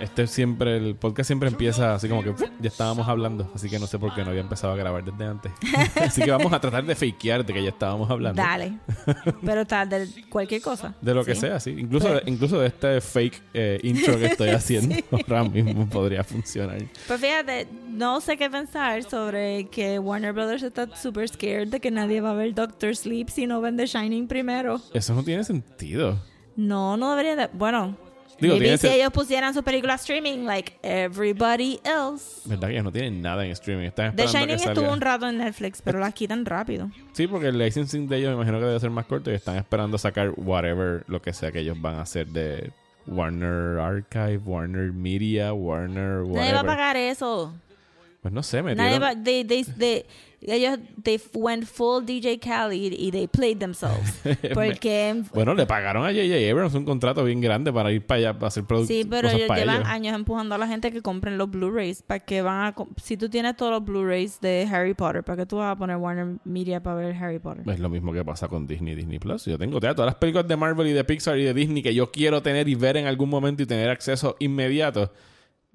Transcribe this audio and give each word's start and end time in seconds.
Este 0.00 0.26
siempre, 0.26 0.76
el 0.76 0.96
podcast 0.96 1.26
siempre 1.28 1.48
empieza 1.48 1.94
así 1.94 2.08
como 2.08 2.22
que 2.22 2.34
ya 2.60 2.68
estábamos 2.68 3.08
hablando, 3.08 3.50
así 3.54 3.68
que 3.70 3.78
no 3.78 3.86
sé 3.86 3.98
por 3.98 4.14
qué 4.14 4.22
no 4.24 4.30
había 4.30 4.40
empezado 4.42 4.72
a 4.72 4.76
grabar 4.76 5.04
desde 5.04 5.24
antes. 5.24 5.52
así 6.02 6.22
que 6.22 6.30
vamos 6.30 6.52
a 6.52 6.60
tratar 6.60 6.84
de 6.84 6.94
fakear 6.94 7.44
de 7.44 7.52
que 7.52 7.62
ya 7.62 7.68
estábamos 7.70 8.10
hablando. 8.10 8.40
Dale. 8.42 8.78
Pero 9.44 9.64
tal, 9.66 9.88
de 9.88 10.08
cualquier 10.28 10.60
cosa. 10.62 10.94
De 11.00 11.14
lo 11.14 11.24
que 11.24 11.34
Sí. 11.34 11.42
sea, 11.42 11.60
sí. 11.60 11.70
Incluso, 11.78 12.08
Pues- 12.08 12.22
incluso 12.26 12.60
de 12.60 12.66
este 12.68 13.00
fake 13.00 13.42
eh, 13.54 13.80
intro 13.82 14.18
que 14.18 14.26
estoy 14.26 14.48
haciendo 14.50 14.96
ahora 15.12 15.44
mismo 15.44 15.88
podría 15.88 16.24
funcionar. 16.24 16.82
Pues 17.06 17.20
fíjate, 17.20 17.66
no 17.88 18.20
sé 18.20 18.36
qué 18.36 18.50
pensar 18.50 19.02
sobre 19.04 19.68
que 19.68 19.98
Warner 19.98 20.32
Brothers 20.32 20.62
está 20.62 20.94
super 20.96 21.28
scared 21.28 21.68
de 21.68 21.80
que 21.80 21.90
nadie 21.90 22.20
va 22.20 22.30
a 22.32 22.34
ver 22.34 22.54
Doctor 22.54 22.94
Sleep 22.96 23.28
si 23.30 23.46
no 23.46 23.60
ven 23.60 23.76
The 23.76 23.86
Shining 23.86 24.26
primero. 24.28 24.80
Eso 24.92 25.14
no 25.14 25.22
tiene 25.22 25.44
sentido. 25.44 26.18
No, 26.56 26.96
no 26.96 27.10
debería 27.10 27.34
de... 27.36 27.48
Bueno, 27.52 27.96
Digo, 28.40 28.56
maybe 28.56 28.78
si 28.78 28.88
ellos 28.88 29.10
pusieran 29.12 29.54
su 29.54 29.62
película 29.62 29.94
streaming 29.94 30.44
like 30.44 30.74
everybody 30.82 31.80
else. 31.84 32.42
¿Verdad 32.44 32.68
que 32.68 32.74
ellos 32.74 32.84
no 32.84 32.92
tienen 32.92 33.22
nada 33.22 33.44
en 33.44 33.50
streaming? 33.52 33.86
Están 33.86 34.16
The 34.16 34.26
Shining 34.26 34.56
estuvo 34.56 34.92
un 34.92 35.00
rato 35.00 35.28
en 35.28 35.38
Netflix, 35.38 35.80
pero 35.82 35.98
las 35.98 36.14
quitan 36.14 36.44
rápido. 36.44 36.90
Sí, 37.12 37.26
porque 37.26 37.48
el 37.48 37.58
licensing 37.58 38.08
de 38.08 38.18
ellos 38.18 38.30
me 38.30 38.36
imagino 38.36 38.58
que 38.58 38.66
debe 38.66 38.80
ser 38.80 38.90
más 38.90 39.06
corto 39.06 39.30
y 39.30 39.34
están 39.34 39.56
esperando 39.56 39.98
sacar 39.98 40.32
whatever, 40.36 41.04
lo 41.06 41.22
que 41.22 41.32
sea 41.32 41.52
que 41.52 41.60
ellos 41.60 41.80
van 41.80 41.96
a 41.96 42.02
hacer 42.02 42.26
de 42.28 42.72
Warner 43.06 43.78
Archive, 43.78 44.38
Warner 44.38 44.92
Media, 44.92 45.52
Warner 45.52 46.22
Nadie 46.22 46.32
va 46.32 46.40
a 46.40 46.62
whatever. 46.62 46.66
pagar 46.66 46.96
eso. 46.96 47.54
Pues 48.24 48.32
no 48.32 48.42
sé, 48.42 48.62
me 48.62 48.74
Nadie 48.74 48.98
va, 48.98 49.14
they, 49.14 49.44
they, 49.44 49.64
they- 49.64 50.06
ellos 50.40 50.78
they 51.02 51.20
went 51.34 51.66
full 51.66 52.02
DJ 52.02 52.38
Khaled 52.40 52.72
y 52.96 53.10
they 53.10 53.26
played 53.28 53.58
themselves. 53.58 54.18
Porque 54.54 55.22
Bueno, 55.34 55.52
le 55.52 55.66
pagaron 55.66 56.06
a 56.06 56.08
J.J. 56.08 56.50
Abrams 56.50 56.72
un 56.72 56.86
contrato 56.86 57.22
bien 57.22 57.42
grande 57.42 57.70
para 57.70 57.92
ir 57.92 58.00
para 58.00 58.18
allá 58.20 58.32
para 58.32 58.46
hacer 58.48 58.64
productos. 58.64 58.96
Sí, 58.96 59.04
pero 59.04 59.28
ellos 59.28 59.50
llevan 59.54 59.76
ellos. 59.76 59.88
años 59.88 60.14
empujando 60.14 60.54
a 60.54 60.58
la 60.58 60.66
gente 60.66 60.90
que 60.90 61.02
compren 61.02 61.36
los 61.36 61.50
Blu-rays. 61.50 62.00
¿Para 62.00 62.20
que 62.20 62.40
van 62.40 62.64
a 62.64 62.74
Si 62.96 63.18
tú 63.18 63.28
tienes 63.28 63.58
todos 63.58 63.72
los 63.72 63.84
Blu-rays 63.84 64.40
de 64.40 64.66
Harry 64.72 64.94
Potter, 64.94 65.22
¿para 65.22 65.42
qué 65.42 65.44
tú 65.44 65.56
vas 65.56 65.72
a 65.72 65.76
poner 65.76 65.96
Warner 65.98 66.38
Media 66.44 66.82
para 66.82 66.96
ver 66.96 67.14
Harry 67.16 67.40
Potter? 67.40 67.68
Es 67.68 67.78
lo 67.78 67.90
mismo 67.90 68.10
que 68.14 68.24
pasa 68.24 68.48
con 68.48 68.66
Disney 68.66 68.94
Disney 68.94 69.18
Plus. 69.18 69.44
Yo 69.44 69.58
tengo 69.58 69.80
todas 69.80 70.06
las 70.06 70.14
películas 70.14 70.48
de 70.48 70.56
Marvel 70.56 70.86
y 70.86 70.92
de 70.94 71.04
Pixar 71.04 71.38
y 71.38 71.44
de 71.44 71.52
Disney 71.52 71.82
que 71.82 71.94
yo 71.94 72.10
quiero 72.10 72.40
tener 72.40 72.70
y 72.70 72.74
ver 72.74 72.96
en 72.96 73.06
algún 73.06 73.28
momento 73.28 73.62
y 73.62 73.66
tener 73.66 73.90
acceso 73.90 74.36
inmediato. 74.38 75.12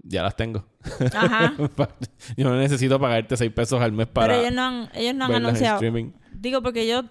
Ya 0.03 0.23
las 0.23 0.35
tengo. 0.35 0.65
Ajá. 1.13 1.53
yo 2.37 2.49
no 2.49 2.55
necesito 2.55 2.99
pagarte 2.99 3.35
6 3.35 3.51
pesos 3.51 3.81
al 3.81 3.91
mes 3.91 4.07
para 4.07 4.27
pero 4.27 4.39
ellos 4.41 4.53
no 4.53 4.61
han, 4.63 4.89
ellos 4.93 5.15
no 5.15 5.25
han 5.25 5.35
anunciado. 5.35 5.75
streaming. 5.75 6.11
Digo, 6.33 6.61
porque 6.61 6.81
ellos, 6.81 7.05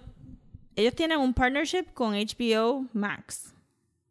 ellos 0.75 0.95
tienen 0.95 1.19
un 1.19 1.33
partnership 1.33 1.93
con 1.93 2.13
HBO 2.13 2.87
Max. 2.93 3.53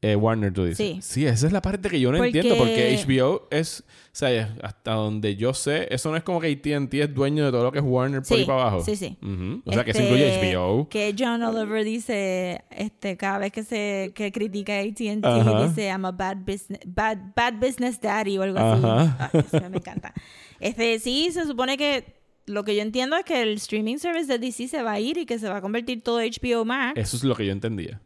Eh, 0.00 0.14
Warner, 0.14 0.52
tú 0.52 0.64
dices. 0.64 1.04
Sí. 1.04 1.26
esa 1.26 1.46
es 1.48 1.52
la 1.52 1.60
parte 1.60 1.88
que 1.90 1.98
yo 1.98 2.12
no 2.12 2.18
Porque- 2.18 2.38
entiendo. 2.38 2.56
Porque 2.56 2.96
HBO 3.04 3.48
es... 3.50 3.80
O 3.80 4.18
sea, 4.18 4.54
hasta 4.62 4.92
donde 4.92 5.34
yo 5.36 5.54
sé, 5.54 5.86
eso 5.92 6.10
no 6.10 6.16
es 6.16 6.22
como 6.22 6.40
que 6.40 6.48
AT&T 6.48 7.00
es 7.02 7.14
dueño 7.14 7.44
de 7.44 7.50
todo 7.52 7.64
lo 7.64 7.72
que 7.72 7.78
es 7.78 7.84
Warner 7.84 8.20
por 8.20 8.26
Sí, 8.28 8.34
ahí 8.34 8.44
para 8.44 8.62
abajo. 8.62 8.84
sí, 8.84 8.94
sí. 8.96 9.16
Ujú. 9.22 9.62
O 9.64 9.72
sea, 9.72 9.84
que 9.84 9.92
se 9.92 10.02
Este, 10.02 10.12
incluye 10.14 10.54
HBO. 10.56 10.88
Que 10.88 11.14
John 11.18 11.42
Oliver 11.42 11.84
dice, 11.84 12.62
este, 12.70 13.16
cada 13.16 13.38
vez 13.38 13.52
que 13.52 13.62
se 13.64 14.12
que 14.14 14.30
critica 14.32 14.72
a 14.74 14.80
AT&T, 14.80 15.20
Ajá. 15.22 15.66
dice, 15.68 15.86
I'm 15.88 16.04
a 16.04 16.12
bad 16.12 16.38
business, 16.38 16.80
bad, 16.86 17.18
bad 17.36 17.54
business 17.60 18.00
daddy 18.00 18.38
o 18.38 18.42
algo 18.42 18.58
así. 18.58 18.84
Ay, 19.18 19.40
eso 19.40 19.70
me 19.70 19.76
encanta. 19.78 20.12
Este, 20.60 20.98
sí, 21.00 21.30
se 21.32 21.44
supone 21.44 21.76
que 21.76 22.16
lo 22.46 22.64
que 22.64 22.74
yo 22.74 22.82
entiendo 22.82 23.16
es 23.16 23.24
que 23.24 23.42
el 23.42 23.54
streaming 23.54 23.98
service 23.98 24.26
de 24.26 24.38
DC 24.38 24.68
se 24.68 24.82
va 24.82 24.92
a 24.92 25.00
ir 25.00 25.18
y 25.18 25.26
que 25.26 25.38
se 25.38 25.48
va 25.48 25.56
a 25.58 25.60
convertir 25.60 26.02
todo 26.02 26.20
HBO 26.20 26.64
Max. 26.64 26.98
Eso 26.98 27.16
es 27.16 27.24
lo 27.24 27.34
que 27.36 27.46
yo 27.46 27.52
entendía. 27.52 28.00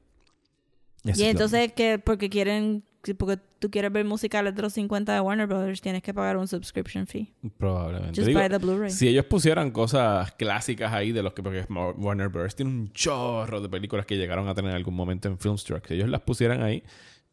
Eso 1.05 1.23
y 1.23 1.27
entonces 1.27 1.73
que 1.73 1.99
porque 1.99 2.31
quieren, 2.31 2.85
porque 3.19 3.39
tú 3.59 3.71
quieres 3.71 3.93
ver 3.93 4.05
musicales 4.05 4.55
de 4.55 4.63
los 4.63 4.73
50 4.73 5.13
de 5.13 5.21
Warner 5.21 5.47
Brothers, 5.47 5.81
tienes 5.81 6.03
que 6.03 6.15
pagar 6.15 6.37
un 6.37 6.47
subscription 6.47 7.07
fee. 7.07 7.33
Probablemente. 7.59 8.21
Just 8.21 8.29
Digo, 8.29 8.41
buy 8.41 8.49
the 8.49 8.59
Blu-ray. 8.59 8.91
Si 8.91 9.09
ellos 9.09 9.25
pusieran 9.27 9.71
cosas 9.71 10.33
clásicas 10.33 10.93
ahí 10.93 11.13
de 11.13 11.23
los 11.23 11.33
que... 11.33 11.43
Porque 11.43 11.65
Warner 11.71 12.29
Bros. 12.29 12.55
tiene 12.55 12.71
un 12.71 12.93
chorro 12.93 13.61
de 13.61 13.69
películas 13.69 14.07
que 14.07 14.17
llegaron 14.17 14.49
a 14.49 14.55
tener 14.55 14.71
en 14.71 14.77
algún 14.77 14.95
momento 14.95 15.29
en 15.29 15.39
Filmstruck. 15.39 15.87
Si 15.87 15.95
ellos 15.95 16.09
las 16.09 16.21
pusieran 16.21 16.63
ahí, 16.63 16.83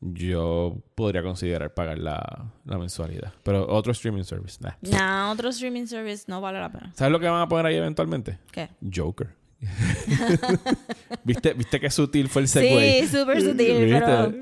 yo 0.01 0.81
podría 0.95 1.21
considerar 1.21 1.73
pagar 1.73 1.99
la, 1.99 2.51
la 2.65 2.77
mensualidad. 2.77 3.33
Pero 3.43 3.67
otro 3.67 3.91
streaming 3.91 4.23
service, 4.23 4.57
nah. 4.61 4.73
No, 4.81 5.31
otro 5.31 5.49
streaming 5.49 5.85
service 5.85 6.25
no 6.27 6.41
vale 6.41 6.59
la 6.59 6.71
pena. 6.71 6.91
¿Sabes 6.95 7.11
lo 7.11 7.19
que 7.19 7.27
van 7.27 7.41
a 7.41 7.47
poner 7.47 7.65
ahí 7.65 7.75
eventualmente? 7.75 8.39
¿Qué? 8.51 8.69
Joker. 8.93 9.35
¿Viste, 11.23 11.53
¿Viste 11.53 11.79
qué 11.79 11.89
sutil 11.89 12.29
fue 12.29 12.43
el 12.43 12.47
segue? 12.47 13.01
Sí, 13.01 13.07
súper 13.07 13.41
sutil, 13.43 13.89
pero 13.99 14.33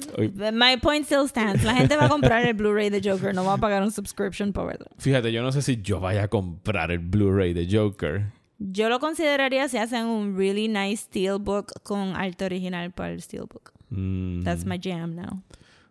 my 0.54 0.78
point 0.82 1.06
still 1.06 1.28
stands. 1.28 1.64
La 1.64 1.76
gente 1.76 1.98
va 1.98 2.06
a 2.06 2.10
comprar 2.10 2.46
el 2.46 2.54
Blu-ray 2.54 2.90
de 2.90 3.02
Joker, 3.04 3.34
no 3.34 3.44
va 3.44 3.54
a 3.54 3.58
pagar 3.58 3.82
un 3.82 3.92
subscription 3.92 4.54
por 4.54 4.68
verlo. 4.68 4.88
Fíjate, 4.98 5.32
yo 5.32 5.42
no 5.42 5.52
sé 5.52 5.62
si 5.62 5.82
yo 5.82 6.00
vaya 6.00 6.24
a 6.24 6.28
comprar 6.28 6.92
el 6.92 7.00
Blu-ray 7.00 7.54
de 7.54 7.68
Joker. 7.70 8.32
Yo 8.60 8.90
lo 8.90 9.00
consideraría 9.00 9.68
si 9.70 9.78
hacen 9.78 10.06
un 10.06 10.38
really 10.38 10.68
nice 10.68 11.04
steelbook 11.04 11.82
con 11.84 12.16
arte 12.16 12.46
original 12.46 12.92
para 12.92 13.14
el 13.14 13.22
steelbook. 13.22 13.72
Mm, 13.90 14.44
That's 14.44 14.66
my 14.66 14.80
jam 14.82 15.16
now. 15.16 15.42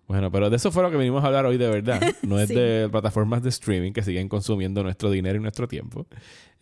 Bueno, 0.08 0.30
pero 0.30 0.50
de 0.50 0.56
eso 0.56 0.70
fue 0.70 0.82
lo 0.84 0.90
que 0.90 0.96
vinimos 0.96 1.24
a 1.24 1.26
hablar 1.26 1.46
hoy 1.46 1.56
de 1.58 1.68
verdad. 1.68 2.00
No 2.22 2.38
es 2.38 2.48
Sí. 2.48 2.54
de 2.54 2.88
plataformas 2.90 3.42
de 3.42 3.48
streaming 3.48 3.92
que 3.92 4.02
siguen 4.02 4.28
consumiendo 4.28 4.82
nuestro 4.82 5.10
dinero 5.10 5.36
y 5.36 5.40
nuestro 5.40 5.66
tiempo. 5.66 6.06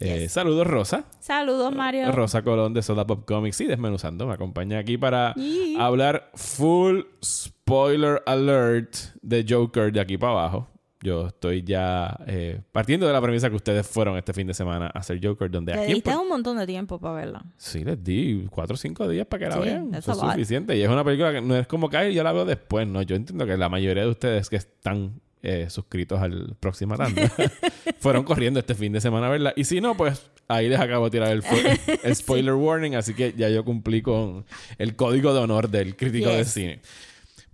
Eh. 0.00 0.28
Saludos, 0.28 0.66
Rosa. 0.66 1.04
Saludos, 1.20 1.74
Mario. 1.74 2.10
Rosa 2.12 2.42
Colón 2.42 2.74
de 2.74 2.82
Soda 2.82 3.06
Pop 3.06 3.24
Comics 3.26 3.60
y 3.60 3.66
Desmenuzando. 3.66 4.26
Me 4.26 4.32
acompaña 4.34 4.78
aquí 4.78 4.96
para 4.98 5.34
Yee. 5.34 5.76
hablar 5.78 6.30
full 6.34 7.02
spoiler 7.24 8.22
alert 8.26 8.94
de 9.22 9.44
Joker 9.48 9.92
de 9.92 10.00
aquí 10.00 10.18
para 10.18 10.32
abajo. 10.32 10.68
Yo 11.04 11.26
estoy 11.26 11.62
ya 11.62 12.18
eh, 12.26 12.62
partiendo 12.72 13.06
de 13.06 13.12
la 13.12 13.20
premisa 13.20 13.50
que 13.50 13.56
ustedes 13.56 13.86
fueron 13.86 14.16
este 14.16 14.32
fin 14.32 14.46
de 14.46 14.54
semana 14.54 14.86
a 14.86 15.00
hacer 15.00 15.20
Joker, 15.22 15.50
donde 15.50 15.74
Le 15.74 15.84
diste 15.84 16.16
un 16.16 16.30
montón 16.30 16.56
de 16.56 16.66
tiempo 16.66 16.98
para 16.98 17.16
verla. 17.16 17.44
Sí, 17.58 17.84
les 17.84 18.02
di 18.02 18.46
cuatro 18.50 18.72
o 18.72 18.76
cinco 18.78 19.06
días 19.06 19.26
para 19.26 19.44
que 19.44 19.50
la 19.50 19.56
Sí, 19.62 19.68
vean. 19.68 19.94
Eso 19.94 20.12
es 20.12 20.18
suficiente. 20.18 20.74
Y 20.74 20.82
es 20.82 20.88
una 20.88 21.04
película 21.04 21.30
que 21.30 21.42
no 21.42 21.54
es 21.56 21.66
como 21.66 21.90
que 21.90 21.98
"Ay, 21.98 22.14
yo 22.14 22.22
la 22.22 22.32
veo 22.32 22.46
después. 22.46 22.88
No, 22.88 23.02
yo 23.02 23.16
entiendo 23.16 23.44
que 23.44 23.58
la 23.58 23.68
mayoría 23.68 24.04
de 24.04 24.08
ustedes 24.08 24.48
que 24.48 24.56
están 24.56 25.20
eh, 25.42 25.68
suscritos 25.68 26.22
al 26.22 26.56
próximo 26.58 26.96
tanda 26.96 27.20
fueron 27.98 28.24
corriendo 28.24 28.58
este 28.58 28.74
fin 28.74 28.90
de 28.94 29.02
semana 29.02 29.26
a 29.26 29.30
verla. 29.30 29.52
Y 29.56 29.64
si 29.64 29.82
no, 29.82 29.94
pues 29.94 30.30
ahí 30.48 30.70
les 30.70 30.80
acabo 30.80 31.04
de 31.04 31.10
tirar 31.10 31.32
el, 31.32 31.42
spoiler 32.14 32.54
warning. 32.54 32.94
Así 32.94 33.12
que 33.12 33.34
ya 33.36 33.50
yo 33.50 33.62
cumplí 33.62 34.00
con 34.00 34.46
el 34.78 34.96
código 34.96 35.34
de 35.34 35.40
honor 35.40 35.68
del 35.68 35.96
crítico 35.96 36.30
de 36.30 36.46
cine. 36.46 36.80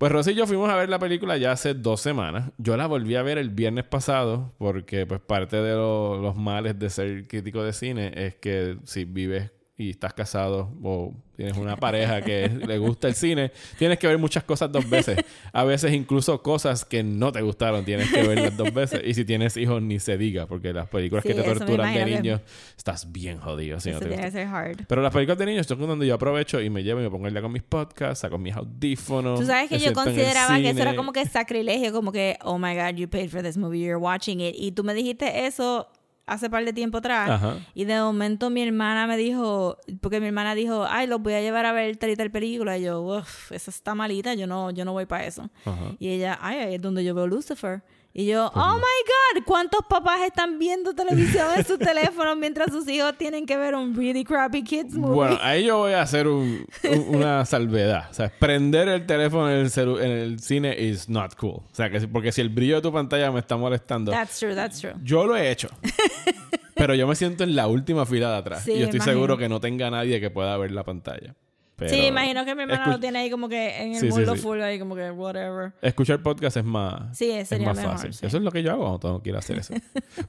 Pues 0.01 0.11
Rosy 0.13 0.31
y 0.31 0.35
yo 0.35 0.47
fuimos 0.47 0.71
a 0.71 0.77
ver 0.77 0.89
la 0.89 0.99
película 0.99 1.37
ya 1.37 1.53
hace 1.53 1.75
dos 1.75 2.01
semanas. 2.01 2.53
Yo 2.57 2.75
la 2.79 2.87
volví 2.87 3.17
a 3.17 3.23
ver 3.23 3.37
el 3.37 3.51
viernes 3.51 3.85
pasado 3.85 4.55
porque 4.57 5.05
pues 5.05 5.21
parte 5.21 5.59
de 5.59 5.75
lo- 5.75 6.17
los 6.23 6.35
males 6.37 6.79
de 6.79 6.89
ser 6.89 7.29
crítico 7.29 7.63
de 7.63 7.75
cine 7.75 8.11
es 8.17 8.35
que 8.37 8.79
si 8.85 9.05
vives 9.05 9.51
y 9.81 9.89
estás 9.91 10.13
casado 10.13 10.71
o 10.83 11.15
tienes 11.37 11.57
una 11.57 11.75
pareja 11.79 12.21
que 12.21 12.49
le 12.51 12.77
gusta 12.77 13.09
el 13.09 13.15
cine, 13.15 13.51
tienes 13.79 13.99
que 13.99 14.07
ver 14.07 14.19
muchas 14.19 14.45
cosas 14.45 14.71
dos 14.71 14.89
veces. 14.91 15.17
A 15.55 15.65
veces 15.65 15.95
incluso 15.95 16.43
cosas 16.43 16.85
que 16.85 17.03
no 17.03 17.33
te 17.33 17.41
gustaron 17.41 17.83
tienes 17.83 18.13
que 18.13 18.23
verlas 18.23 18.55
dos 18.59 18.75
veces. 18.75 19.01
Y 19.05 19.15
si 19.15 19.25
tienes 19.25 19.57
hijos 19.57 19.81
ni 19.81 19.99
se 19.99 20.19
diga 20.19 20.47
porque 20.47 20.75
las 20.75 20.87
películas 20.89 21.23
Sí, 21.23 21.31
que 21.31 21.35
te 21.35 21.43
torturan 21.43 21.95
de 21.95 22.05
niños 22.05 22.43
estás 22.77 23.11
bien 23.11 23.39
jodido 23.39 23.81
si 23.81 23.89
no 23.89 23.97
Eso 23.97 24.01
te 24.05 24.09
tiene 24.11 24.23
gusta. 24.25 24.39
que 24.39 24.45
ser 24.45 24.55
hard. 24.55 24.87
Pero 24.87 25.01
las 25.01 25.13
películas 25.15 25.39
de 25.39 25.47
niños 25.47 25.67
son 25.67 25.81
donde 25.81 26.07
yo 26.07 26.15
aprovecho 26.15 26.61
y 26.61 26.69
me 26.69 26.83
llevo 26.83 27.01
y 27.01 27.05
me 27.05 27.11
pongo 27.11 27.31
día 27.31 27.41
con 27.41 27.53
mis 27.53 27.63
podcasts, 27.63 28.21
saco 28.21 28.37
mis 28.37 28.55
audífonos. 28.55 29.41
Tú 29.41 29.47
sabes 29.47 29.71
que 29.71 29.79
yo 29.79 29.95
consideraba 29.95 30.59
que 30.59 30.69
eso 30.69 30.83
era 30.83 30.95
como 30.95 31.15
que 31.15 31.25
sacrilegio, 31.25 31.91
como 31.93 32.13
que, 32.13 32.37
oh 32.43 32.59
my 32.59 32.75
God, 32.75 32.97
you 32.97 33.09
paid 33.09 33.31
for 33.31 33.43
this 33.43 33.57
movie, 33.57 33.81
you're 33.81 33.97
watching 33.97 34.41
it. 34.41 34.55
Y 34.59 34.73
tú 34.73 34.85
me 34.85 34.93
dijiste 34.93 35.47
eso 35.47 35.89
hace 36.31 36.49
par 36.49 36.65
de 36.65 36.73
tiempo 36.73 36.99
atrás. 36.99 37.29
Ajá. 37.29 37.57
Y 37.75 37.85
de 37.85 38.01
momento 38.01 38.51
mi 38.51 38.63
hermana 38.63 39.07
me 39.07 39.17
dijo, 39.17 39.77
porque 40.01 40.21
mi 40.21 40.29
hermana 40.29 40.55
dijo, 40.55 40.87
ay, 40.89 41.07
los 41.07 41.21
voy 41.21 41.35
a 41.35 41.41
llevar 41.41 41.67
a 41.67 41.73
ver 41.73 41.97
tal 41.97 42.11
y 42.11 42.17
tal 42.17 42.31
película. 42.31 42.79
Y 42.79 42.83
yo, 42.83 43.01
uff, 43.03 43.51
esa 43.53 43.71
está 43.71 43.95
malita, 43.95 44.35
yo 44.35 44.47
no, 44.47 44.71
yo 44.71 44.85
no 44.85 44.93
voy 44.93 45.07
para 45.07 45.27
eso. 45.27 45.51
Ajá. 45.65 45.97
Y 45.99 46.09
ella, 46.09 46.39
ay, 46.41 46.59
ahí 46.59 46.75
es 46.77 46.83
donde 46.83 47.05
yo 47.05 47.15
veo 47.15 47.27
Lucifer. 47.27 47.83
Y 48.13 48.27
yo, 48.27 48.51
oh 48.55 48.75
my 48.75 49.39
God, 49.39 49.45
¿cuántos 49.47 49.81
papás 49.89 50.23
están 50.23 50.59
viendo 50.59 50.93
televisión 50.95 51.47
en 51.57 51.65
sus 51.65 51.79
teléfonos 51.79 52.37
mientras 52.37 52.73
sus 52.73 52.89
hijos 52.89 53.17
tienen 53.17 53.47
que 53.47 53.57
ver 53.57 53.77
un 53.77 53.95
really 53.95 54.25
crappy 54.25 54.65
kids 54.65 54.95
movie? 54.95 55.15
Bueno, 55.15 55.39
ahí 55.41 55.65
yo 55.67 55.79
voy 55.79 55.93
a 55.93 56.03
hacer 56.03 56.27
un- 56.27 56.67
un- 56.83 57.17
una 57.17 57.45
salvedad. 57.47 58.09
O 58.11 58.15
sea, 58.15 58.29
prender 58.37 58.89
el 58.89 59.07
teléfono 59.07 59.49
en 59.49 59.59
el, 59.65 59.71
en 60.03 60.11
el 60.11 60.41
cine 60.41 60.75
is 60.77 61.09
not 61.09 61.37
cool. 61.37 61.61
O 61.63 61.69
sea, 61.73 61.89
que 61.89 62.01
porque 62.09 62.33
si 62.33 62.41
el 62.41 62.49
brillo 62.49 62.77
de 62.77 62.83
tu 62.83 62.93
pantalla 62.93 63.31
me 63.31 63.39
está 63.39 63.57
molestando, 63.57 64.11
That's 64.11 64.41
true, 64.41 64.57
that's 64.57 64.81
true. 64.81 64.95
yo 65.05 65.25
lo 65.25 65.37
he 65.37 65.49
hecho. 65.51 65.69
Pero 66.75 66.95
yo 66.95 67.07
me 67.07 67.15
siento 67.15 67.45
en 67.45 67.55
la 67.55 67.67
última 67.69 68.07
fila 68.07 68.31
de 68.33 68.37
atrás. 68.39 68.63
Sí, 68.65 68.73
y 68.73 68.79
yo 68.79 68.85
estoy 68.87 68.97
imagino. 68.97 69.15
seguro 69.15 69.37
que 69.39 69.49
no 69.49 69.61
tenga 69.61 69.91
nadie 69.91 70.19
que 70.21 70.31
pueda 70.31 70.57
ver 70.57 70.73
la 70.73 70.83
pantalla. 70.83 71.35
Pero 71.81 71.91
sí, 71.93 72.07
imagino 72.07 72.45
que 72.45 72.55
mi 72.55 72.63
hermana 72.63 72.87
lo 72.87 73.01
tiene 73.01 73.19
ahí 73.19 73.31
como 73.31 73.49
que 73.49 73.83
en 73.83 73.95
el 73.95 74.01
Sí, 74.01 74.09
mundo 74.09 74.37
sí. 74.37 74.41
full 74.43 74.61
ahí 74.61 74.79
como 74.79 74.95
que 74.95 75.11
whatever. 75.11 75.73
Escuchar 75.83 76.23
podcast 76.23 76.59
es 76.59 76.65
más, 76.65 77.17
Sí, 77.19 77.31
es 77.31 77.51
más 77.51 77.77
mejor, 77.77 77.93
fácil. 77.93 78.11
Eso 78.11 78.37
es 78.37 78.43
lo 78.43 78.53
que 78.53 78.63
yo 78.63 78.71
hago 78.71 78.83
cuando 78.83 78.99
tengo 79.01 79.23
que 79.23 79.31
ir 79.31 79.37
a 79.37 79.39
hacer 79.41 79.59
eso. 79.59 79.75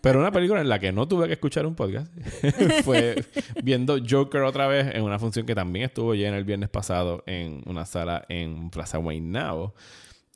Pero 0.02 0.20
una 0.20 0.32
película 0.32 0.62
en 0.62 0.70
la 0.70 0.80
que 0.80 0.92
no 0.92 1.08
tuve 1.08 1.28
que 1.28 1.34
escuchar 1.34 1.66
un 1.66 1.76
podcast 1.76 2.12
fue 2.84 3.24
viendo 3.64 3.98
Joker 4.10 4.42
otra 4.42 4.68
vez 4.68 4.96
en 4.96 5.04
una 5.04 5.20
función 5.20 5.46
que 5.46 5.54
también 5.54 5.86
estuvo 5.86 6.16
llena 6.16 6.38
el 6.38 6.46
viernes 6.46 6.70
pasado 6.70 7.24
en 7.28 7.62
una 7.66 7.86
sala 7.86 8.26
en 8.30 8.70
Plaza 8.72 8.98
Guaynabo. 8.98 9.76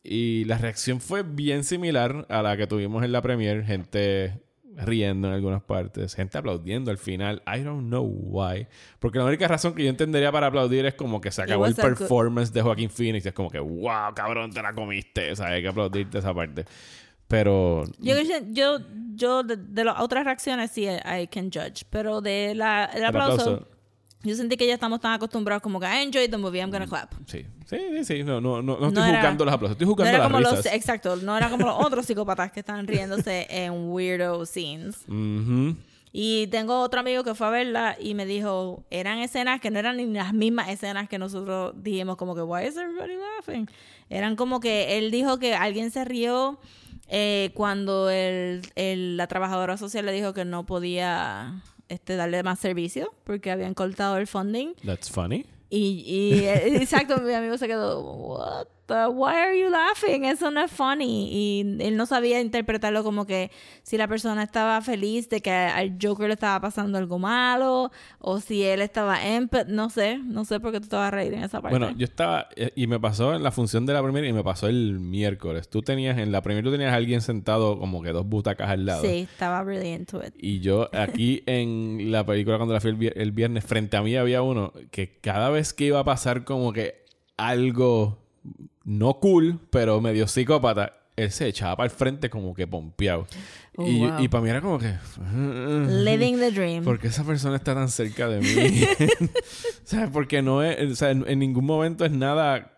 Y 0.04 0.44
la 0.46 0.60
reacción 0.60 1.02
fue 1.02 1.24
bien 1.24 1.64
similar 1.64 2.28
a 2.30 2.44
la 2.44 2.56
que 2.58 2.68
tuvimos 2.68 3.04
en 3.04 3.12
la 3.12 3.24
premiere. 3.24 3.64
Gente 3.64 4.34
riendo 4.76 5.28
en 5.28 5.34
algunas 5.34 5.62
partes, 5.64 6.14
gente 6.16 6.38
aplaudiendo 6.38 6.92
al 6.92 6.98
final. 6.98 7.42
I 7.48 7.62
don't 7.62 7.88
know 7.88 8.04
why. 8.06 8.68
Porque 9.00 9.18
la 9.20 9.26
única 9.26 9.48
razón 9.48 9.74
que 9.74 9.84
yo 9.84 9.90
entendería 9.90 10.32
para 10.32 10.48
aplaudir 10.48 10.86
es 10.86 10.94
como 10.96 11.22
que 11.22 11.32
se 11.32 11.42
acabó 11.42 11.66
el 11.66 11.76
performance 11.76 12.52
de 12.52 12.62
Joaquín 12.62 12.90
Phoenix. 12.90 13.26
Es 13.26 13.34
como 13.34 13.50
que, 13.50 13.60
wow, 13.60 14.14
cabrón, 14.16 14.52
te 14.52 14.62
la 14.62 14.74
comiste. 14.74 15.32
O 15.32 15.36
sea, 15.36 15.48
hay 15.48 15.62
que 15.62 15.68
aplaudirte 15.70 16.18
esa 16.20 16.34
parte. 16.34 16.66
Pero 17.28 17.86
Yo, 18.00 18.16
yo, 18.52 18.78
yo 19.16 19.44
de, 19.44 19.58
de 19.58 19.84
las 19.84 20.00
otras 20.00 20.26
reacciones 20.26 20.72
sí 20.72 20.86
I 20.86 21.28
can 21.28 21.50
judge, 21.52 21.84
pero 21.90 22.22
de 22.22 22.54
la, 22.54 22.86
el 22.86 23.00
el 23.00 23.06
aplauso, 23.06 23.68
yo 24.26 24.36
sentí 24.36 24.58
que 24.58 24.68
ya 24.68 24.74
estamos 24.74 25.00
tan 25.00 25.14
acostumbrados 25.14 25.62
como 25.62 25.80
que 25.80 25.86
I 25.86 26.04
enjoyed 26.04 26.30
the 26.30 26.38
movie, 26.38 26.60
I'm 26.60 26.72
gonna 26.72 26.88
clap. 26.88 27.14
Sí, 27.28 27.46
sí, 27.66 27.78
sí, 27.94 28.04
sí. 28.06 28.24
No, 28.24 28.42
no, 28.42 28.62
no, 28.62 28.78
no 28.80 28.88
estoy 28.88 28.92
No 28.94 29.06
era- 29.06 29.18
juzgando 29.20 29.46
los 29.46 29.54
aplausos, 29.54 29.76
estoy 29.76 29.86
No 29.88 29.92
juzgando 29.94 30.10
era 30.10 30.18
las 30.20 30.28
como 30.28 30.40
risas. 30.40 30.66
los, 30.66 30.74
exacto, 30.74 31.16
no 31.18 31.38
era 31.38 31.50
como 31.50 31.66
los 31.68 31.76
otros 31.86 32.06
psicópatas 32.06 32.52
que 32.52 32.60
están 32.62 32.86
riéndose 32.88 33.48
en 33.50 33.90
weirdo 33.92 34.46
scenes. 34.46 35.06
Y 36.18 36.48
tengo 36.48 36.80
otro 36.80 37.02
amigo 37.02 37.26
que 37.26 37.36
fue 37.36 37.48
a 37.48 37.50
verla 37.50 37.98
y 38.00 38.14
me 38.14 38.26
dijo, 38.26 38.86
eran 38.90 39.20
escenas 39.20 39.60
que 39.60 39.70
no 39.70 39.80
eran 39.80 39.98
ni 39.98 40.06
las 40.06 40.34
mismas 40.34 40.70
escenas 40.70 41.10
que 41.10 41.20
nosotros 41.20 41.74
dijimos 41.84 42.16
como 42.16 42.34
que, 42.36 42.42
why 42.42 42.66
is 42.66 42.78
everybody 42.78 43.16
laughing? 43.18 43.70
Eran 44.10 44.38
como 44.38 44.62
que 44.62 44.98
él 44.98 45.12
dijo 45.12 45.40
que 45.40 45.56
alguien 45.56 45.92
se 45.92 46.06
rió 46.06 46.58
eh, 47.10 47.52
cuando 47.54 48.10
el, 48.10 48.62
el- 48.76 49.18
la 49.18 49.28
trabajadora 49.28 49.76
social 49.76 50.06
le 50.06 50.14
dijo 50.14 50.34
que 50.34 50.46
no 50.46 50.66
podía 50.66 51.62
este, 51.90 52.16
darle 52.16 52.44
más 52.44 52.60
servicio 52.60 53.14
porque 53.24 53.52
habían 53.52 53.74
cortado 53.74 54.18
el 54.18 54.28
funding. 54.28 54.74
That's 54.86 55.10
funny. 55.10 55.46
Y, 55.70 56.04
y 56.06 56.40
eh, 56.46 56.78
exacto, 56.82 57.18
mi 57.18 57.34
amigo 57.34 57.58
se 57.58 57.68
quedó, 57.68 58.02
what 58.02 58.68
why 58.88 59.34
are 59.36 59.60
you 59.60 59.70
laughing? 59.70 60.26
Eso 60.26 60.52
no 60.52 60.62
es 60.64 60.72
funny. 60.72 61.30
Y 61.32 61.78
él 61.80 61.98
no 61.98 62.06
sabía 62.06 62.40
interpretarlo 62.42 63.04
como 63.04 63.26
que 63.26 63.50
si 63.84 63.98
la 63.98 64.08
persona 64.08 64.44
estaba 64.44 64.80
feliz 64.82 65.28
de 65.30 65.42
que 65.42 65.52
al 65.52 65.98
Joker 66.02 66.28
le 66.28 66.34
estaba 66.34 66.60
pasando 66.62 66.98
algo 66.98 67.18
malo, 67.20 67.92
o 68.20 68.40
si 68.40 68.64
él 68.64 68.82
estaba 68.82 69.26
en, 69.26 69.50
no 69.68 69.90
sé, 69.90 70.18
no 70.20 70.46
sé 70.46 70.60
por 70.60 70.72
qué 70.72 70.80
tú 70.82 70.88
vas 70.96 71.08
a 71.08 71.12
reír 71.12 71.34
en 71.34 71.44
esa 71.44 71.62
parte. 71.62 71.78
Bueno, 71.78 71.96
yo 71.98 72.06
estaba... 72.06 72.48
eh, 72.56 72.72
Y 72.76 72.88
me 72.88 73.00
pasó 73.00 73.34
en 73.34 73.42
la 73.44 73.52
función 73.52 73.86
de 73.86 73.94
la 73.94 74.04
primera 74.04 74.28
y 74.28 74.34
me 74.34 74.44
pasó 74.44 74.68
el 74.68 75.00
miércoles. 75.00 75.70
Tú 75.70 75.82
tenías... 75.82 76.18
En 76.18 76.32
la 76.32 76.42
primera 76.42 76.64
tú 76.66 76.72
tenías 76.72 76.92
a 76.94 76.96
alguien 76.96 77.22
sentado 77.22 77.80
como 77.80 78.02
que 78.04 78.10
dos 78.12 78.28
butacas 78.28 78.70
al 78.70 78.86
lado. 78.86 79.02
sí, 79.04 79.28
estaba 79.32 79.64
really 79.64 79.94
into 79.94 80.22
it. 80.24 80.34
Y 80.38 80.60
yo 80.60 80.90
aquí 80.94 81.42
en 81.48 82.12
la 82.12 82.26
película 82.26 82.58
cuando 82.58 82.74
la 82.74 82.82
fui 82.82 82.92
el, 82.92 82.98
vier- 82.98 83.14
el 83.16 83.32
viernes, 83.32 83.66
frente 83.66 83.98
a 83.98 84.02
mí 84.02 84.16
había 84.16 84.42
uno 84.42 84.74
que 84.92 85.18
cada 85.22 85.50
vez 85.50 85.74
que 85.74 85.86
iba 85.86 86.00
a 86.00 86.04
pasar 86.04 86.44
como 86.46 86.72
que 86.74 87.04
algo 87.38 88.20
no 88.86 89.20
cool, 89.20 89.60
pero 89.70 90.00
medio 90.00 90.28
psicópata, 90.28 90.94
él 91.16 91.32
se 91.32 91.48
echaba 91.48 91.78
para 91.78 91.86
el 91.86 91.92
frente 91.92 92.30
como 92.30 92.54
que 92.54 92.68
pompeado. 92.68 93.28
Oh, 93.78 93.88
y, 93.88 94.00
wow. 94.00 94.20
y 94.20 94.28
para 94.28 94.44
mí 94.44 94.50
era 94.50 94.62
como 94.62 94.80
que... 94.80 94.94
Living 96.04 96.38
the 96.38 96.52
dream. 96.52 96.84
¿Por 96.84 97.00
qué 97.00 97.08
esa 97.08 97.24
persona 97.24 97.58
está 97.58 97.74
tan 97.74 97.90
cerca 97.90 98.30
de 98.30 98.40
mí? 98.40 99.08
¿Sabes? 99.84 100.10
Porque 100.12 100.42
no 100.42 100.64
es... 100.64 100.92
O 100.92 100.96
sea, 100.96 101.12
en, 101.12 101.26
en 101.28 101.40
ningún 101.40 101.66
momento 101.66 102.06
es 102.06 102.12
nada 102.12 102.76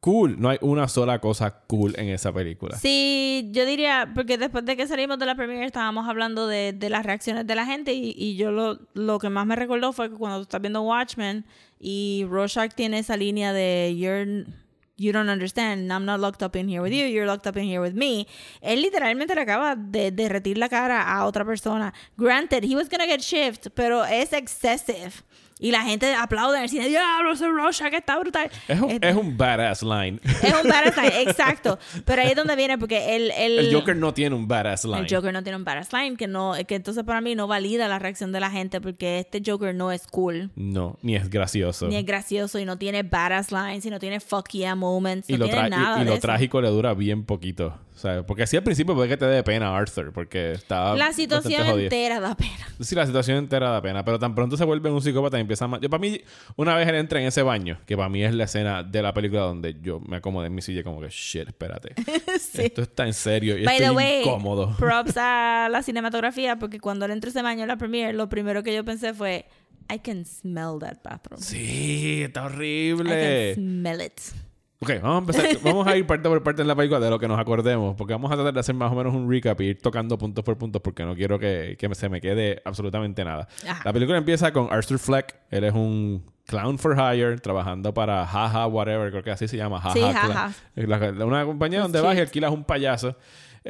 cool. 0.00 0.40
No 0.40 0.48
hay 0.48 0.58
una 0.60 0.86
sola 0.88 1.20
cosa 1.20 1.62
cool 1.66 1.94
en 1.98 2.08
esa 2.08 2.32
película. 2.32 2.76
Sí, 2.76 3.48
yo 3.52 3.66
diría, 3.66 4.12
porque 4.14 4.38
después 4.38 4.64
de 4.64 4.76
que 4.76 4.86
salimos 4.86 5.18
de 5.18 5.26
la 5.26 5.34
premiere 5.34 5.66
estábamos 5.66 6.08
hablando 6.08 6.46
de, 6.46 6.72
de 6.72 6.90
las 6.90 7.04
reacciones 7.04 7.46
de 7.46 7.54
la 7.54 7.66
gente 7.66 7.92
y, 7.94 8.14
y 8.16 8.36
yo 8.36 8.50
lo, 8.50 8.78
lo 8.94 9.18
que 9.18 9.28
más 9.28 9.46
me 9.46 9.56
recordó 9.56 9.92
fue 9.92 10.10
que 10.10 10.16
cuando 10.16 10.38
tú 10.38 10.42
estás 10.42 10.60
viendo 10.60 10.82
Watchmen 10.82 11.44
y 11.80 12.26
Rorschach 12.28 12.74
tiene 12.74 12.98
esa 13.00 13.16
línea 13.16 13.52
de 13.52 13.96
You're, 13.96 14.46
you 14.98 15.12
don't 15.12 15.28
understand, 15.28 15.92
I'm 15.92 16.04
not 16.04 16.20
locked 16.20 16.42
up 16.42 16.56
in 16.56 16.68
here 16.68 16.82
with 16.82 16.92
you, 16.92 17.06
you're 17.06 17.26
locked 17.26 17.46
up 17.46 17.56
in 17.56 17.64
here 17.64 17.80
with 17.80 17.94
me. 17.94 18.26
Él 18.60 18.82
literalmente 18.82 19.34
le 19.34 19.42
acaba 19.42 19.76
de 19.76 20.10
derretir 20.10 20.58
la 20.58 20.68
cara 20.68 21.02
a 21.02 21.24
otra 21.24 21.44
persona. 21.44 21.92
Granted, 22.16 22.64
he 22.64 22.74
was 22.74 22.88
gonna 22.88 23.06
get 23.06 23.22
shift, 23.22 23.68
pero 23.74 24.02
es 24.02 24.32
excessive. 24.32 25.22
Y 25.60 25.70
la 25.72 25.82
gente 25.82 26.14
aplaude 26.14 26.56
en 26.58 26.62
el 26.64 26.68
cine, 26.68 26.88
diablo, 26.88 27.32
ese 27.32 27.48
Rorschach 27.48 27.92
está 27.92 28.18
brutal. 28.18 28.50
Es 28.68 28.80
un, 28.80 28.90
Eh, 28.90 28.98
es 29.02 29.16
un 29.16 29.36
badass 29.36 29.82
line. 29.82 30.20
es 30.24 30.54
un 30.62 30.68
badass 30.68 30.96
line, 30.96 31.22
exacto. 31.22 31.78
Pero 32.04 32.22
ahí 32.22 32.28
es 32.30 32.36
donde 32.36 32.54
viene, 32.54 32.78
porque 32.78 33.16
el, 33.16 33.30
el, 33.32 33.58
El 33.58 33.74
Joker 33.74 33.96
no 33.96 34.14
tiene 34.14 34.36
un 34.36 34.46
badass 34.46 34.84
line. 34.84 35.00
el 35.00 35.06
Joker 35.12 35.32
no 35.32 35.42
tiene 35.42 35.56
un 35.56 35.64
badass 35.64 35.92
line, 35.92 36.16
que, 36.16 36.28
no, 36.28 36.54
que 36.66 36.76
entonces 36.76 37.02
para 37.04 37.20
mí 37.20 37.34
no 37.34 37.46
valida 37.48 37.88
la 37.88 37.98
reacción 37.98 38.30
de 38.30 38.40
la 38.40 38.50
gente, 38.50 38.80
porque 38.80 39.18
este 39.18 39.42
Joker 39.44 39.74
no 39.74 39.90
es 39.90 40.06
cool, 40.06 40.50
No, 40.54 40.96
ni 41.02 41.16
es 41.16 41.28
gracioso. 41.28 41.88
ni 41.88 41.96
es 41.96 42.06
gracioso, 42.06 42.58
y 42.58 42.64
no 42.64 42.78
tiene 42.78 43.02
badass 43.02 43.50
lines, 43.50 43.84
y 43.84 43.90
no 43.90 43.98
tiene 43.98 44.20
fuck 44.20 44.48
yeah 44.50 44.74
moments, 44.76 45.28
y 45.28 45.32
no 45.32 45.38
lo, 45.40 45.44
tiene 45.46 45.66
y- 45.66 45.70
nada 45.70 45.96
y 45.96 46.00
de 46.00 46.04
lo 46.10 46.12
eso. 46.12 46.20
trágico 46.22 46.60
le 46.60 46.68
dura 46.68 46.94
bien 46.94 47.24
poquito. 47.24 47.76
O 47.98 48.00
sea, 48.00 48.24
porque 48.24 48.44
así 48.44 48.56
al 48.56 48.62
principio 48.62 48.94
puede 48.94 49.08
que 49.08 49.16
te 49.16 49.24
dé 49.24 49.42
pena 49.42 49.76
Arthur, 49.76 50.12
porque 50.12 50.52
estaba. 50.52 50.94
La 50.96 51.12
situación 51.12 51.66
entera 51.80 52.20
da 52.20 52.36
pena. 52.36 52.68
Sí, 52.78 52.94
la 52.94 53.04
situación 53.04 53.38
entera 53.38 53.70
da 53.70 53.82
pena, 53.82 54.04
pero 54.04 54.20
tan 54.20 54.36
pronto 54.36 54.56
se 54.56 54.64
vuelve 54.64 54.88
un 54.88 55.02
psicópata 55.02 55.36
y 55.36 55.40
empieza 55.40 55.64
a... 55.64 55.80
Yo, 55.80 55.90
para 55.90 56.00
mí, 56.00 56.20
una 56.54 56.76
vez 56.76 56.86
él 56.86 56.94
entra 56.94 57.20
en 57.20 57.26
ese 57.26 57.42
baño, 57.42 57.80
que 57.86 57.96
para 57.96 58.08
mí 58.08 58.22
es 58.22 58.32
la 58.32 58.44
escena 58.44 58.84
de 58.84 59.02
la 59.02 59.12
película 59.12 59.40
donde 59.40 59.80
yo 59.82 59.98
me 59.98 60.18
acomodé 60.18 60.46
en 60.46 60.54
mi 60.54 60.62
silla 60.62 60.84
como 60.84 61.00
que, 61.00 61.08
shit, 61.10 61.48
espérate. 61.48 61.96
Sí. 62.38 62.62
Esto 62.62 62.82
está 62.82 63.04
en 63.04 63.14
serio 63.14 63.58
y 63.58 63.64
By 63.64 63.78
the 63.78 63.84
estoy 63.86 63.96
way, 63.96 64.20
incómodo. 64.20 64.76
props 64.78 65.16
a 65.16 65.68
la 65.68 65.82
cinematografía, 65.82 66.56
porque 66.56 66.78
cuando 66.78 67.04
él 67.04 67.10
entró 67.10 67.30
ese 67.30 67.42
baño 67.42 67.62
en 67.62 67.68
la 67.68 67.78
premiere, 67.78 68.12
lo 68.12 68.28
primero 68.28 68.62
que 68.62 68.72
yo 68.72 68.84
pensé 68.84 69.12
fue, 69.12 69.46
I 69.92 69.98
can 69.98 70.24
smell 70.24 70.78
that 70.78 70.98
bathroom. 71.02 71.42
Sí, 71.42 72.22
está 72.22 72.42
I 72.42 72.46
horrible. 72.46 73.54
can 73.54 73.54
smell 73.56 74.00
it. 74.02 74.20
Ok, 74.80 74.90
vamos 75.02 75.14
a 75.14 75.18
empezar. 75.18 75.58
vamos 75.64 75.86
a 75.86 75.96
ir 75.96 76.06
parte 76.06 76.28
por 76.28 76.42
parte 76.42 76.62
en 76.62 76.68
la 76.68 76.76
película 76.76 77.00
de 77.00 77.10
lo 77.10 77.18
que 77.18 77.26
nos 77.26 77.38
acordemos. 77.38 77.96
Porque 77.96 78.12
vamos 78.12 78.30
a 78.30 78.36
tratar 78.36 78.54
de 78.54 78.60
hacer 78.60 78.74
más 78.74 78.92
o 78.92 78.94
menos 78.94 79.14
un 79.14 79.30
recap 79.30 79.60
y 79.60 79.66
ir 79.66 79.82
tocando 79.82 80.16
puntos 80.16 80.44
por 80.44 80.56
puntos 80.56 80.80
porque 80.80 81.04
no 81.04 81.14
quiero 81.16 81.38
que, 81.38 81.76
que 81.78 81.94
se 81.94 82.08
me 82.08 82.20
quede 82.20 82.62
absolutamente 82.64 83.24
nada. 83.24 83.48
Ajá. 83.66 83.82
La 83.84 83.92
película 83.92 84.18
empieza 84.18 84.52
con 84.52 84.72
Arthur 84.72 84.98
Fleck. 84.98 85.36
Él 85.50 85.64
es 85.64 85.74
un 85.74 86.24
clown 86.46 86.78
for 86.78 86.96
hire 86.96 87.38
trabajando 87.38 87.92
para 87.92 88.24
Jaja, 88.26 88.66
whatever. 88.66 89.10
Creo 89.10 89.22
que 89.22 89.30
así 89.32 89.48
se 89.48 89.56
llama. 89.56 89.80
Jaja. 89.80 90.52
Sí, 90.74 90.84
Clown. 90.84 91.22
Una 91.22 91.44
compañía 91.44 91.80
donde 91.80 92.00
vas 92.00 92.16
y 92.16 92.20
alquilas 92.20 92.52
un 92.52 92.64
payaso. 92.64 93.16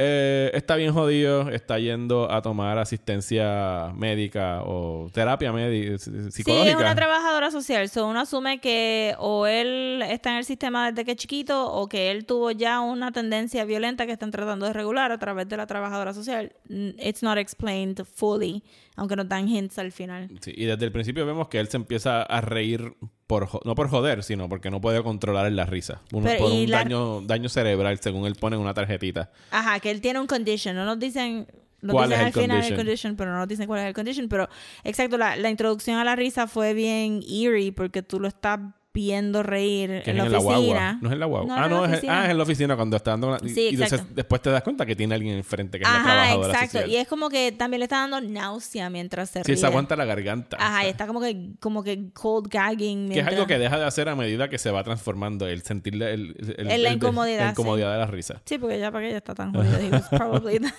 Eh, 0.00 0.52
está 0.54 0.76
bien 0.76 0.92
jodido, 0.94 1.50
está 1.50 1.80
yendo 1.80 2.30
a 2.30 2.40
tomar 2.40 2.78
asistencia 2.78 3.92
médica 3.96 4.62
o 4.62 5.10
terapia 5.12 5.52
médica, 5.52 5.98
psicológica. 5.98 6.64
Sí, 6.66 6.70
es 6.70 6.76
una 6.76 6.94
trabajadora 6.94 7.50
social. 7.50 7.88
So, 7.88 8.06
uno 8.06 8.20
asume 8.20 8.60
que 8.60 9.16
o 9.18 9.48
él 9.48 10.04
está 10.08 10.30
en 10.30 10.36
el 10.36 10.44
sistema 10.44 10.92
desde 10.92 11.04
que 11.04 11.10
es 11.10 11.16
chiquito 11.16 11.72
o 11.72 11.88
que 11.88 12.12
él 12.12 12.26
tuvo 12.26 12.52
ya 12.52 12.78
una 12.78 13.10
tendencia 13.10 13.64
violenta 13.64 14.06
que 14.06 14.12
están 14.12 14.30
tratando 14.30 14.66
de 14.66 14.72
regular 14.72 15.10
a 15.10 15.18
través 15.18 15.48
de 15.48 15.56
la 15.56 15.66
trabajadora 15.66 16.14
social. 16.14 16.52
It's 16.68 17.24
not 17.24 17.36
explained 17.36 18.00
fully, 18.06 18.62
aunque 18.98 19.16
nos 19.16 19.28
dan 19.28 19.48
hints 19.48 19.78
al 19.78 19.92
final. 19.92 20.28
Sí, 20.40 20.52
y 20.54 20.64
desde 20.66 20.84
el 20.84 20.92
principio 20.92 21.24
vemos 21.24 21.48
que 21.48 21.58
él 21.60 21.68
se 21.68 21.76
empieza 21.78 22.22
a 22.22 22.40
reír 22.42 22.94
por 23.26 23.48
no 23.66 23.74
por 23.74 23.88
joder, 23.88 24.22
sino 24.22 24.48
porque 24.48 24.70
no 24.70 24.80
puede 24.80 25.02
controlar 25.02 25.50
la 25.52 25.64
risa. 25.66 26.02
Un- 26.12 26.24
Pero, 26.24 26.38
por 26.44 26.52
un 26.52 26.68
la- 26.70 26.78
daño, 26.78 27.20
daño 27.22 27.48
cerebral, 27.48 27.98
según 28.00 28.26
él 28.26 28.34
pone 28.34 28.56
en 28.56 28.62
una 28.62 28.74
tarjetita. 28.74 29.30
Ajá, 29.50 29.80
que 29.80 29.90
él 29.90 30.00
tiene 30.00 30.20
un 30.20 30.26
condition. 30.26 30.76
No 30.76 30.84
nos 30.84 30.98
dicen... 30.98 31.46
Nos 31.80 31.92
¿Cuál 31.94 32.08
dicen 32.08 32.20
es 32.20 32.26
al 32.26 32.32
final 32.42 32.56
el 32.56 32.62
condition? 32.62 32.76
condition, 32.86 33.16
pero 33.16 33.30
no 33.32 33.38
nos 33.38 33.46
dicen 33.46 33.66
cuál 33.68 33.80
es 33.82 33.86
el 33.86 33.94
condition. 33.94 34.28
Pero, 34.28 34.48
exacto, 34.82 35.16
la, 35.16 35.36
la 35.36 35.48
introducción 35.48 35.96
a 35.98 36.02
la 36.04 36.16
risa 36.16 36.48
fue 36.48 36.74
bien 36.74 37.20
eerie 37.24 37.70
porque 37.72 38.02
tú 38.02 38.18
lo 38.18 38.26
estás 38.26 38.58
viendo 38.94 39.44
reír 39.44 40.02
Que 40.02 40.10
en 40.10 40.16
la 40.16 40.24
en 40.26 40.32
la 40.32 40.38
oficina. 40.38 40.98
No 41.00 41.08
es 41.08 41.12
en 41.12 41.20
la 41.20 41.26
guagua. 41.26 41.56
No, 41.56 41.62
ah, 41.62 41.68
no, 41.68 41.84
es, 41.84 42.02
ah, 42.08 42.24
es 42.24 42.30
en 42.30 42.36
la 42.36 42.42
oficina 42.42 42.74
cuando 42.74 42.96
está 42.96 43.12
dando 43.12 43.28
una... 43.28 43.38
y- 43.42 43.50
Sí, 43.50 43.68
y 43.70 43.74
entonces 43.74 44.02
después 44.14 44.42
te 44.42 44.50
das 44.50 44.62
cuenta 44.62 44.84
que 44.86 44.96
tiene 44.96 45.14
alguien 45.14 45.36
enfrente 45.36 45.78
que 45.78 45.84
es 45.84 45.88
la 45.90 45.96
Ajá, 45.96 46.04
trabajadora 46.04 46.48
exacto. 46.52 46.72
social. 46.78 46.90
Y 46.90 46.96
es 46.96 47.06
como 47.06 47.28
que 47.28 47.52
también 47.52 47.78
le 47.78 47.84
está 47.84 47.98
dando 48.00 48.20
náusea 48.20 48.90
mientras 48.90 49.30
se 49.30 49.40
Sí, 49.44 49.52
ríe. 49.52 49.56
se 49.56 49.66
aguanta 49.66 49.94
la 49.94 50.04
garganta. 50.04 50.56
Ajá, 50.58 50.84
y 50.86 50.88
está 50.88 51.06
como 51.06 51.20
que, 51.20 51.50
como 51.60 51.84
que 51.84 52.10
cold 52.12 52.48
gagging. 52.50 53.10
Que 53.10 53.20
es 53.20 53.26
algo 53.26 53.46
que 53.46 53.58
deja 53.58 53.78
de 53.78 53.84
hacer 53.84 54.08
a 54.08 54.16
medida 54.16 54.48
que 54.48 54.58
se 54.58 54.70
va 54.72 54.82
transformando 54.82 55.46
el 55.46 55.62
sentirle 55.62 56.14
el, 56.14 56.34
el- 56.56 56.68
En 56.70 56.82
la 56.82 56.88
el- 56.88 56.94
incomodidad, 56.96 57.38
la 57.40 57.46
sí. 57.46 57.50
incomodidad 57.52 57.92
de 57.92 57.98
la 57.98 58.06
risa. 58.06 58.42
Sí, 58.46 58.58
porque 58.58 58.80
ya 58.80 58.90
para 58.90 59.02
que 59.04 59.08
ella 59.10 59.18
está 59.18 59.34
tan 59.34 59.52
jodida. 59.54 60.02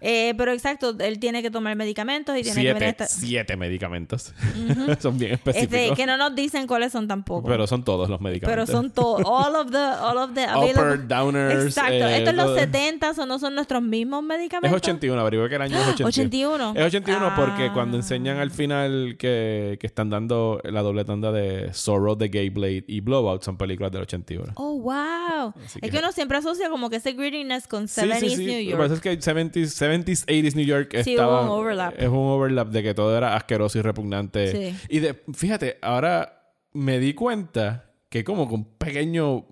Eh, 0.00 0.34
pero 0.36 0.52
exacto, 0.52 0.96
él 0.98 1.18
tiene 1.18 1.42
que 1.42 1.50
tomar 1.50 1.74
medicamentos 1.76 2.36
y 2.36 2.42
tiene 2.42 2.54
que 2.56 2.60
siete, 2.60 2.74
venir 2.74 2.88
esta- 2.90 3.06
siete 3.06 3.56
medicamentos. 3.56 4.32
son 5.00 5.18
bien 5.18 5.32
Este, 5.32 5.50
específicos. 5.50 5.96
que 5.96 6.06
no 6.06 6.16
nos 6.16 6.34
dicen 6.34 6.66
cuáles 6.66 6.92
son 6.92 7.08
tampoco. 7.08 7.48
Pero 7.48 7.66
son 7.66 7.84
todos 7.84 8.08
los 8.08 8.18
Pero 8.18 8.30
medicamentos. 8.30 8.70
son 8.70 8.90
todos, 8.90 9.22
all 9.24 9.54
of 9.56 9.70
the, 9.70 9.76
all 9.78 10.16
of 10.18 10.34
the 10.34 10.44
available- 10.44 10.94
Upper, 10.94 11.08
downers. 11.08 11.64
Exacto, 11.66 11.92
eh, 11.94 12.18
estos 12.18 12.34
los 12.34 12.46
todo. 12.46 12.56
70 12.58 13.10
o 13.18 13.26
no 13.26 13.38
son 13.38 13.54
nuestros 13.54 13.82
mismos 13.82 14.22
Es 14.22 14.28
medicamentos. 14.28 14.76
81, 14.76 15.20
averigué 15.20 15.48
que 15.48 15.54
el 15.56 15.62
año 15.62 15.76
es 15.76 15.88
81. 15.88 16.08
81. 16.08 16.72
Es 16.76 16.86
81 16.86 17.32
porque 17.36 17.64
Ah. 17.66 17.72
cuando 17.72 17.96
enseñan 17.96 18.38
al 18.38 18.50
final 18.50 19.16
que, 19.18 19.78
que 19.80 19.86
están 19.86 20.10
dando 20.10 20.60
la 20.64 20.82
doble 20.82 21.04
tanda 21.04 21.32
de 21.32 21.72
Zorro, 21.72 22.16
The 22.16 22.28
Gay 22.28 22.50
Blade 22.50 22.84
y 22.86 23.00
Blowout 23.00 23.42
son 23.42 23.56
películas 23.56 23.92
del 23.92 24.02
81. 24.02 24.52
Oh, 24.56 24.78
wow. 24.78 25.52
Así 25.64 25.78
Es 25.80 25.80
que- 25.80 25.90
que 25.90 25.98
uno 25.98 26.12
siempre 26.12 26.38
asocia 26.38 26.68
como 26.70 26.90
que 26.90 26.96
ese 26.96 27.12
grittiness 27.12 27.66
con 27.66 27.88
Sí, 27.88 28.00
70s 28.02 28.20
sí, 28.20 28.36
sí. 28.36 28.44
New 28.46 28.46
Lo 28.46 28.58
que 28.58 28.64
York. 28.66 28.78
pasa 28.82 28.94
es 28.94 29.00
que 29.00 29.18
70s, 29.18 29.66
70s 29.92 30.26
80s 30.26 30.54
New 30.54 30.66
York 30.66 30.90
Sí, 31.02 31.10
estaba... 31.10 31.42
hubo 31.42 31.54
un 31.54 31.60
overlap. 31.60 31.94
Es 31.98 32.08
un 32.08 32.16
overlap 32.16 32.68
de 32.68 32.82
que 32.82 32.94
todo 32.94 33.16
era 33.16 33.36
asqueroso 33.36 33.78
y 33.78 33.82
repugnante. 33.82 34.52
Sí. 34.72 34.78
Y 34.88 35.00
de, 35.00 35.22
fíjate, 35.32 35.78
ahora 35.82 36.52
me 36.72 36.98
di 36.98 37.14
cuenta 37.14 37.92
que 38.08 38.24
como 38.24 38.46
con 38.46 38.60
un 38.60 38.64
pequeño 38.76 39.46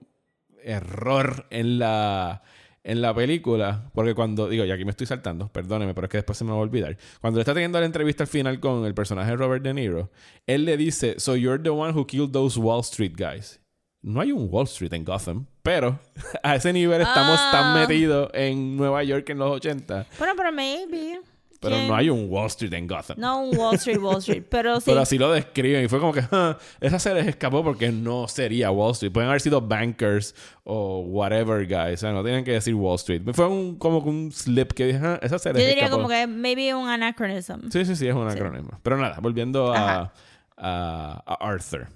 error 0.62 1.47
en 1.50 1.78
la 1.78 2.43
en 2.87 3.02
la 3.02 3.12
película, 3.12 3.90
porque 3.95 4.14
cuando 4.14 4.49
digo, 4.49 4.64
y 4.64 4.71
aquí 4.71 4.85
me 4.85 4.93
estoy 4.93 5.09
saltando, 5.09 5.49
perdóneme, 5.49 5.93
pero 5.93 6.05
es 6.05 6.11
que 6.11 6.19
después 6.19 6.38
se 6.38 6.45
me 6.45 6.52
va 6.52 6.59
a 6.59 6.61
olvidar. 6.61 6.97
Cuando 7.21 7.38
le 7.38 7.43
está 7.43 7.52
teniendo 7.52 7.81
la 7.81 7.87
entrevista 7.87 8.23
al 8.23 8.28
final 8.28 8.61
con 8.61 8.85
el 8.87 8.95
personaje 8.95 9.33
de 9.33 9.37
Robert 9.37 9.64
De 9.64 9.75
Niro, 9.75 10.12
él 10.47 10.64
le 10.64 10.76
dice, 10.76 11.19
"So 11.19 11.35
you're 11.35 11.61
the 11.61 11.71
one 11.71 11.93
who 11.93 12.07
killed 12.07 12.31
those 12.31 12.61
Wall 12.61 12.83
Street 12.83 13.14
guys." 13.16 13.61
No 14.03 14.21
hay 14.21 14.31
un 14.33 14.49
Wall 14.50 14.65
Street 14.65 14.93
en 14.93 15.05
Gotham, 15.05 15.47
pero 15.62 15.99
a 16.43 16.55
ese 16.57 16.73
nivel 16.73 17.00
estamos 17.00 17.38
Ah. 17.41 17.50
tan 17.53 17.75
metidos 17.81 18.31
en 18.35 18.76
Nueva 18.76 19.03
York 19.03 19.29
en 19.31 19.38
los 19.38 19.50
80, 19.50 20.07
Bueno, 20.19 20.35
pero 20.37 20.53
maybe. 20.53 21.21
pero 21.61 21.75
¿Quién? 21.75 21.88
no 21.88 21.97
hay 21.97 22.09
un 22.11 22.31
Wall 22.31 22.47
Street 22.47 22.73
en 22.75 22.87
Gotham. 22.87 23.17
No 23.19 23.41
un 23.41 23.57
Wall 23.59 23.75
Street, 23.76 23.99
Wall 23.99 24.19
Street. 24.19 24.45
Pero 24.50 24.76
sí. 24.79 24.85
Pero 24.87 25.00
así 25.00 25.19
lo 25.19 25.33
describen 25.33 25.85
y 25.85 25.88
fue 25.88 25.99
como 25.99 26.12
que 26.12 26.23
"Ah, 26.31 26.57
esa 26.81 26.99
se 27.00 27.12
les 27.15 27.26
escapó 27.26 27.65
porque 27.65 27.91
no 27.91 28.29
sería 28.29 28.71
Wall 28.71 28.93
Street. 28.93 29.11
Pueden 29.11 29.29
haber 29.31 29.41
sido 29.41 29.61
bankers 29.61 30.35
o 30.62 31.00
whatever 31.00 31.67
guys. 31.67 31.95
O 31.95 31.97
sea, 31.97 32.12
no 32.12 32.23
tienen 32.23 32.45
que 32.45 32.53
decir 32.53 32.75
Wall 32.75 32.97
Street. 32.97 33.23
Fue 33.33 33.49
un, 33.49 33.76
como 33.76 33.99
un 33.99 34.31
slip 34.31 34.73
que 34.73 34.87
dije, 34.87 35.00
"Ah, 35.03 35.19
esa 35.23 35.38
se 35.41 35.53
les 35.53 35.62
Yo 35.62 35.69
diría 35.69 35.85
escapó". 35.85 36.03
como 36.03 36.09
que 36.11 36.26
maybe 36.29 36.73
un 36.75 36.88
anachronism. 36.88 37.71
Sí, 37.71 37.85
sí, 37.87 37.97
sí, 37.97 38.07
es 38.07 38.15
un 38.15 38.29
acrónimo. 38.29 38.79
Pero 38.85 38.99
nada, 38.99 39.19
volviendo 39.21 39.73
a, 39.73 39.76
Ajá. 39.79 40.12
a, 40.59 41.23
a 41.26 41.35
Arthur. 41.49 41.88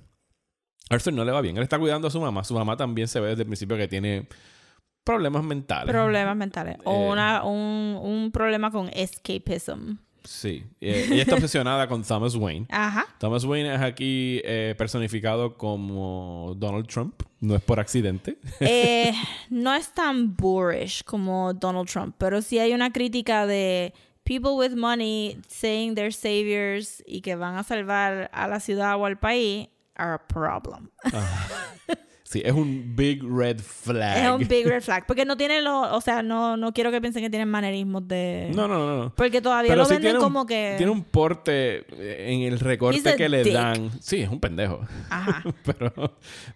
Arthur 0.91 1.13
no 1.15 1.25
le 1.25 1.33
va 1.33 1.41
bien. 1.41 1.57
Él 1.57 1.63
está 1.63 1.79
cuidando 1.79 2.09
a 2.09 2.11
su 2.11 2.21
mamá. 2.21 2.45
Su 2.45 2.53
mamá 2.55 2.77
también 2.77 3.09
se 3.09 3.21
ve 3.21 3.29
desde 3.29 3.43
el 3.43 3.47
principio 3.47 3.77
que 3.77 3.89
tiene 3.89 4.27
problemas 5.05 5.43
mentales. 5.43 5.91
Problemas 5.91 6.37
mentales. 6.37 6.77
O 6.85 6.93
Eh. 7.07 7.09
una, 7.13 7.45
un, 7.45 7.99
un 8.03 8.31
problema 8.33 8.71
con 8.71 8.91
escapism. 8.93 9.97
Sí. 10.25 10.65
Eh, 10.83 11.09
ella 11.11 11.23
está 11.23 11.35
obsesionada 11.37 11.89
con 11.89 12.03
Thomas 12.03 12.35
Wayne. 12.35 12.67
Ajá. 12.69 13.07
Thomas 13.19 13.45
Wayne 13.45 13.75
es 13.75 13.81
aquí 13.81 14.43
eh, 14.45 14.75
personificado 14.77 15.57
como 15.57 16.55
Donald 16.59 16.87
Trump. 16.89 17.23
No 17.41 17.55
es 17.57 17.63
por 17.63 17.81
accidente. 17.81 18.37
Eh, 18.61 19.15
no 19.49 19.75
es 19.75 19.93
tan 19.95 20.37
boorish 20.37 21.05
como 21.05 21.55
Donald 21.55 21.89
Trump, 21.89 22.15
pero 22.19 22.43
sí 22.43 22.59
hay 22.59 22.75
una 22.75 22.93
crítica 22.93 23.47
de 23.47 23.95
people 24.25 24.51
with 24.53 24.77
money 24.77 25.39
saying 25.49 25.95
they're 25.95 26.13
saviors 26.13 27.03
y 27.07 27.23
que 27.23 27.35
van 27.37 27.57
a 27.57 27.63
salvar 27.63 28.29
a 28.35 28.47
la 28.47 28.61
ciudad 28.61 28.97
o 29.01 29.07
al 29.07 29.19
país 29.19 29.69
are 30.01 30.15
a 30.15 30.19
problem. 30.19 30.89
Sí, 32.23 32.41
es 32.45 32.53
un 32.53 32.95
big 32.95 33.25
red 33.25 33.59
flag. 33.59 34.25
Es 34.25 34.31
un 34.31 34.47
big 34.47 34.65
red 34.65 34.81
flag. 34.83 35.05
Porque 35.05 35.25
no 35.25 35.37
tienen 35.37 35.65
los. 35.65 35.89
O 35.91 36.01
sea, 36.01 36.23
no, 36.23 36.57
no 36.57 36.73
quiero 36.73 36.93
que 36.93 37.01
piensen 37.01 37.25
que 37.25 37.29
tienen 37.31 37.49
manerismos 37.49 38.07
de. 38.07 38.53
No, 38.55 38.69
no, 38.69 38.79
no. 38.87 39.05
no. 39.05 39.15
Porque 39.17 39.41
todavía 39.41 39.71
Pero 39.73 39.83
lo 39.83 39.85
sí 39.89 39.95
venden 39.95 40.15
un- 40.17 40.23
como 40.23 40.47
que. 40.47 40.75
Tiene 40.77 40.93
un 40.93 41.03
porte 41.03 41.79
eh, 42.01 42.27
en 42.33 42.43
el 42.43 42.61
recorte 42.61 43.17
que 43.17 43.29
le 43.29 43.43
dick. 43.43 43.53
dan. 43.53 43.91
Sí, 44.01 44.21
es 44.23 44.29
un 44.29 44.39
pendejo. 44.39 44.81
Ajá. 45.09 45.43
pero, 45.65 45.93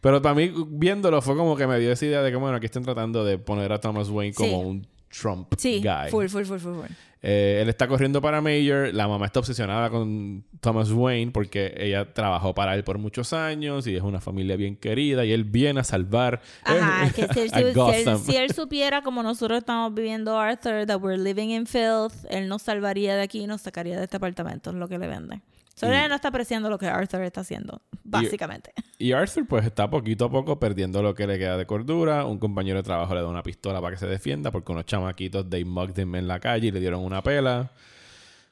pero 0.01 0.23
para 0.23 0.35
mí, 0.37 0.53
viéndolo, 0.69 1.21
fue 1.21 1.35
como 1.37 1.57
que 1.57 1.67
me 1.67 1.81
dio 1.81 1.91
esa 1.91 2.07
idea 2.07 2.23
de 2.23 2.31
que, 2.31 2.37
bueno, 2.37 2.57
aquí 2.57 2.67
están 2.67 2.85
tratando 2.85 3.25
de 3.25 3.39
poner 3.39 3.73
a 3.73 3.81
Thomas 3.81 4.09
Wayne 4.11 4.33
como 4.35 4.49
Sí. 4.49 4.55
un 4.69 4.87
Trump 5.09 5.55
Sí. 5.59 5.83
guy. 5.83 6.09
Full, 6.11 6.27
full, 6.29 6.45
full, 6.45 6.59
full, 6.59 6.75
full. 6.75 6.87
Eh, 7.27 7.61
él 7.63 7.71
está 7.71 7.89
corriendo 7.89 8.21
para 8.21 8.43
Mayor. 8.43 8.93
La 8.93 9.09
mamá 9.09 9.25
está 9.25 9.41
obsesionada 9.41 9.89
con 9.89 10.45
Thomas 10.61 10.91
Wayne 10.91 11.33
porque 11.33 11.73
ella 11.79 12.13
trabajó 12.13 12.55
para 12.55 12.75
él 12.75 12.85
por 12.85 12.99
muchos 12.99 13.33
años 13.33 13.87
y 13.87 13.97
es 13.97 14.03
una 14.03 14.21
familia 14.21 14.57
bien 14.57 14.77
querida 14.77 15.25
y 15.25 15.33
él 15.33 15.45
viene 15.45 15.81
a 15.81 15.85
salvar 15.85 16.43
Ajá, 16.65 17.07
eh, 17.07 17.13
que 17.15 17.27
si 17.33 17.41
él, 17.41 17.73
a 17.81 18.19
si 18.19 18.33
si 18.33 18.37
él 18.37 18.53
supiera 18.53 19.01
como 19.01 19.23
nosotros 19.23 19.57
estamos 19.57 19.95
viviendo 19.95 20.39
Arthur, 20.39 20.85
that 20.85 21.01
we're 21.01 21.17
living 21.17 21.49
in 21.49 21.67
filth, 21.67 22.13
él 22.29 22.47
nos 22.47 22.61
salvaría 22.61 23.17
de 23.17 23.23
aquí 23.23 23.41
y 23.41 23.47
nos 23.47 23.63
sacaría 23.63 23.97
de 23.97 24.05
este 24.05 24.19
apartamento, 24.19 24.69
es 24.69 24.77
lo 24.77 24.87
que 24.87 24.99
le 24.99 25.09
venden. 25.09 25.43
Él 25.83 26.09
no 26.09 26.15
está 26.15 26.29
apreciando 26.29 26.71
lo 26.71 26.79
que 26.79 26.87
Arthur 26.87 27.23
está 27.23 27.41
haciendo, 27.43 27.83
básicamente. 28.05 28.73
Y 28.99 29.13
Arthur 29.13 29.47
pues 29.47 29.67
está 29.67 29.91
poquito 29.91 30.27
a 30.27 30.31
poco 30.31 30.59
perdiendo 30.59 31.03
lo 31.03 31.15
que 31.15 31.27
le 31.27 31.39
queda 31.39 31.57
de 31.57 31.67
cordura. 31.67 32.25
Un 32.25 32.39
compañero 32.39 32.79
de 32.79 32.83
trabajo 32.85 33.15
le 33.15 33.21
da 33.23 33.29
una 33.29 33.43
pistola 33.43 33.81
para 33.81 33.95
que 33.95 34.01
se 34.01 34.07
defienda 34.07 34.51
porque 34.51 34.71
unos 34.73 34.87
chamaquitos 34.87 35.49
they 35.51 35.65
mugged 35.65 35.99
him 35.99 36.15
en 36.15 36.29
la 36.29 36.39
calle 36.41 36.69
y 36.69 36.71
le 36.71 36.81
dieron 36.81 37.01
una 37.05 37.23
pela. 37.23 37.71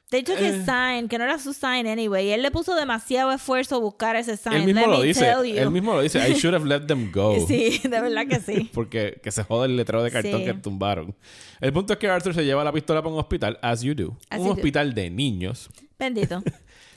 They 0.09 0.21
took 0.21 0.37
Eh. 0.37 0.49
his 0.49 0.65
sign, 0.65 1.07
que 1.07 1.17
no 1.17 1.23
era 1.23 1.39
su 1.39 1.53
sign 1.53 1.87
anyway. 1.87 2.29
Él 2.29 2.43
le 2.43 2.51
puso 2.51 2.75
demasiado 2.75 3.31
esfuerzo 3.31 3.77
a 3.77 3.79
buscar 3.79 4.15
ese 4.15 4.37
sign. 4.37 4.53
él 4.53 4.65
mismo 4.65 4.81
let 4.81 4.87
lo 4.87 5.01
dice. 5.01 5.31
Él 5.57 5.71
mismo 5.71 5.93
lo 5.95 6.01
dice. 6.01 6.19
I 6.29 6.33
should 6.35 6.53
have 6.53 6.67
let 6.67 6.81
them 6.81 7.09
go. 7.11 7.35
Sí, 7.47 7.79
de 7.83 7.89
verdad 8.01 8.27
que 8.27 8.39
sí. 8.39 8.69
Porque 8.75 9.19
que 9.23 9.31
se 9.31 9.43
joda 9.43 9.65
el 9.65 9.75
letrero 9.75 10.03
de 10.03 10.11
cartón 10.11 10.41
Sí. 10.41 10.45
que 10.45 10.53
tumbaron. 10.53 11.15
El 11.61 11.73
punto 11.73 11.93
es 11.93 11.99
que 11.99 12.07
Arthur 12.09 12.35
se 12.35 12.45
lleva 12.45 12.63
la 12.63 12.71
pistola 12.71 13.01
para 13.01 13.11
un 13.13 13.19
hospital, 13.19 13.57
as 13.63 13.81
you 13.81 13.95
do. 13.95 14.15
As 14.29 14.39
un 14.39 14.45
you 14.45 14.49
do. 14.51 14.55
hospital 14.59 14.93
de 14.93 15.09
niños. 15.09 15.69
Bendito. 15.97 16.43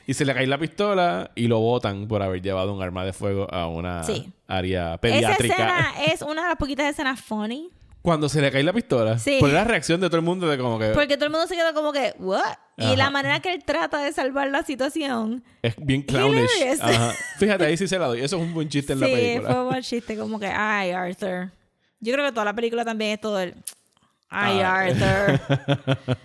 Y 0.09 0.13
se 0.13 0.23
le 0.25 0.33
cae 0.33 0.47
la 0.47 0.57
pistola 0.57 1.29
y 1.35 1.47
lo 1.47 1.59
botan 1.59 2.07
por 2.07 2.23
haber 2.23 2.41
llevado 2.41 2.73
un 2.73 2.81
arma 2.81 3.03
de 3.05 3.11
fuego 3.13 3.45
a 3.53 3.67
una 3.67 4.03
Sí. 4.03 4.31
área 4.47 4.93
Esa 4.93 4.97
pediátrica. 4.99 5.53
escena 5.53 5.93
es 6.13 6.21
una 6.23 6.41
de 6.43 6.47
las 6.47 6.57
poquitas 6.57 6.87
escenas 6.89 7.19
funny. 7.21 7.69
Cuando 8.01 8.29
se 8.29 8.39
le 8.39 8.49
cae 8.49 8.63
la 8.63 8.71
pistola. 8.71 9.19
Sí. 9.19 9.35
Por 9.41 9.49
la 9.49 9.65
reacción 9.65 9.99
de 9.99 10.07
todo 10.07 10.15
el 10.17 10.23
mundo 10.23 10.47
de 10.47 10.57
como 10.57 10.79
que 10.79 10.89
Porque 10.91 11.17
todo 11.17 11.25
el 11.25 11.31
mundo 11.31 11.45
se 11.45 11.55
queda 11.55 11.73
como 11.73 11.91
que, 11.91 12.13
¿what? 12.19 12.41
Y 12.77 12.95
la 12.95 13.09
manera 13.09 13.41
que 13.41 13.51
él 13.53 13.63
trata 13.65 14.01
de 14.01 14.13
salvar 14.13 14.47
la 14.49 14.63
situación. 14.63 15.43
es 15.61 15.75
bien 15.77 16.03
clownish. 16.03 16.47
Ajá. 16.79 17.11
Fíjate, 17.37 17.65
ahí 17.65 17.75
sí 17.75 17.85
se 17.87 17.99
la 17.99 18.07
doy. 18.07 18.21
Eso 18.21 18.37
es 18.37 18.41
un 18.43 18.53
buen 18.53 18.69
chiste 18.69 18.93
en 18.93 19.01
la 19.01 19.07
sí, 19.07 19.13
película. 19.13 19.49
fue 19.51 19.61
un 19.63 19.69
buen 19.69 19.81
chiste, 19.83 20.17
como 20.17 20.39
que, 20.39 20.47
ay, 20.47 20.91
Arthur. 20.91 21.51
Yo 21.99 22.13
creo 22.13 22.25
que 22.25 22.31
toda 22.31 22.45
la 22.45 22.53
película 22.53 22.85
también 22.85 23.11
es 23.11 23.19
todo 23.19 23.39
el, 23.41 23.55
ay, 24.29 24.59
Ah. 24.61 24.79
Arthur. 24.85 26.07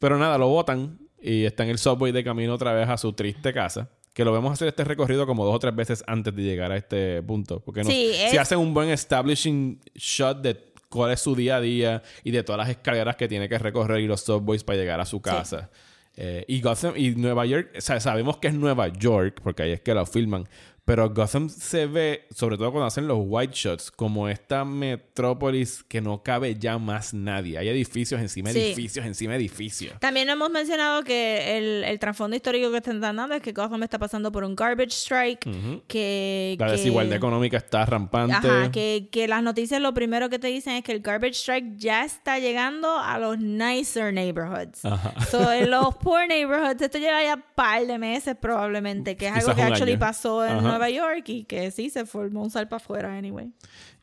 Pero 0.00 0.18
nada, 0.18 0.36
lo 0.38 0.48
botan 0.48 0.98
y 1.28 1.44
está 1.44 1.64
en 1.64 1.70
el 1.70 1.78
subway 1.78 2.12
de 2.12 2.24
camino 2.24 2.54
otra 2.54 2.72
vez 2.72 2.88
a 2.88 2.96
su 2.96 3.12
triste 3.12 3.52
casa. 3.52 3.90
Que 4.12 4.24
lo 4.24 4.32
vemos 4.32 4.52
hacer 4.52 4.68
este 4.68 4.82
recorrido 4.84 5.26
como 5.26 5.44
dos 5.44 5.54
o 5.54 5.58
tres 5.58 5.74
veces 5.76 6.02
antes 6.06 6.34
de 6.34 6.42
llegar 6.42 6.72
a 6.72 6.76
este 6.76 7.22
punto. 7.22 7.60
Porque 7.60 7.82
no, 7.84 7.90
Sí, 7.90 8.10
si 8.14 8.36
es- 8.36 8.38
hacen 8.38 8.58
un 8.58 8.74
buen 8.74 8.88
establishing 8.90 9.80
shot 9.94 10.40
de 10.40 10.56
cuál 10.88 11.12
es 11.12 11.20
su 11.20 11.36
día 11.36 11.56
a 11.56 11.60
día 11.60 12.02
y 12.24 12.30
de 12.30 12.42
todas 12.42 12.58
las 12.58 12.68
escaleras 12.70 13.14
que 13.16 13.28
tiene 13.28 13.48
que 13.48 13.58
recorrer 13.58 14.00
y 14.00 14.06
los 14.06 14.22
subways 14.22 14.64
para 14.64 14.78
llegar 14.78 15.00
a 15.00 15.04
su 15.06 15.20
casa. 15.20 15.70
Eh, 16.16 16.44
y 16.48 16.60
Gotham 16.60 16.94
y 16.96 17.10
Nueva 17.10 17.46
York, 17.46 17.70
o 17.76 17.80
sea, 17.80 18.00
sabemos 18.00 18.38
que 18.38 18.48
es 18.48 18.54
Nueva 18.54 18.88
York, 18.88 19.40
porque 19.42 19.62
ahí 19.62 19.70
es 19.72 19.80
que 19.82 19.94
lo 19.94 20.04
filman. 20.04 20.48
Pero 20.88 21.10
Gotham 21.10 21.50
se 21.50 21.84
ve, 21.86 22.24
sobre 22.34 22.56
todo 22.56 22.72
cuando 22.72 22.86
hacen 22.86 23.06
los 23.06 23.18
white 23.20 23.52
shots, 23.54 23.90
como 23.90 24.26
esta 24.28 24.64
metrópolis 24.64 25.84
que 25.86 26.00
no 26.00 26.22
cabe 26.22 26.54
ya 26.58 26.78
más 26.78 27.12
nadie. 27.12 27.58
Hay 27.58 27.68
edificios 27.68 28.20
encima 28.20 28.48
de 28.48 28.54
Sí. 28.54 28.60
edificios 28.72 29.04
encima 29.04 29.32
de 29.34 29.38
edificios. 29.40 29.92
También 30.00 30.28
hemos 30.30 30.48
mencionado 30.50 31.02
que 31.04 31.58
el, 31.58 31.84
el 31.84 31.98
trasfondo 31.98 32.36
histórico 32.36 32.70
que 32.70 32.78
están 32.78 33.00
dando 33.00 33.32
es 33.34 33.42
que 33.42 33.52
Gotham 33.52 33.82
está 33.82 33.98
pasando 33.98 34.32
por 34.32 34.44
un 34.44 34.56
garbage 34.56 34.92
strike. 34.92 35.40
que, 35.86 36.56
La 36.58 36.66
que- 36.66 36.72
desigualdad 36.72 37.16
económica 37.16 37.58
está 37.58 37.84
rampante. 37.84 38.34
Ajá, 38.48 38.70
que, 38.70 39.08
que 39.12 39.28
las 39.28 39.42
noticias 39.42 39.80
lo 39.82 39.92
primero 39.92 40.28
que 40.30 40.38
te 40.38 40.48
dicen 40.48 40.74
es 40.74 40.84
que 40.84 40.92
el 40.92 41.00
garbage 41.00 41.34
strike 41.34 41.76
ya 41.76 42.04
está 42.04 42.38
llegando 42.38 42.98
a 42.98 43.18
los 43.18 43.38
nicer 43.38 44.12
neighborhoods. 44.14 44.84
Ajá. 44.84 45.12
So, 45.26 45.52
en 45.52 45.70
los 45.70 45.94
poor 45.96 46.26
neighborhoods, 46.28 46.80
esto 46.80 46.98
lleva 46.98 47.22
ya 47.22 47.34
un 47.34 47.44
par 47.54 47.86
de 47.86 47.98
meses 47.98 48.36
probablemente, 48.40 49.16
que 49.16 49.26
es 49.28 49.34
algo 49.34 49.54
que 49.54 49.62
actually 49.62 49.92
año. 49.92 50.00
pasó 50.00 50.46
en. 50.46 50.77
Nueva 50.78 50.90
York 50.90 51.28
y 51.28 51.44
que 51.44 51.70
sí 51.70 51.90
se 51.90 52.06
formó 52.06 52.42
un 52.42 52.50
salpa 52.50 52.76
afuera, 52.76 53.16
anyway. 53.16 53.52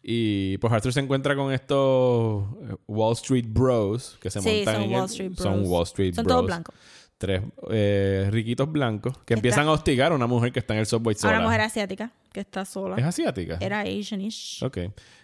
Y 0.04 0.58
pues 0.60 0.72
Arthur 0.72 0.94
se 0.94 1.00
encuentra 1.00 1.36
con 1.36 1.52
estos 1.52 2.44
eh, 2.70 2.76
Wall 2.88 3.14
Street 3.14 3.46
Bros 3.48 4.18
que 4.22 4.30
se 4.30 4.40
Sí, 4.42 4.50
montan 4.58 4.76
son 4.76 4.84
en 4.84 4.92
Wall 4.92 5.00
el- 5.04 5.10
Street 5.10 5.32
Son 5.36 5.54
Bros. 5.60 5.70
Wall 5.70 5.84
Street 5.84 6.14
Son 6.14 6.24
Bros. 6.26 6.34
todos 6.36 6.46
blancos. 6.46 6.76
Tres 7.18 7.42
eh, 7.72 8.28
riquitos 8.30 8.70
blancos 8.72 9.18
que 9.20 9.34
empiezan 9.36 9.68
a 9.68 9.72
hostigar 9.72 10.12
a 10.12 10.16
una 10.16 10.28
mujer 10.28 10.52
que 10.52 10.60
está 10.60 10.74
en 10.74 10.82
el 10.82 10.86
subway 10.86 11.16
A 11.16 11.20
sola. 11.20 11.38
una 11.38 11.46
mujer 11.46 11.62
asiática 11.62 12.12
que 12.34 12.42
está 12.42 12.66
sola. 12.66 12.98
¿Es 12.98 13.06
asiática? 13.06 13.58
Era 13.62 13.80
Asianish. 13.82 14.62
Ok. 14.64 14.78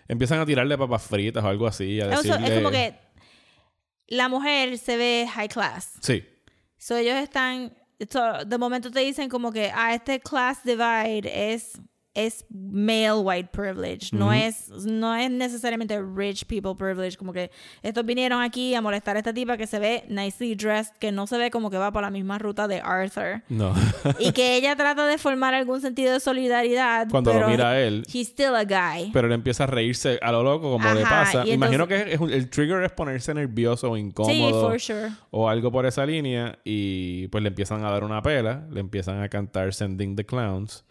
Empiezan 0.07 0.39
a 0.39 0.45
tirarle 0.45 0.77
papas 0.77 1.03
fritas 1.03 1.43
o 1.43 1.47
algo 1.47 1.67
así. 1.67 1.99
A 1.99 2.07
decirle... 2.07 2.47
es 2.47 2.53
como 2.55 2.71
que 2.71 2.95
la 4.07 4.29
mujer 4.29 4.77
se 4.77 4.97
ve 4.97 5.27
high 5.31 5.49
class. 5.49 5.91
Sí. 6.01 6.23
So 6.77 6.95
ellos 6.95 7.15
están, 7.15 7.73
so, 8.09 8.45
de 8.45 8.57
momento 8.57 8.91
te 8.91 8.99
dicen 9.01 9.29
como 9.29 9.51
que, 9.51 9.71
ah, 9.73 9.93
este 9.93 10.19
class 10.19 10.63
divide 10.63 11.53
es 11.53 11.79
es 12.13 12.45
male 12.49 13.13
white 13.13 13.49
privilege, 13.53 14.09
no 14.11 14.33
es 14.33 14.67
no 14.85 15.15
es 15.15 15.31
necesariamente 15.31 15.97
rich 16.01 16.45
people 16.45 16.75
privilege, 16.75 17.15
como 17.17 17.31
que 17.31 17.51
estos 17.83 18.05
vinieron 18.05 18.41
aquí 18.41 18.75
a 18.75 18.81
molestar 18.81 19.15
a 19.15 19.19
esta 19.19 19.33
tipa 19.33 19.55
que 19.55 19.65
se 19.65 19.79
ve 19.79 20.03
nicely 20.09 20.55
dressed, 20.55 20.93
que 20.99 21.11
no 21.13 21.25
se 21.25 21.37
ve 21.37 21.49
como 21.51 21.69
que 21.69 21.77
va 21.77 21.91
por 21.93 22.01
la 22.01 22.09
misma 22.11 22.37
ruta 22.37 22.67
de 22.67 22.81
Arthur. 22.81 23.43
No. 23.49 23.73
y 24.19 24.33
que 24.33 24.57
ella 24.57 24.75
trata 24.75 25.05
de 25.07 25.17
formar 25.17 25.53
algún 25.53 25.79
sentido 25.79 26.11
de 26.13 26.19
solidaridad. 26.19 27.07
Cuando 27.09 27.31
pero 27.31 27.45
lo 27.45 27.49
mira 27.49 27.69
a 27.71 27.79
él. 27.79 28.03
He's 28.11 28.27
still 28.27 28.55
a 28.55 28.65
guy. 28.65 29.11
Pero 29.13 29.27
él 29.27 29.33
empieza 29.33 29.63
a 29.63 29.67
reírse 29.67 30.19
a 30.21 30.31
lo 30.33 30.43
loco, 30.43 30.69
como 30.71 30.93
le 30.93 31.03
Ajá, 31.03 31.23
pasa. 31.25 31.45
y 31.47 31.51
Imagino 31.51 31.83
entonces- 31.85 32.19
que 32.19 32.25
es 32.25 32.31
el 32.33 32.49
trigger 32.49 32.83
es 32.83 32.91
ponerse 32.91 33.33
nervioso 33.33 33.89
o 33.91 33.95
sí, 33.95 34.01
incómodo. 34.01 34.69
for 34.69 34.79
sure. 34.79 35.11
o 35.29 35.47
algo 35.47 35.71
por 35.71 35.85
esa 35.85 36.05
línea 36.05 36.59
y 36.65 37.27
pues 37.29 37.41
le 37.41 37.47
empiezan 37.49 37.85
a 37.85 37.89
dar 37.91 38.03
una 38.03 38.21
pela, 38.21 38.67
le 38.69 38.81
empiezan 38.81 39.21
a 39.21 39.29
cantar 39.29 39.73
Sending 39.73 40.15
the 40.17 40.25
Clowns. 40.25 40.83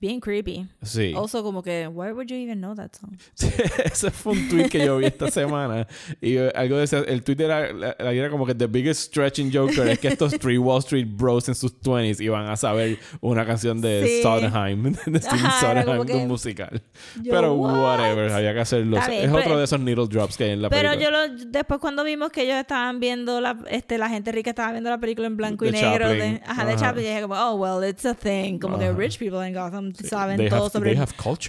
Bien 0.00 0.20
creepy. 0.20 0.64
Sí. 0.82 1.12
Also 1.16 1.42
como 1.42 1.60
que, 1.60 1.88
why 1.88 2.12
would 2.12 2.28
you 2.28 2.36
even 2.36 2.60
know 2.60 2.72
that 2.72 2.90
song? 2.94 3.18
Ese 3.84 4.12
fue 4.12 4.32
un 4.34 4.48
tweet 4.48 4.68
que 4.68 4.78
yo 4.84 4.96
vi 4.98 5.06
esta 5.06 5.28
semana 5.28 5.88
y 6.20 6.36
eh, 6.36 6.52
algo 6.54 6.76
de 6.76 6.84
ese, 6.84 6.98
el 6.98 7.24
tweet 7.24 7.40
era, 7.40 7.72
la- 7.72 7.96
era 7.98 8.30
como 8.30 8.46
que 8.46 8.54
the 8.54 8.68
biggest 8.68 9.00
stretch 9.08 9.40
in 9.40 9.50
Joker 9.52 9.88
es 9.88 9.98
que 9.98 10.06
estos 10.06 10.38
three 10.38 10.56
Wall 10.56 10.78
Street 10.78 11.06
bros 11.08 11.48
en 11.48 11.56
sus 11.56 11.72
20s 11.80 12.20
iban 12.20 12.46
a 12.48 12.56
saber 12.56 12.98
una 13.20 13.44
canción 13.44 13.80
de 13.80 14.04
Sí. 14.06 14.22
Sondheim, 14.22 14.82
de 15.06 15.20
como 15.20 15.50
Sondheim, 15.60 15.98
de 16.02 16.06
que- 16.12 16.14
un 16.18 16.28
musical. 16.28 16.80
Yo, 17.20 17.32
pero 17.32 17.54
what? 17.54 17.76
whatever, 17.98 18.30
había 18.30 18.54
que 18.54 18.60
hacerlo. 18.60 18.98
Es 18.98 19.04
pero- 19.08 19.36
otro 19.36 19.58
de 19.58 19.64
esos 19.64 19.80
needle 19.80 20.06
drops 20.06 20.36
que 20.36 20.44
hay 20.44 20.50
en 20.50 20.62
la 20.62 20.70
Pero 20.70 20.90
película. 20.92 21.26
yo 21.26 21.34
lo, 21.34 21.44
después 21.50 21.80
cuando 21.80 22.04
vimos 22.04 22.30
que 22.30 22.42
ellos 22.42 22.54
estaban 22.56 23.00
viendo 23.00 23.40
la, 23.40 23.58
este, 23.68 23.98
la 23.98 24.08
gente 24.08 24.30
rica 24.30 24.50
estaba 24.50 24.70
viendo 24.70 24.90
la 24.90 24.98
película 24.98 25.26
en 25.26 25.36
blanco 25.36 25.64
y 25.64 25.72
De 25.72 25.82
negro 25.82 26.06
Chaplin. 26.06 26.34
de, 26.34 26.42
ajá, 26.46 26.64
de 26.66 26.72
Ajá. 26.74 26.80
Chaplin, 26.86 27.04
y 27.04 27.08
dije 27.08 27.22
como, 27.22 27.34
oh, 27.34 27.54
well, 27.56 27.88
it's 27.90 28.06
a 28.06 28.14
thing. 28.14 28.60
Como 28.60 28.78
que 28.78 28.84
Ajá. 28.84 28.96
rich 28.96 29.18
people 29.18 29.44
in 29.44 29.52
Gotham 29.54 29.87
saben 29.94 30.36
They 30.36 30.48
todo 30.48 30.66
have- 30.66 30.72
sobre 30.72 30.98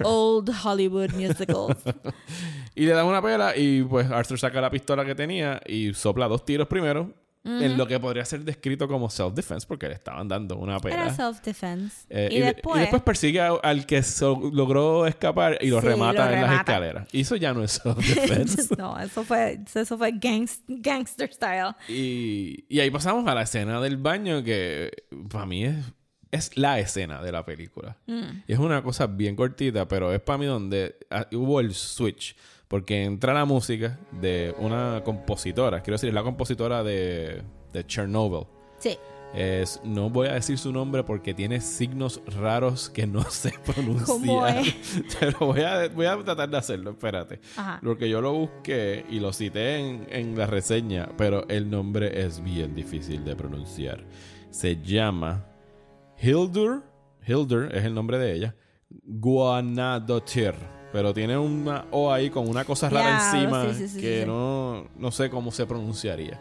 old 0.04 0.50
Hollywood 0.64 1.12
musicals. 1.12 1.78
Y 2.76 2.86
le 2.86 2.94
dan 2.94 3.06
una 3.08 3.22
pela 3.22 3.58
y 3.58 3.84
pues 3.84 4.10
Arthur 4.10 4.40
saca 4.40 4.62
la 4.62 4.70
pistola 4.72 5.04
que 5.04 5.14
tenía 5.14 5.60
y 5.68 5.94
sopla 5.94 6.28
dos 6.28 6.46
tiros 6.46 6.68
primero. 6.68 7.14
En 7.46 7.78
lo 7.78 7.88
que 7.88 8.00
podría 8.00 8.24
ser 8.26 8.42
descrito 8.42 8.88
como 8.88 9.10
self-defense 9.10 9.66
porque 9.66 9.88
le 9.88 9.96
estaban 9.96 10.28
dando 10.28 10.58
una 10.58 10.78
pela. 10.80 10.96
Era 11.06 11.16
self-defense. 11.16 12.06
Eh, 12.10 12.30
y, 12.32 12.40
de- 12.40 12.46
después, 12.54 12.78
y 12.78 12.80
después 12.82 13.02
persigue 13.02 13.40
a- 13.42 13.54
al 13.64 13.86
que 13.86 14.04
so- 14.04 14.52
logró 14.54 15.08
escapar 15.08 15.58
y 15.62 15.68
lo 15.70 15.80
Sí, 15.82 15.88
remata 15.88 16.26
lo 16.26 16.34
en 16.34 16.42
las 16.42 16.50
remata. 16.52 16.72
escaleras. 16.74 17.08
Y 17.14 17.22
eso 17.22 17.36
ya 17.38 17.54
no 17.54 17.64
es 17.64 17.72
self-defense. 17.84 18.76
no, 18.78 19.00
eso 19.00 19.24
fue, 19.24 19.60
eso 19.74 19.98
fue 19.98 20.12
gangs- 20.14 20.62
gangster 20.68 21.34
style. 21.34 21.74
y, 21.88 22.66
y 22.70 22.80
ahí 22.82 22.92
pasamos 22.92 23.26
a 23.28 23.34
la 23.34 23.42
escena 23.44 23.80
del 23.82 23.98
baño 23.98 24.44
que 24.44 24.92
para 25.32 25.46
mí 25.46 25.64
es, 25.66 25.76
es 26.32 26.58
la 26.58 26.80
escena 26.80 27.22
de 27.22 27.32
la 27.32 27.46
película. 27.46 27.98
Mm. 28.08 28.44
Y 28.48 28.54
es 28.54 28.60
una 28.60 28.84
cosa 28.84 29.08
bien 29.08 29.36
cortita, 29.36 29.88
pero 29.88 30.14
es 30.14 30.22
para 30.22 30.38
mí 30.38 30.46
donde 30.46 30.96
ah, 31.10 31.28
hubo 31.32 31.60
el 31.60 31.74
switch. 31.74 32.36
Porque 32.68 33.04
entra 33.04 33.34
la 33.34 33.46
música 33.46 33.98
de 34.12 34.54
una 34.60 35.02
compositora. 35.04 35.82
Quiero 35.82 35.96
decir, 35.96 36.10
es 36.10 36.14
la 36.14 36.22
compositora 36.22 36.84
de, 36.84 37.42
de 37.74 37.88
Chernobyl. 37.88 38.46
Sí. 38.78 38.96
Es, 39.34 39.82
no 39.84 40.10
voy 40.10 40.28
a 40.28 40.34
decir 40.34 40.58
su 40.58 40.72
nombre 40.72 41.04
porque 41.04 41.34
tiene 41.34 41.62
signos 41.62 42.22
raros 42.28 42.92
que 42.92 43.08
no 43.08 43.24
sé 43.30 43.54
pronunciar. 43.66 44.64
Pero 45.20 45.40
voy 45.40 45.62
a, 45.62 45.88
voy 45.90 46.06
a 46.06 46.24
tratar 46.24 46.50
de 46.50 46.58
hacerlo, 46.58 46.92
espérate. 46.92 47.40
Ajá. 47.58 47.80
Porque 47.84 48.08
yo 48.08 48.22
lo 48.22 48.34
busqué 48.34 49.04
y 49.10 49.20
lo 49.20 49.34
cité 49.34 49.78
en, 49.78 50.08
en 50.12 50.38
la 50.38 50.46
reseña, 50.46 51.10
pero 51.18 51.48
el 51.50 51.70
nombre 51.70 52.24
es 52.24 52.44
bien 52.44 52.76
difícil 52.76 53.24
de 53.24 53.36
pronunciar. 53.36 54.04
Se 54.52 54.82
llama 54.82 55.49
Hildur, 56.22 56.84
Hildur 57.26 57.76
es 57.76 57.84
el 57.86 57.94
nombre 57.94 58.18
de 58.18 58.34
ella, 58.34 58.56
Guanadotir. 59.06 60.54
Pero 60.92 61.14
tiene 61.14 61.38
una 61.38 61.86
O 61.92 62.12
ahí 62.12 62.32
con 62.32 62.50
una 62.50 62.66
cosa 62.66 62.90
rara 62.90 63.16
encima 63.34 63.66
sí, 63.66 63.74
sí, 63.76 63.88
sí, 63.90 64.02
que. 64.02 64.26
No, 64.26 64.88
no 64.98 65.12
sé 65.12 65.30
cómo 65.30 65.52
se 65.52 65.66
pronunciaría. 65.68 66.40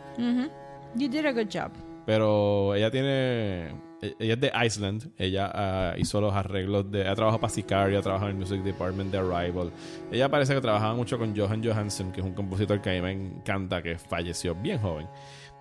You 0.95 1.09
did 1.09 1.27
a 1.27 1.33
good 1.33 1.49
job. 1.53 1.71
Pero 2.07 2.75
ella 2.75 2.91
tiene. 2.91 3.69
e- 4.01 4.15
Ella 4.19 4.35
es 4.35 4.41
de 4.41 4.51
Iceland. 4.65 5.13
Ella 5.19 5.51
ah, 5.55 5.95
hizo 5.99 6.19
los 6.23 6.33
arreglos 6.33 6.91
de. 6.91 7.03
Ella 7.03 7.15
trabajó 7.15 7.39
para 7.39 7.53
Sicario, 7.53 8.01
trabajó 8.01 8.25
en 8.25 8.31
el 8.31 8.37
Music 8.37 8.63
Department 8.63 9.13
de 9.13 9.19
Arrival. 9.19 9.71
Ella 10.11 10.31
parece 10.31 10.55
que 10.55 10.63
trabajaba 10.63 10.95
mucho 10.95 11.19
con 11.19 11.37
Johan 11.37 11.63
Johansson, 11.63 12.11
que 12.11 12.21
es 12.21 12.27
un 12.27 12.33
compositor 12.33 12.81
que 12.81 12.89
a 12.89 12.93
mí 12.95 13.03
me 13.03 13.13
encanta, 13.13 13.83
que 13.83 13.99
falleció 13.99 14.55
bien 14.55 14.79
joven. 14.79 15.07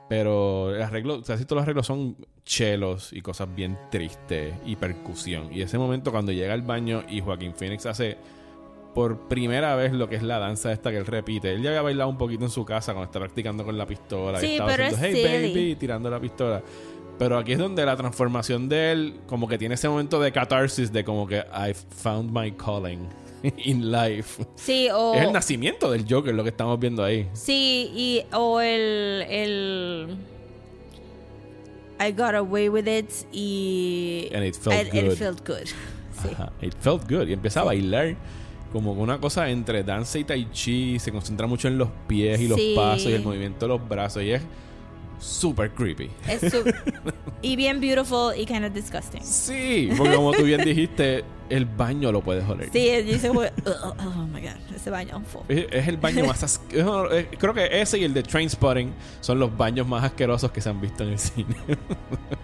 Pero 0.09 0.73
el 0.73 0.81
arreglo, 0.81 1.21
casi 1.21 1.43
todos 1.43 1.57
los 1.57 1.63
arreglos 1.63 1.85
son 1.87 2.15
chelos 2.45 3.11
y 3.11 3.21
cosas 3.21 3.53
bien 3.53 3.77
tristes 3.91 4.53
y 4.65 4.75
percusión. 4.77 5.49
Y 5.51 5.61
ese 5.61 5.77
momento 5.77 6.11
cuando 6.11 6.31
llega 6.31 6.53
al 6.53 6.61
baño 6.61 7.03
y 7.09 7.19
Joaquín 7.19 7.53
Phoenix 7.53 7.85
hace 7.85 8.17
por 8.95 9.27
primera 9.27 9.75
vez 9.75 9.91
lo 9.91 10.07
que 10.07 10.15
es 10.15 10.23
la 10.23 10.39
danza 10.39 10.71
esta 10.71 10.91
que 10.91 10.97
él 10.97 11.05
repite. 11.05 11.51
Él 11.53 11.61
ya 11.61 11.69
había 11.71 11.81
bailado 11.81 12.09
un 12.09 12.17
poquito 12.17 12.45
en 12.45 12.49
su 12.49 12.63
casa 12.65 12.93
cuando 12.93 13.05
está 13.05 13.19
practicando 13.19 13.65
con 13.65 13.77
la 13.77 13.85
pistola. 13.85 14.39
y 14.39 14.45
Sí, 14.45 14.51
estaba 14.53 14.71
pero 14.71 14.83
haciendo, 14.85 15.07
es 15.07 15.13
hey 15.15 15.41
silly. 15.41 15.53
baby, 15.53 15.75
tirando 15.75 16.09
la 16.09 16.19
pistola. 16.19 16.63
Pero 17.19 17.37
aquí 17.37 17.51
es 17.51 17.59
donde 17.59 17.85
la 17.85 17.95
transformación 17.97 18.69
de 18.69 18.91
él, 18.91 19.19
como 19.27 19.47
que 19.47 19.57
tiene 19.57 19.75
ese 19.75 19.89
momento 19.89 20.19
de 20.21 20.31
catarsis, 20.31 20.93
de 20.93 21.03
como 21.03 21.27
que 21.27 21.37
I 21.39 21.73
found 21.73 22.31
my 22.31 22.51
calling 22.51 23.07
in 23.57 23.91
life. 23.91 24.43
Sí, 24.55 24.87
o... 24.93 25.13
Es 25.15 25.21
el 25.23 25.31
nacimiento 25.33 25.91
del 25.91 26.05
Joker 26.09 26.33
lo 26.33 26.43
que 26.43 26.49
estamos 26.49 26.79
viendo 26.79 27.03
ahí. 27.03 27.27
Sí, 27.33 27.91
y 27.95 28.23
o 28.33 28.59
el, 28.61 29.25
el 29.29 30.17
I 31.99 32.11
got 32.11 32.35
away 32.35 32.69
with 32.69 32.87
it 32.87 33.09
y 33.31 34.29
And 34.33 34.43
it 34.45 34.55
felt 34.55 34.75
and 34.79 34.93
it 34.93 35.05
good. 35.05 35.17
felt 35.17 35.47
good. 35.47 35.65
Sí. 36.21 36.29
Ajá, 36.33 36.51
It 36.61 36.73
felt 36.79 37.09
good. 37.09 37.27
Y 37.27 37.33
empieza 37.33 37.61
a 37.61 37.63
bailar 37.63 38.15
como 38.71 38.91
una 38.93 39.19
cosa 39.19 39.49
entre 39.49 39.83
danza 39.83 40.19
y 40.19 40.23
tai 40.23 40.47
chi. 40.51 40.99
Se 40.99 41.11
concentra 41.11 41.47
mucho 41.47 41.67
en 41.67 41.77
los 41.77 41.89
pies 42.07 42.39
y 42.41 42.47
los 42.47 42.57
Sí. 42.59 42.73
pasos 42.75 43.07
y 43.07 43.13
el 43.13 43.23
movimiento 43.23 43.65
de 43.65 43.69
los 43.77 43.87
brazos. 43.89 44.21
Y 44.23 44.31
es 44.31 44.41
súper 45.19 45.71
creepy. 45.71 46.09
Es 46.27 46.51
su- 46.51 46.63
y 47.41 47.55
bien 47.55 47.79
beautiful 47.79 48.33
y 48.37 48.45
kind 48.45 48.65
of 48.65 48.73
disgusting. 48.73 49.23
Sí, 49.23 49.89
porque 49.97 50.15
como 50.15 50.31
tú 50.33 50.43
bien 50.43 50.63
dijiste, 50.63 51.23
el 51.49 51.65
baño 51.65 52.11
lo 52.11 52.21
puedes 52.21 52.47
oler. 52.47 52.69
Sí, 52.71 52.89
hice 53.07 53.27
como, 53.29 53.41
oh, 53.65 53.95
oh 53.99 54.27
my 54.31 54.41
god, 54.41 54.51
ese 54.75 54.89
baño. 54.89 55.21
Es, 55.47 55.65
es 55.71 55.87
el 55.87 55.97
baño 55.97 56.25
más 56.25 56.43
asqueroso. 56.43 57.09
Creo 57.37 57.53
que 57.53 57.81
ese 57.81 57.97
y 57.99 58.03
el 58.03 58.13
de 58.13 58.23
Trainspotting 58.23 58.93
son 59.21 59.39
los 59.39 59.55
baños 59.55 59.87
más 59.87 60.03
asquerosos 60.03 60.51
que 60.51 60.61
se 60.61 60.69
han 60.69 60.79
visto 60.81 61.03
en 61.03 61.09
el 61.09 61.19
cine. 61.19 61.55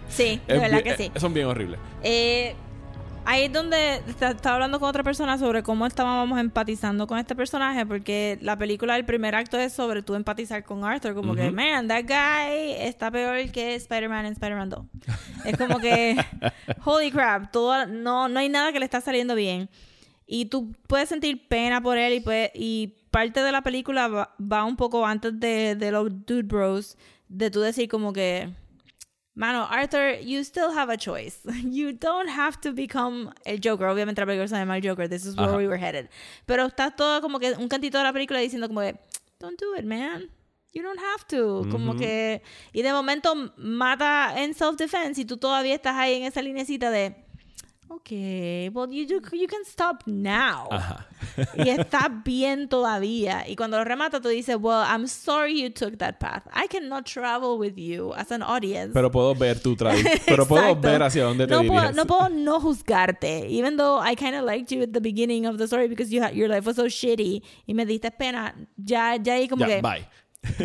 Sí, 0.10 0.40
de 0.48 0.56
Es 0.56 0.62
verdad 0.62 0.84
bien- 0.84 0.96
que 0.96 1.04
sí. 1.04 1.12
eh, 1.14 1.20
Son 1.20 1.34
bien 1.34 1.48
horribles. 1.48 1.80
Eh, 2.04 2.56
ahí 3.26 3.46
es 3.46 3.54
donde 3.54 4.02
estaba 4.08 4.56
hablando 4.56 4.80
con 4.80 4.90
otra 4.90 5.04
persona 5.04 5.38
sobre 5.38 5.64
cómo 5.64 5.86
estábamos 5.86 6.40
empatizando 6.40 7.08
con 7.08 7.18
este 7.20 7.36
personaje, 7.36 7.86
porque 7.86 8.38
la 8.42 8.58
película, 8.58 8.96
el 8.96 9.06
primer 9.06 9.36
acto 9.36 9.58
es 9.58 9.74
sobre 9.74 10.02
tú 10.02 10.16
empatizar 10.16 10.64
con 10.64 10.84
Arthur, 10.84 11.14
como 11.14 11.36
que, 11.36 11.48
Ujú. 11.48 11.56
man, 11.56 11.88
that 11.88 12.04
guy 12.06 12.72
está 12.80 13.10
peor 13.12 13.50
que 13.52 13.76
Spider-Man 13.76 14.26
en 14.26 14.34
Spider-Man 14.34 14.70
2. 14.70 14.86
es 15.46 15.58
como 15.58 15.80
que, 15.80 16.16
holy 16.86 17.12
crap, 17.12 17.52
todo, 17.52 17.86
no, 17.86 18.28
no 18.28 18.40
hay 18.40 18.50
nada 18.50 18.72
que 18.72 18.80
le 18.80 18.86
está 18.86 19.02
saliendo 19.02 19.36
bien. 19.36 19.70
Y 20.26 20.46
tú 20.46 20.72
puedes 20.88 21.10
sentir 21.10 21.48
pena 21.48 21.82
por 21.82 21.98
él 21.98 22.14
y, 22.14 22.20
puede- 22.22 22.52
y 22.56 22.96
parte 23.12 23.42
de 23.42 23.52
la 23.52 23.62
película 23.62 24.08
va, 24.08 24.36
va 24.42 24.64
un 24.64 24.76
poco 24.78 25.06
antes 25.06 25.38
de, 25.40 25.76
de 25.76 25.92
los 25.92 26.10
Dude 26.26 26.44
Bros, 26.44 26.98
de 27.28 27.52
tú 27.52 27.60
decir 27.62 27.88
como 27.90 28.14
que... 28.14 28.50
Mano, 29.36 29.66
Arthur, 29.70 30.20
you 30.22 30.44
still 30.44 30.72
have 30.72 30.90
a 30.90 30.98
choice. 30.98 31.40
You 31.64 31.92
don't 31.94 32.30
have 32.30 32.62
to 32.62 32.72
become 32.72 33.34
el 33.46 33.58
Joker. 33.58 33.88
Obviamente 33.88 34.22
la 34.22 34.28
película 34.28 34.48
se 34.48 34.56
llama 34.56 34.78
el 34.78 34.82
Joker. 34.88 35.08
This 35.10 35.26
is 35.26 35.36
where 35.36 35.50
Ajá. 35.50 35.58
we 35.58 35.68
were 35.68 35.78
headed. 35.78 36.08
Pero 36.46 36.68
está 36.68 36.96
todo 36.96 37.20
como 37.22 37.40
que 37.40 37.54
un 37.54 37.68
cantito 37.68 37.98
de 37.98 38.04
la 38.04 38.14
película 38.14 38.40
diciendo 38.40 38.68
como 38.68 38.82
que, 38.82 38.96
don't 39.40 39.60
do 39.60 39.76
it, 39.76 39.86
man. 39.86 40.30
You 40.74 40.84
don't 40.84 41.00
have 41.00 41.26
to. 41.30 41.68
Como 41.72 41.92
Ujú. 41.92 42.00
que... 42.00 42.42
Y 42.74 42.82
de 42.82 42.92
momento 42.94 43.54
mata 43.58 44.34
en 44.38 44.54
self-defense 44.54 45.22
y 45.22 45.26
tú 45.26 45.38
todavía 45.38 45.76
estás 45.76 45.96
ahí 45.96 46.16
en 46.16 46.24
esa 46.24 46.42
linecita 46.42 46.90
de... 46.92 47.16
Ok, 47.96 48.10
well, 48.74 48.90
you, 48.92 49.22
you 49.34 49.48
can 49.48 49.64
stop 49.66 50.04
now. 50.08 50.68
Ajá. 50.72 51.06
Y 51.58 51.70
está 51.70 52.10
bien 52.24 52.68
todavía. 52.68 53.46
Y 53.48 53.56
cuando 53.56 53.78
lo 53.78 53.84
remata, 53.84 54.20
tú 54.20 54.30
dices, 54.30 54.58
well, 54.60 54.84
I'm 54.84 55.08
sorry 55.08 55.62
you 55.62 55.70
took 55.70 55.98
that 56.00 56.20
path. 56.20 56.44
I 56.54 56.68
cannot 56.68 57.06
travel 57.06 57.58
with 57.60 57.78
you 57.78 58.14
as 58.16 58.32
an 58.32 58.42
audience. 58.42 58.94
Pero 58.94 59.12
puedo 59.12 59.36
ver 59.36 59.60
tu 59.60 59.76
trayectoria. 59.76 60.22
Pero 60.26 60.46
puedo 60.48 60.76
ver 60.76 61.04
hacia 61.04 61.24
dónde 61.24 61.46
te 61.48 61.52
no 61.54 61.62
diriges. 61.62 61.82
puedo, 61.82 61.94
no 61.94 62.06
puedo 62.06 62.30
no 62.30 62.60
juzgarte. 62.60 63.46
Even 63.50 63.78
though 63.78 64.00
I 64.00 64.16
kind 64.16 64.36
of 64.36 64.44
liked 64.44 64.72
you 64.72 64.82
at 64.82 64.92
the 64.94 65.02
beginning 65.02 65.46
of 65.46 65.58
the 65.58 65.68
story 65.68 65.88
because 65.88 66.12
you 66.12 66.22
had, 66.22 66.34
your 66.36 66.50
life 66.50 66.66
was 66.66 66.76
so 66.78 66.86
shitty 66.88 67.42
y 67.68 67.74
me 67.74 67.86
diste 67.86 68.10
pena, 68.18 68.56
ya, 68.78 69.16
ya 69.18 69.34
ahí 69.36 69.48
como 69.48 69.66
Ya, 69.68 69.76
que 69.76 69.82
bye. 69.82 70.08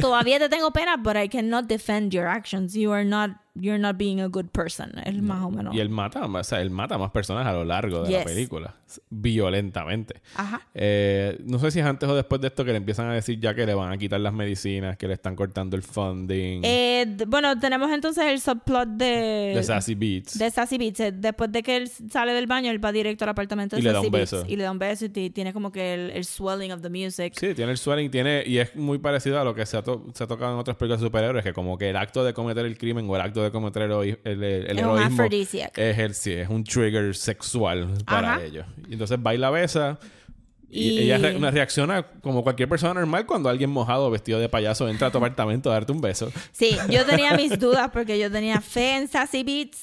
todavía 0.00 0.38
te 0.38 0.48
tengo 0.48 0.70
pena, 0.72 0.96
but 0.96 1.16
I 1.16 1.28
cannot 1.28 1.68
defend 1.68 2.12
your 2.14 2.26
actions. 2.26 2.74
You 2.74 2.90
are 2.92 3.04
not 3.04 3.30
you're 3.60 3.78
not 3.78 3.96
being 3.96 4.20
a 4.20 4.26
good 4.26 4.46
person. 4.46 4.92
Es 5.04 5.14
más 5.22 5.42
o 5.44 5.50
menos. 5.50 5.74
Y 5.74 5.80
él 5.80 5.88
mata, 5.88 6.24
o 6.26 6.44
sea, 6.44 6.60
él 6.60 6.70
mata 6.70 6.94
a 6.96 6.98
más 6.98 7.10
personas 7.10 7.46
a 7.46 7.52
lo 7.52 7.64
largo 7.64 8.02
de 8.02 8.10
la 8.12 8.18
Yes. 8.18 8.32
película, 8.32 8.74
violentamente. 9.10 10.20
Ajá. 10.34 10.60
Eh, 10.74 11.38
no 11.44 11.58
sé 11.58 11.70
si 11.70 11.80
es 11.80 11.86
antes 11.86 12.08
o 12.08 12.14
después 12.14 12.40
de 12.40 12.48
esto 12.48 12.64
que 12.64 12.70
le 12.72 12.78
empiezan 12.78 13.06
a 13.08 13.14
decir 13.14 13.38
ya 13.40 13.54
que 13.54 13.66
le 13.66 13.74
van 13.74 13.92
a 13.92 13.98
quitar 13.98 14.20
las 14.20 14.32
medicinas, 14.32 14.96
que 14.96 15.06
le 15.06 15.14
están 15.14 15.36
cortando 15.36 15.76
el 15.76 15.82
funding 15.82 16.62
Eh, 16.64 17.06
bueno, 17.26 17.58
tenemos 17.58 17.90
entonces 17.90 18.24
el 18.26 18.40
subplot 18.40 18.88
de... 18.90 19.52
de 19.54 19.62
Sassy 19.62 19.94
Beats. 19.94 20.38
de 20.38 20.50
Sassy 20.50 20.78
Beats. 20.78 21.00
Eh, 21.00 21.12
Después 21.12 21.50
de 21.52 21.62
que 21.62 21.76
él 21.76 21.88
sale 21.88 22.32
del 22.32 22.46
baño, 22.46 22.70
él 22.70 22.82
va 22.84 22.92
directo 22.92 23.24
al 23.24 23.30
apartamento 23.30 23.76
de 23.76 23.80
Y 23.80 23.84
le 23.84 23.90
da 23.90 23.96
Sassy 23.96 24.06
un 24.06 24.12
Beats. 24.12 24.32
beso. 24.32 24.44
Y 24.48 24.56
le 24.56 24.62
da 24.64 24.70
un 24.72 24.78
beso 24.78 25.04
y 25.06 25.08
tiene 25.30 25.52
como 25.52 25.70
que 25.72 25.94
el, 25.94 26.10
el 26.10 26.24
swelling 26.24 26.72
of 26.72 26.80
the 26.82 26.90
music. 26.90 27.34
Sí, 27.36 27.54
tiene 27.54 27.72
el 27.72 27.78
swelling, 27.78 28.10
tiene, 28.10 28.42
y 28.46 28.58
es 28.58 28.74
muy 28.76 28.98
parecido 28.98 29.40
a 29.40 29.44
lo 29.44 29.54
que 29.54 29.66
se 29.66 29.76
ha, 29.76 29.82
to- 29.82 30.06
se 30.14 30.24
ha 30.24 30.26
tocado 30.26 30.52
en 30.54 30.58
otras 30.58 30.76
películas 30.76 31.00
de 31.00 31.06
superhéroes, 31.06 31.44
que 31.44 31.52
como 31.52 31.76
que 31.76 31.90
el 31.90 31.96
acto 31.96 32.24
de 32.24 32.32
cometer 32.32 32.64
el 32.66 32.76
crimen 32.78 33.08
o 33.08 33.16
el 33.16 33.22
acto 33.22 33.42
de 33.42 33.47
cometer 33.50 33.82
el, 33.82 33.92
el, 34.24 34.42
el- 34.44 34.44
es 34.44 34.72
un 34.72 34.78
heroísmo 34.78 35.14
aphrodisiac. 35.22 35.76
es 35.78 35.98
el 35.98 36.14
sí, 36.14 36.32
es 36.32 36.48
un 36.48 36.64
trigger 36.64 37.14
sexual 37.14 37.88
para 38.06 38.34
Ajá. 38.34 38.44
ellos. 38.44 38.66
Y 38.88 38.92
entonces 38.94 39.18
va 39.24 39.34
y 39.34 39.38
la 39.38 39.50
besa. 39.50 39.98
Y, 40.70 40.88
Y- 40.90 40.98
ella 41.04 41.16
re- 41.18 41.36
una 41.36 41.50
reacciona 41.50 42.02
como 42.20 42.42
cualquier 42.42 42.68
persona 42.68 42.92
normal 42.94 43.24
cuando 43.24 43.48
alguien 43.48 43.70
mojado 43.70 44.10
vestido 44.10 44.38
de 44.38 44.48
payaso 44.50 44.86
entra 44.88 45.08
a 45.08 45.10
tu 45.10 45.16
apartamento 45.18 45.70
a 45.70 45.74
darte 45.74 45.92
un 45.92 46.00
beso. 46.02 46.30
Sí, 46.52 46.76
yo 46.90 47.06
tenía 47.06 47.34
mis 47.34 47.58
dudas 47.58 47.88
porque 47.92 48.18
yo 48.18 48.30
tenía 48.30 48.60
fe 48.60 48.96
en 48.96 49.08
Sassy 49.08 49.42
Beats. 49.44 49.82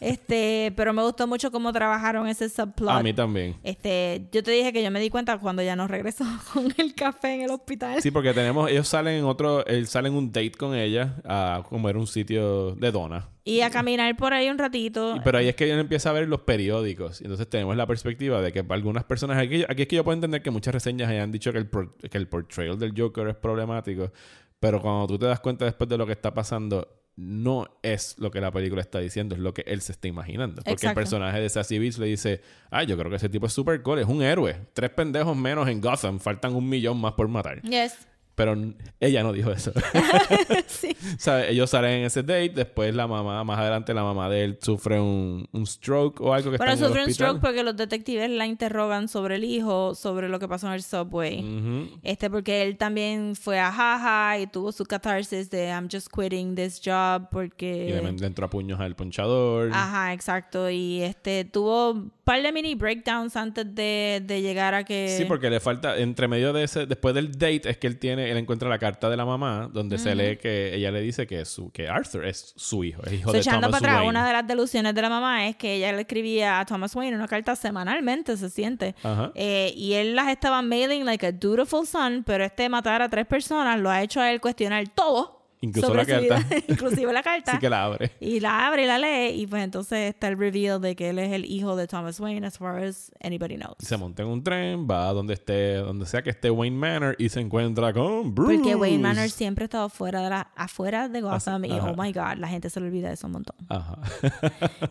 este, 0.00 0.72
pero 0.76 0.92
me 0.92 1.02
gustó 1.02 1.26
mucho 1.26 1.50
cómo 1.50 1.72
trabajaron 1.72 2.28
ese 2.28 2.48
subplot. 2.48 2.90
A 2.90 3.02
mí 3.02 3.12
también. 3.12 3.56
Este, 3.62 4.28
yo 4.32 4.42
te 4.42 4.50
dije 4.50 4.72
que 4.72 4.82
yo 4.82 4.90
me 4.90 5.00
di 5.00 5.10
cuenta 5.10 5.38
cuando 5.38 5.62
ya 5.62 5.76
nos 5.76 5.90
regresó 5.90 6.24
con 6.52 6.72
el 6.76 6.94
café 6.94 7.34
en 7.34 7.42
el 7.42 7.50
hospital. 7.50 8.02
Sí, 8.02 8.10
porque 8.10 8.34
tenemos, 8.34 8.70
ellos 8.70 8.88
salen 8.88 9.14
en 9.14 9.24
otro, 9.24 9.64
él 9.66 9.86
sale 9.86 10.08
en 10.08 10.14
un 10.14 10.28
date 10.32 10.52
con 10.52 10.74
ella 10.74 11.16
a 11.24 11.62
comer 11.68 11.96
un 11.96 12.06
sitio 12.06 12.74
de 12.74 12.90
dona. 12.92 13.28
Y 13.48 13.60
a 13.62 13.70
caminar 13.70 14.16
por 14.16 14.32
ahí 14.34 14.48
un 14.48 14.58
ratito. 14.58 15.16
Pero 15.24 15.38
ahí 15.38 15.48
es 15.48 15.54
que 15.56 15.70
él 15.70 15.78
empieza 15.78 16.10
a 16.10 16.12
ver 16.12 16.28
los 16.28 16.40
periódicos. 16.42 17.20
Y 17.20 17.24
entonces 17.24 17.48
tenemos 17.48 17.76
la 17.76 17.86
perspectiva 17.86 18.40
de 18.42 18.52
que 18.52 18.62
para 18.64 18.76
algunas 18.76 19.04
personas... 19.04 19.38
Aquí, 19.38 19.64
aquí 19.68 19.82
es 19.82 19.88
que 19.88 19.96
yo 19.96 20.04
puedo 20.04 20.14
entender 20.14 20.42
que 20.42 20.50
muchas 20.50 20.74
reseñas 20.74 21.08
hayan 21.10 21.32
dicho 21.32 21.52
que 21.52 21.58
el, 21.58 21.66
por- 21.68 21.96
que 21.96 22.18
el 22.18 22.28
portrayal 22.28 22.78
del 22.78 22.92
Joker 22.96 23.28
es 23.28 23.36
problemático. 23.36 24.12
Pero 24.60 24.80
cuando 24.82 25.06
tú 25.06 25.18
te 25.18 25.26
das 25.26 25.40
cuenta 25.40 25.64
después 25.64 25.88
de 25.88 25.96
lo 25.96 26.04
que 26.06 26.12
está 26.12 26.34
pasando, 26.34 26.88
no 27.16 27.66
es 27.82 28.16
lo 28.18 28.30
que 28.30 28.40
la 28.40 28.50
película 28.52 28.80
está 28.80 28.98
diciendo, 29.00 29.34
es 29.34 29.40
lo 29.40 29.52
que 29.54 29.62
él 29.66 29.80
se 29.80 29.92
está 29.92 30.08
imaginando. 30.08 30.62
Porque 30.62 30.86
el 30.86 30.94
personaje 30.94 31.40
de 31.40 31.48
Sassy 31.48 31.78
Beats 31.78 31.98
le 31.98 32.06
dice, 32.06 32.40
ah, 32.70 32.82
yo 32.84 32.96
creo 32.98 33.10
que 33.10 33.16
ese 33.16 33.28
tipo 33.28 33.46
es 33.46 33.52
super 33.52 33.80
cool, 33.82 33.98
es 34.00 34.06
un 34.06 34.22
héroe. 34.22 34.56
Tres 34.72 34.90
pendejos 34.90 35.36
menos 35.36 35.68
en 35.68 35.80
Gotham, 35.80 36.18
faltan 36.20 36.54
un 36.54 36.68
millón 36.68 37.00
más 37.00 37.12
por 37.14 37.26
matar. 37.28 37.62
Yes. 37.62 38.06
Pero 38.38 38.56
ella 39.00 39.24
no 39.24 39.32
dijo 39.32 39.50
eso. 39.50 39.72
sí. 40.68 40.96
¿Sabe? 41.18 41.50
Ellos 41.50 41.70
salen 41.70 41.90
en 41.90 42.04
ese 42.04 42.22
date, 42.22 42.50
después 42.50 42.94
la 42.94 43.08
mamá, 43.08 43.42
más 43.42 43.58
adelante 43.58 43.92
la 43.92 44.04
mamá 44.04 44.30
de 44.30 44.44
él 44.44 44.58
sufre 44.62 45.00
un, 45.00 45.48
un 45.50 45.66
stroke 45.66 46.20
o 46.20 46.32
algo 46.32 46.52
que 46.52 46.56
Bueno, 46.56 46.72
está 46.72 46.84
en 46.84 46.84
el 46.84 46.88
sufrió 46.88 47.06
un 47.06 47.12
stroke 47.12 47.40
porque 47.40 47.64
los 47.64 47.76
detectives 47.76 48.30
la 48.30 48.46
interrogan 48.46 49.08
sobre 49.08 49.34
el 49.34 49.44
hijo, 49.44 49.96
sobre 49.96 50.28
lo 50.28 50.38
que 50.38 50.46
pasó 50.46 50.68
en 50.68 50.74
el 50.74 50.84
subway. 50.84 51.98
Este, 52.04 52.30
porque 52.30 52.62
él 52.62 52.76
también 52.76 53.34
fue 53.34 53.58
a 53.58 53.72
jaja 53.72 54.38
y 54.38 54.46
tuvo 54.46 54.70
su 54.70 54.84
catarsis 54.84 55.50
de 55.50 55.70
I'm 55.70 55.88
just 55.90 56.06
quitting 56.14 56.54
this 56.54 56.80
job 56.80 57.22
Y 57.22 57.26
porque... 57.32 58.00
le, 58.00 58.12
le 58.12 58.26
entró 58.26 58.46
a 58.46 58.50
puños 58.50 58.78
al 58.78 58.94
ponchador. 58.94 59.70
Ajá, 59.72 60.12
exacto. 60.12 60.70
Y 60.70 61.02
este 61.02 61.44
tuvo 61.44 62.04
par 62.28 62.42
de 62.42 62.52
mini 62.52 62.74
breakdowns 62.74 63.36
antes 63.36 63.74
de, 63.74 64.22
de 64.22 64.42
llegar 64.42 64.74
a 64.74 64.84
que... 64.84 65.16
Sí, 65.16 65.24
porque 65.24 65.48
le 65.48 65.60
falta, 65.60 65.96
entre 65.96 66.28
medio 66.28 66.52
de 66.52 66.64
ese, 66.64 66.84
después 66.84 67.14
del 67.14 67.32
date, 67.32 67.62
es 67.70 67.78
que 67.78 67.86
él 67.86 67.98
tiene, 67.98 68.30
él 68.30 68.36
encuentra 68.36 68.68
la 68.68 68.78
carta 68.78 69.08
de 69.08 69.16
la 69.16 69.24
mamá, 69.24 69.70
donde 69.72 69.96
se 69.96 70.14
lee 70.14 70.36
que 70.36 70.74
ella 70.74 70.90
le 70.90 71.00
dice 71.00 71.26
que 71.26 71.46
su, 71.46 71.70
que 71.70 71.88
Arthur 71.88 72.26
es 72.26 72.52
su 72.54 72.84
hijo, 72.84 73.02
es 73.06 73.14
hijo 73.14 73.30
So, 73.30 73.32
de 73.32 73.38
echando 73.38 73.68
Thomas 73.68 73.80
para 73.80 73.92
atrás, 73.92 74.06
Wayne. 74.06 74.10
una 74.10 74.26
de 74.26 74.32
las 74.34 74.46
delusiones 74.46 74.94
de 74.94 75.00
la 75.00 75.08
mamá 75.08 75.48
es 75.48 75.56
que 75.56 75.76
ella 75.76 75.90
le 75.92 76.02
escribía 76.02 76.60
a 76.60 76.66
Thomas 76.66 76.94
Wayne 76.94 77.16
una 77.16 77.28
carta 77.28 77.56
semanalmente, 77.56 78.36
se 78.36 78.50
siente. 78.50 78.94
Eh, 79.34 79.72
y 79.74 79.94
él 79.94 80.14
las 80.14 80.28
estaba 80.28 80.60
mailing 80.60 81.06
like 81.06 81.24
a 81.26 81.32
dutiful 81.32 81.86
son, 81.86 82.24
pero 82.24 82.44
este 82.44 82.68
matar 82.68 83.00
a 83.00 83.08
tres 83.08 83.24
personas 83.24 83.80
lo 83.80 83.88
ha 83.88 84.02
hecho 84.02 84.20
a 84.20 84.30
él 84.30 84.42
cuestionar 84.42 84.86
todo. 84.88 85.37
Incluso 85.60 85.92
la 85.92 86.04
carta. 86.04 86.44
inclusive 86.68 87.12
la 87.12 87.22
carta. 87.22 87.52
Así 87.52 87.60
que 87.60 87.68
la 87.68 87.84
abre. 87.84 88.12
Y 88.20 88.40
la 88.40 88.66
abre 88.66 88.84
y 88.84 88.86
la 88.86 88.98
lee, 88.98 89.40
y 89.40 89.46
pues 89.46 89.62
entonces 89.64 90.10
está 90.10 90.28
el 90.28 90.38
reveal 90.38 90.80
de 90.80 90.94
que 90.94 91.10
él 91.10 91.18
es 91.18 91.32
el 91.32 91.44
hijo 91.44 91.74
de 91.76 91.86
Thomas 91.86 92.20
Wayne, 92.20 92.46
as 92.46 92.58
far 92.58 92.82
as 92.82 93.10
anybody 93.22 93.56
knows. 93.56 93.74
Se 93.78 93.96
monta 93.96 94.22
en 94.22 94.28
un 94.28 94.42
tren, 94.42 94.86
va 94.88 95.08
a 95.08 95.12
donde 95.12 95.34
esté, 95.34 95.76
donde 95.76 96.06
sea 96.06 96.22
que 96.22 96.30
esté 96.30 96.50
Wayne 96.50 96.76
Manor 96.76 97.16
y 97.18 97.28
se 97.28 97.40
encuentra 97.40 97.92
con 97.92 98.34
Bruce. 98.34 98.54
Porque 98.56 98.74
Wayne 98.74 98.98
Manor 98.98 99.28
siempre 99.30 99.64
ha 99.64 99.66
estado 99.66 99.88
fuera 99.88 100.22
de 100.22 100.30
la, 100.30 100.50
afuera 100.54 101.08
de 101.08 101.20
Gotham 101.20 101.64
y 101.64 101.72
ajá. 101.72 101.90
oh 101.90 102.00
my 102.00 102.12
god, 102.12 102.36
la 102.38 102.48
gente 102.48 102.70
se 102.70 102.80
le 102.80 102.86
olvida 102.86 103.12
eso 103.12 103.26
un 103.26 103.32
montón. 103.34 103.56
Ajá. 103.68 103.98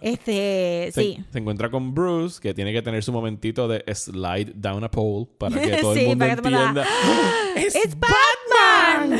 Este, 0.01 0.89
Se, 0.93 1.01
sí. 1.01 1.25
se 1.31 1.39
encuentra 1.39 1.69
con 1.69 1.93
Bruce, 1.93 2.39
que 2.41 2.53
tiene 2.53 2.71
que 2.71 2.81
tener 2.81 3.03
su 3.03 3.11
momentito 3.11 3.67
de 3.67 3.83
slide 3.93 4.53
down 4.55 4.83
a 4.83 4.91
pole 4.91 5.27
para 5.37 5.59
que 5.59 5.77
todo 5.81 5.93
Sí, 5.93 6.01
el 6.01 6.07
mundo 6.07 6.25
para 6.25 6.35
que 6.35 6.41
todo 6.41 6.51
el 6.55 6.65
mundo 6.65 6.81
entienda. 6.81 7.77
¡It's 7.83 7.97
Batman! 7.99 9.19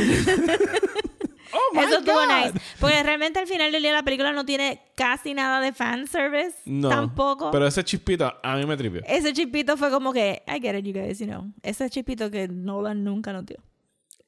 ¡Oh, 1.57 1.79
Eso 1.79 1.97
estuvo 1.99 2.25
nice. 2.25 2.53
Porque 2.79 3.01
realmente 3.03 3.39
al 3.39 3.47
final 3.47 3.71
del 3.71 3.81
día 3.81 3.93
la 3.93 4.03
película 4.03 4.31
no 4.31 4.45
tiene 4.45 4.81
casi 4.95 5.33
nada 5.33 5.59
de 5.59 5.73
fanservice. 5.73 6.57
No, 6.65 6.89
Tampoco. 6.89 7.51
Pero 7.51 7.67
ese 7.67 7.83
chispito 7.83 8.33
a 8.41 8.55
mí 8.55 8.65
me 8.65 8.77
tripió. 8.77 9.01
Ese 9.05 9.33
chipito 9.33 9.77
fue 9.77 9.89
como 9.89 10.13
que, 10.13 10.43
I 10.47 10.59
get 10.61 10.75
it, 10.77 10.85
you 10.85 10.93
guys, 10.93 11.19
you 11.19 11.27
know. 11.27 11.45
Ese 11.63 11.89
chipito 11.89 12.29
que 12.29 12.47
Nolan 12.47 13.03
nunca 13.03 13.33
nos 13.33 13.45
dio. 13.45 13.57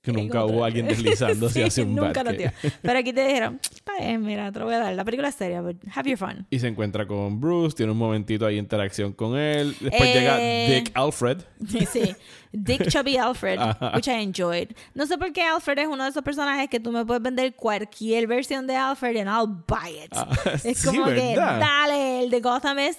Que 0.01 0.13
nunca 0.13 0.45
hubo 0.45 0.63
alguien 0.63 0.87
deslizándose 0.87 1.55
Sí, 1.55 1.61
hacia 1.61 1.83
un 1.83 1.93
Nunca 1.93 2.23
Batcave. 2.23 2.37
dio. 2.37 2.71
Pero 2.81 2.99
aquí 2.99 3.11
te 3.11 3.27
dijeron, 3.27 3.59
bien, 3.99 4.21
mira, 4.23 4.49
te 4.51 4.59
lo 4.59 4.65
voy 4.65 4.75
a 4.75 4.79
dar. 4.79 4.93
La 4.95 5.03
película 5.03 5.27
es 5.27 5.35
seria, 5.35 5.61
but 5.61 5.75
have 5.93 6.09
your 6.09 6.17
fun. 6.17 6.47
Y 6.49 6.59
se 6.59 6.67
encuentra 6.67 7.05
con 7.05 7.41
Bruce, 7.41 7.75
tiene 7.75 7.91
un 7.91 7.97
momentito 7.97 8.45
ahí 8.45 8.57
interacción 8.57 9.11
con 9.11 9.37
él. 9.37 9.75
Después 9.81 10.01
Eh, 10.01 10.13
llega 10.13 10.37
Dick 10.73 10.91
Alfred. 10.93 11.39
Sí. 11.91 12.15
Dick 12.53 12.87
Chubby 12.87 13.17
Alfred, 13.17 13.59
which 13.95 14.07
I 14.07 14.23
enjoyed. 14.23 14.69
No 14.95 15.05
sé 15.05 15.17
por 15.17 15.31
qué 15.33 15.43
Alfred 15.43 15.79
es 15.79 15.87
uno 15.87 16.05
de 16.05 16.09
esos 16.11 16.23
personajes 16.23 16.69
que 16.69 16.79
tú 16.79 16.91
me 16.91 17.05
puedes 17.05 17.21
vender 17.21 17.53
cualquier 17.55 18.25
versión 18.25 18.65
de 18.67 18.75
Alfred 18.77 19.17
and 19.17 19.29
I'll 19.29 19.63
buy 19.67 20.01
it. 20.05 20.13
Ah, 20.15 20.29
es 20.63 20.77
sí, 20.79 20.87
como 20.87 21.05
que, 21.07 21.35
¿verdad? 21.35 21.59
dale, 21.59 22.23
el 22.23 22.29
de 22.29 22.39
Gotham 22.39 22.79
es 22.79 22.97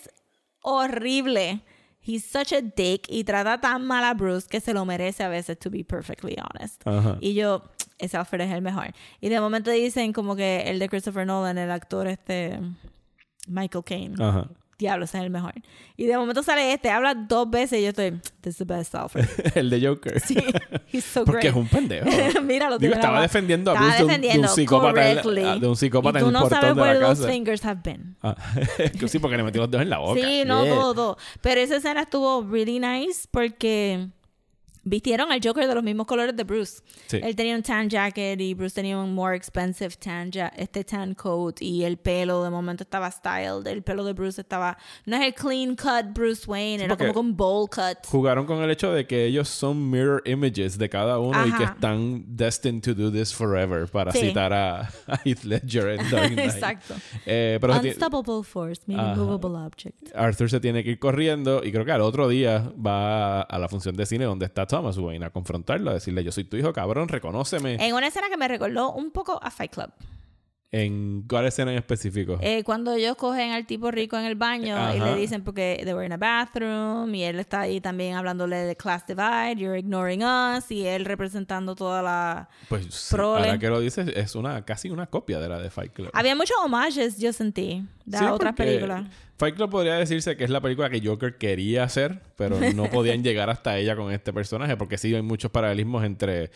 horrible. 0.61 1.61
He's 2.03 2.25
such 2.25 2.53
a 2.53 2.63
dick 2.63 3.07
y 3.09 3.25
trata 3.25 3.61
tan 3.61 3.87
mal 3.87 4.05
a 4.05 4.15
Bruce 4.15 4.49
que 4.49 4.61
se 4.61 4.73
lo 4.73 4.85
merece 4.85 5.23
a 5.23 5.29
veces, 5.29 5.59
to 5.59 5.71
be 5.71 5.85
perfectly 5.85 6.37
honest. 6.39 6.83
Y 7.21 7.35
yo, 7.35 7.63
ese 7.99 8.17
Alfred 8.17 8.41
es 8.41 8.53
el 8.53 8.63
mejor. 8.63 8.95
Y 9.21 9.29
de 9.29 9.41
momento 9.41 9.71
dicen 9.71 10.13
como 10.13 10.35
que 10.35 10.63
el 10.63 10.79
de 10.79 10.89
Christopher 10.89 11.27
Nolan, 11.27 11.59
el 11.59 11.71
actor 11.71 12.07
este, 12.07 12.59
Michael 13.47 13.85
Caine. 13.85 14.15
Ajá. 14.19 14.49
Diablo, 14.81 15.05
ese 15.05 15.19
es 15.19 15.25
el 15.25 15.31
mejor. 15.31 15.53
Y 15.97 16.07
de 16.07 16.17
momento 16.17 16.43
sale 16.43 16.73
este, 16.73 16.91
habla 16.91 17.15
dos 17.15 17.49
veces 17.51 17.79
y 17.79 17.83
yo 17.83 17.91
estoy, 17.91 18.13
this 18.41 18.55
is 18.55 18.57
the 18.57 18.65
best 18.65 18.95
Alfred. 18.95 19.27
el 19.55 19.69
de 19.71 19.87
Joker. 19.87 20.19
Sí, 20.21 20.37
he's 20.91 21.05
so 21.05 21.25
Porque 21.25 21.49
great. 21.49 21.55
es 21.55 21.63
un 21.63 21.69
pendejo. 21.69 22.07
Míralo, 22.43 22.79
Digo, 22.79 22.79
tiene 22.79 22.95
la 22.95 23.01
estaba 23.01 23.21
defendiendo 23.23 23.71
a 23.71 23.75
Estaba 23.75 23.89
Bruce 23.91 24.19
de 24.19 24.27
un- 24.29 24.33
de 24.33 24.39
un 24.41 24.49
psicópata 24.49 25.11
en 25.11 25.17
la- 25.17 25.23
correctly. 25.23 25.61
de 25.61 25.67
un 25.69 25.77
psicópata 25.77 26.19
y 26.19 26.23
en 26.23 26.25
tú 26.25 26.29
el 26.29 26.33
no 26.33 26.41
portón 26.41 26.61
sabes 26.61 26.75
de 26.75 26.81
la 26.81 26.83
where 26.83 26.99
those 27.01 27.21
casa. 27.21 27.33
fingers 27.33 27.65
have 27.65 27.81
been. 27.85 28.17
Ah, 28.23 28.35
sí, 29.09 29.19
porque 29.19 29.37
le 29.37 29.43
metió 29.43 29.61
los 29.61 29.71
dedos 29.71 29.83
en 29.83 29.91
la 29.91 29.99
boca. 29.99 30.21
Sí, 30.21 30.43
no, 30.47 30.65
Yeah. 30.65 30.75
todo, 30.75 30.95
todo. 30.95 31.19
Pero 31.43 31.61
esa 31.61 31.77
escena 31.77 32.01
estuvo 32.01 32.43
really 32.51 32.79
nice 32.81 33.29
porque 33.31 34.09
vistieron 34.91 35.31
al 35.33 35.41
Joker 35.43 35.67
de 35.67 35.75
los 35.75 35.85
mismos 35.85 36.07
colores 36.07 36.37
de 36.37 36.45
Bruce. 36.45 36.83
Sí. 37.07 37.21
Él 37.23 37.35
tenía 37.37 37.55
un 37.57 37.63
tan 37.63 37.89
jacket 37.89 38.41
y 38.41 38.55
Bruce 38.55 38.75
tenía 38.75 38.99
un 38.99 39.15
more 39.15 39.37
expensive 39.37 39.91
tan, 39.97 40.31
ja- 40.33 40.53
este 40.57 40.85
tan 40.85 41.15
coat 41.15 41.63
y 41.63 41.85
el 41.85 41.97
pelo 41.97 42.43
de 42.43 42.51
momento 42.51 42.83
estaba 42.83 43.11
styled. 43.11 43.67
El 43.67 43.83
pelo 43.83 44.05
de 44.05 44.13
Bruce 44.13 44.41
estaba... 44.41 44.77
No 45.07 45.17
es 45.17 45.23
el 45.23 45.35
clean 45.35 45.77
cut 45.77 46.13
Bruce 46.13 46.45
Wayne, 46.51 46.85
era 46.85 46.97
porque- 46.97 47.13
como 47.13 47.15
con 47.15 47.37
bowl 47.37 47.69
cut. 47.71 48.05
Jugaron 48.07 48.45
con 48.47 48.59
el 48.63 48.71
hecho 48.71 48.93
de 48.93 49.07
que 49.07 49.25
ellos 49.27 49.49
son 49.49 49.91
mirror 49.91 50.23
images 50.27 50.77
de 50.77 50.89
cada 50.89 51.19
uno 51.19 51.47
y 51.47 51.53
que 51.53 51.63
Ajá. 51.65 51.75
están 51.75 52.25
destined 52.27 52.83
to 52.83 52.93
do 52.95 53.11
this 53.13 53.33
forever, 53.33 53.87
para 53.89 54.11
Sí. 54.13 54.19
citar 54.29 54.53
a, 54.53 54.81
a 55.07 55.21
Heath 55.25 55.45
Ledger 55.45 55.89
en 56.01 56.11
Dark 56.11 56.33
Knight. 56.33 56.39
Exacto. 56.51 56.95
Eh, 57.27 57.59
pero 57.61 57.75
Unstoppable 57.79 58.43
force, 58.43 58.83
meaning 58.87 59.05
Ajá. 59.07 59.17
movable 59.23 59.57
object. 59.65 60.15
Arthur 60.17 60.51
se 60.51 60.59
tiene 60.61 60.83
que 60.83 60.91
ir 60.91 60.99
corriendo 60.99 61.63
y 61.65 61.71
creo 61.71 61.85
que 61.85 61.93
al 61.93 62.01
otro 62.01 62.29
día 62.29 62.73
va 62.85 63.43
a 63.43 63.59
la 63.59 63.69
función 63.69 63.95
de 63.97 64.05
cine 64.07 64.25
donde 64.25 64.47
está 64.47 64.67
Thomas 64.81 64.97
Wayne 64.97 65.27
a 65.27 65.31
confrontarlo, 65.31 65.91
a 65.91 65.95
decirle 65.95 66.25
yo 66.25 66.33
soy 66.33 66.45
tu 66.45 66.57
hijo, 66.57 66.73
cabrón, 66.73 67.09
reconóceme. 67.09 67.77
En 67.87 67.95
una 67.95 68.07
escena 68.07 68.31
que 68.31 68.39
me 68.39 68.49
recordó 68.49 68.93
un 68.93 69.11
poco 69.11 69.39
a 69.43 69.51
Fight 69.51 69.75
Club. 69.75 69.91
¿En 70.73 71.25
cuál 71.29 71.47
escena 71.47 71.73
en 71.73 71.79
específico? 71.79 72.39
Eh, 72.41 72.63
cuando 72.63 72.95
ellos 72.95 73.17
cogen 73.17 73.51
al 73.51 73.67
tipo 73.67 73.91
rico 73.91 74.17
en 74.17 74.25
el 74.25 74.37
baño 74.37 74.77
y 74.95 75.01
le 75.01 75.17
dicen 75.17 75.43
porque 75.43 75.81
they 75.83 75.93
were 75.93 76.07
in 76.07 76.13
a 76.13 76.17
bathroom 76.17 77.13
y 77.13 77.25
él 77.25 77.41
está 77.41 77.63
ahí 77.63 77.81
también 77.81 78.15
hablándole 78.15 78.57
de 78.57 78.77
class 78.77 79.05
divide, 79.05 79.57
you're 79.57 79.77
ignoring 79.77 80.23
us 80.23 80.71
y 80.71 80.87
él 80.87 81.07
representando 81.07 81.75
toda 81.75 82.03
la... 82.03 82.49
pues 82.69 82.87
sí, 82.89 83.17
ahora 83.17 83.59
que 83.59 83.69
lo 83.69 83.81
dices, 83.81 84.13
es 84.15 84.37
una 84.37 84.65
casi 84.65 84.91
una 84.91 85.07
copia 85.07 85.41
de 85.41 85.49
la 85.49 85.59
de 85.59 85.71
Fight 85.71 85.93
Club. 85.93 86.11
Había 86.13 86.37
muchos 86.37 86.57
homages, 86.63 87.19
yo 87.19 87.33
sentí, 87.33 87.85
de 88.05 88.19
Sí, 88.19 88.25
otras 88.27 88.55
películas. 88.55 89.07
Fight 89.39 89.57
Club 89.57 89.71
podría 89.71 89.95
decirse 89.95 90.37
que 90.37 90.45
es 90.45 90.51
la 90.51 90.61
película 90.61 90.89
que 90.89 91.05
Joker 91.05 91.37
quería 91.37 91.83
hacer, 91.83 92.21
pero 92.37 92.61
no 92.77 92.89
podían 92.91 93.25
llegar 93.25 93.51
hasta 93.51 93.77
ella 93.77 93.97
con 93.97 94.13
este 94.13 94.33
personaje, 94.33 94.77
porque 94.77 94.99
sí 94.99 95.13
hay 95.13 95.23
muchos 95.23 95.51
paralelismos 95.51 96.05
entre 96.05 96.53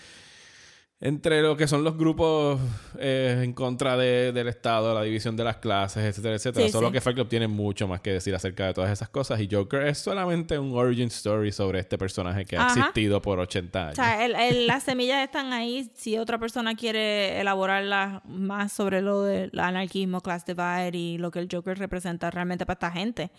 entre 1.01 1.43
lo 1.43 1.55
que 1.57 1.67
son 1.69 1.85
los 1.85 1.99
grupos 1.99 2.59
eh, 2.99 3.41
en 3.45 3.53
contra 3.53 3.95
de- 3.97 4.33
del 4.33 4.49
Estado, 4.49 4.95
la 4.95 5.03
división 5.03 5.37
de 5.37 5.45
las 5.45 5.57
clases, 5.59 6.03
etcétera, 6.05 6.37
etcétera. 6.37 6.65
Sí, 6.67 6.73
Solo 6.73 6.87
sí. 6.89 6.93
que 6.95 7.01
Fight 7.03 7.17
Club 7.17 7.29
tiene 7.29 7.47
mucho 7.47 7.87
más 7.87 8.01
que 8.01 8.13
decir 8.13 8.35
acerca 8.35 8.67
de 8.67 8.73
todas 8.75 8.91
esas 8.91 9.11
cosas. 9.11 9.39
Y 9.41 9.49
Joker 9.51 9.83
es 9.87 9.99
solamente 9.99 10.59
un 10.59 10.73
origin 10.73 11.09
story 11.09 11.53
sobre 11.53 11.81
este 11.81 11.99
personaje 11.99 12.47
que 12.47 12.57
ha 12.57 12.69
existido 12.69 13.21
por 13.21 13.39
80 13.39 13.79
O 13.79 13.83
años. 13.83 13.97
sea, 13.97 14.25
el- 14.25 14.35
el- 14.35 14.67
las 14.67 14.85
semillas 14.85 15.23
están 15.23 15.53
ahí. 15.53 15.91
Si 15.95 16.17
otra 16.17 16.39
persona 16.39 16.75
quiere 16.75 17.39
elaborarlas 17.41 18.25
más 18.25 18.73
sobre 18.73 19.03
lo 19.03 19.23
del 19.23 19.51
anarquismo, 19.59 20.23
class 20.23 20.47
divide 20.47 20.91
y 20.97 21.19
lo 21.19 21.31
que 21.31 21.41
el 21.41 21.49
Joker 21.53 21.79
representa 21.79 22.31
realmente 22.31 22.65
para 22.65 22.75
esta 22.75 22.91
gente. 22.93 23.31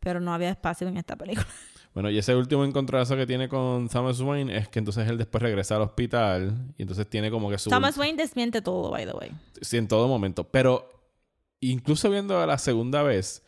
Pero 0.00 0.18
no 0.18 0.34
había 0.34 0.50
espacio 0.50 0.88
en 0.88 0.96
esta 0.96 1.14
película. 1.14 1.46
Bueno, 1.94 2.10
y 2.10 2.16
ese 2.18 2.34
último 2.34 2.64
encontrazo 2.64 3.16
que 3.16 3.26
tiene 3.26 3.48
con 3.48 3.88
Thomas 3.88 4.18
Wayne 4.20 4.56
es 4.56 4.68
que 4.68 4.78
entonces 4.78 5.06
él 5.08 5.18
después 5.18 5.42
regresa 5.42 5.76
al 5.76 5.82
hospital 5.82 6.72
y 6.78 6.82
entonces 6.82 7.06
tiene 7.08 7.30
como 7.30 7.50
que 7.50 7.58
su... 7.58 7.68
Thomas 7.68 7.98
Wayne 7.98 8.16
desmiente 8.16 8.62
todo, 8.62 8.90
by 8.90 9.04
the 9.04 9.12
way. 9.12 9.30
Sí, 9.60 9.76
en 9.76 9.88
todo 9.88 10.08
momento. 10.08 10.44
Pero 10.44 10.88
incluso 11.60 12.08
viendo 12.10 12.44
la 12.46 12.56
segunda 12.56 13.02
vez, 13.02 13.44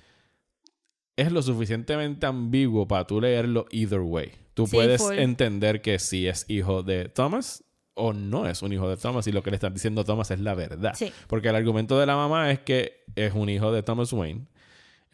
es 1.17 1.33
lo 1.33 1.41
suficientemente 1.43 2.27
ambiguo 2.27 2.87
para 2.87 3.07
tú 3.07 3.21
leerlo 3.21 3.65
either 3.71 4.01
way. 4.01 4.33
Tú 4.53 4.67
Sí, 4.67 4.77
puedes 4.77 5.01
full. 5.01 5.19
entender 5.19 5.81
que 5.81 5.99
sí 5.99 6.27
es 6.27 6.45
hijo 6.49 6.83
de 6.83 7.09
Thomas 7.09 7.65
o 7.95 8.13
no 8.13 8.47
es 8.49 8.61
un 8.63 8.73
hijo 8.73 8.89
de 8.89 8.97
Thomas 8.97 9.27
y 9.27 9.33
lo 9.33 9.43
que 9.43 9.51
le 9.51 9.57
están 9.57 9.73
diciendo 9.73 10.05
Thomas 10.05 10.31
es 10.31 10.41
la 10.41 10.55
verdad. 10.55 10.93
Sí. 10.97 11.13
Porque 11.29 11.49
el 11.49 11.57
argumento 11.57 11.99
de 11.99 12.07
la 12.07 12.17
mamá 12.17 12.51
es 12.51 12.59
que 12.61 13.05
es 13.17 13.33
un 13.35 13.49
hijo 13.49 13.73
de 13.73 13.83
Thomas 13.83 14.13
Wayne. 14.13 14.47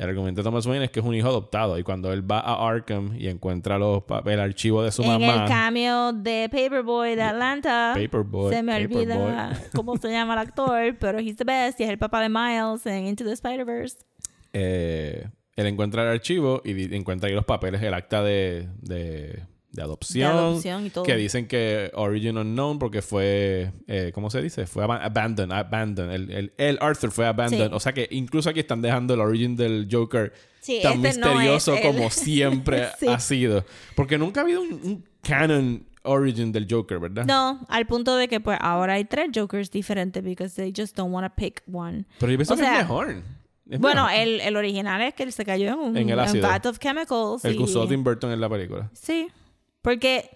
El 0.00 0.08
argumento 0.08 0.40
de 0.40 0.44
Thomas 0.44 0.64
Wayne 0.64 0.86
es 0.86 0.90
que 0.90 1.00
es 1.00 1.04
un 1.04 1.14
hijo 1.14 1.28
adoptado 1.28 1.78
y 1.78 1.82
cuando 1.82 2.10
él 2.10 2.28
va 2.28 2.40
a 2.40 2.66
Arkham 2.66 3.14
y 3.18 3.28
encuentra 3.28 3.78
los 3.78 4.02
el 4.24 4.40
archivo 4.40 4.82
de 4.82 4.90
su 4.92 5.02
en 5.02 5.08
mamá, 5.08 5.42
el 5.42 5.48
cameo 5.48 6.14
de 6.14 6.48
Paperboy 6.50 7.16
de 7.16 7.22
Atlanta. 7.22 7.92
Paperboy, 7.94 8.54
se 8.54 8.62
me 8.62 8.72
Paperboy. 8.72 8.96
olvida 9.02 9.60
cómo 9.76 9.98
se 9.98 10.10
llama 10.10 10.32
el 10.32 10.38
actor, 10.38 10.96
pero 10.98 11.18
he's 11.18 11.36
the 11.36 11.44
best 11.44 11.78
y 11.80 11.82
es 11.84 11.90
el 11.90 11.98
papá 11.98 12.22
de 12.22 12.30
Miles 12.30 12.86
en 12.86 13.08
Into 13.08 13.24
the 13.24 13.32
Spider-Verse. 13.32 13.98
eh, 14.54 15.28
él 15.56 15.66
encuentra 15.66 16.02
el 16.04 16.08
archivo 16.08 16.62
y 16.64 16.94
encuentra 16.96 17.28
ahí 17.28 17.34
los 17.34 17.44
papeles, 17.44 17.82
el 17.82 17.92
acta 17.92 18.22
de, 18.22 18.68
de, 18.80 19.44
de 19.72 19.82
adopción, 19.82 20.32
De 20.32 20.38
adopción 20.38 20.86
y 20.86 20.90
todo. 20.90 21.04
que 21.04 21.16
dicen 21.16 21.46
que 21.46 21.90
Origin 21.94 22.36
Unknown 22.38 22.78
porque 22.78 23.02
fue, 23.02 23.72
eh, 23.86 24.10
¿cómo 24.14 24.28
se 24.30 24.42
dice? 24.42 24.66
Fue 24.66 24.82
aba- 24.84 25.04
abandoned, 25.04 25.52
abandoned. 25.56 26.12
El, 26.14 26.30
el, 26.30 26.52
el 26.58 26.78
Arthur 26.80 27.10
fue 27.12 27.26
abandoned. 27.26 27.68
Sí. 27.68 27.74
O 27.74 27.80
sea 27.80 27.92
que 27.92 28.08
incluso 28.10 28.50
aquí 28.50 28.60
están 28.60 28.82
dejando 28.82 29.14
el 29.14 29.20
Origin 29.20 29.54
del 29.56 29.86
Joker 29.90 30.32
Sí, 30.60 30.80
tan 30.82 31.04
este 31.06 31.20
no 31.20 31.26
es 31.28 31.34
misterioso 31.36 31.76
como 31.82 32.10
siempre 32.10 32.88
Sí. 32.98 33.06
ha 33.08 33.20
sido. 33.20 33.64
Porque 33.94 34.18
nunca 34.18 34.40
ha 34.40 34.44
habido 34.44 34.60
un, 34.62 34.72
un 34.72 35.04
canon 35.22 35.86
Origin 36.02 36.50
del 36.50 36.66
Joker, 36.68 36.98
¿verdad? 36.98 37.24
No, 37.26 37.60
al 37.68 37.86
punto 37.86 38.16
de 38.16 38.26
que 38.26 38.40
pues 38.40 38.58
ahora 38.60 38.94
hay 38.94 39.04
tres 39.04 39.28
Jokers 39.34 39.70
diferentes 39.70 40.24
because 40.24 40.54
they 40.56 40.72
just 40.76 40.96
don't 40.96 41.12
want 41.14 41.26
to 41.28 41.34
pick 41.36 41.62
one. 41.70 42.06
Pero 42.18 42.32
yo 42.32 42.38
pienso 42.38 42.54
O 42.54 42.56
que 42.56 42.62
es 42.64 42.70
mejor. 42.70 43.22
Es 43.68 43.78
Bueno, 43.78 44.06
mejor. 44.06 44.20
el, 44.20 44.40
el 44.40 44.56
original 44.56 45.00
es 45.02 45.14
que 45.14 45.22
él 45.22 45.32
se 45.32 45.44
cayó 45.44 45.68
en 45.68 45.78
un 45.78 45.96
En 45.96 46.08
el 46.08 46.18
en 46.18 46.24
ácido. 46.24 46.48
vat 46.48 46.64
of 46.66 46.78
chemicals. 46.78 47.44
el 47.44 47.56
que 47.56 47.62
usó 47.62 47.86
Tim 47.86 48.02
Burton 48.02 48.32
en 48.32 48.40
la 48.40 48.48
película. 48.48 48.90
Sí, 48.94 49.28
porque 49.82 50.30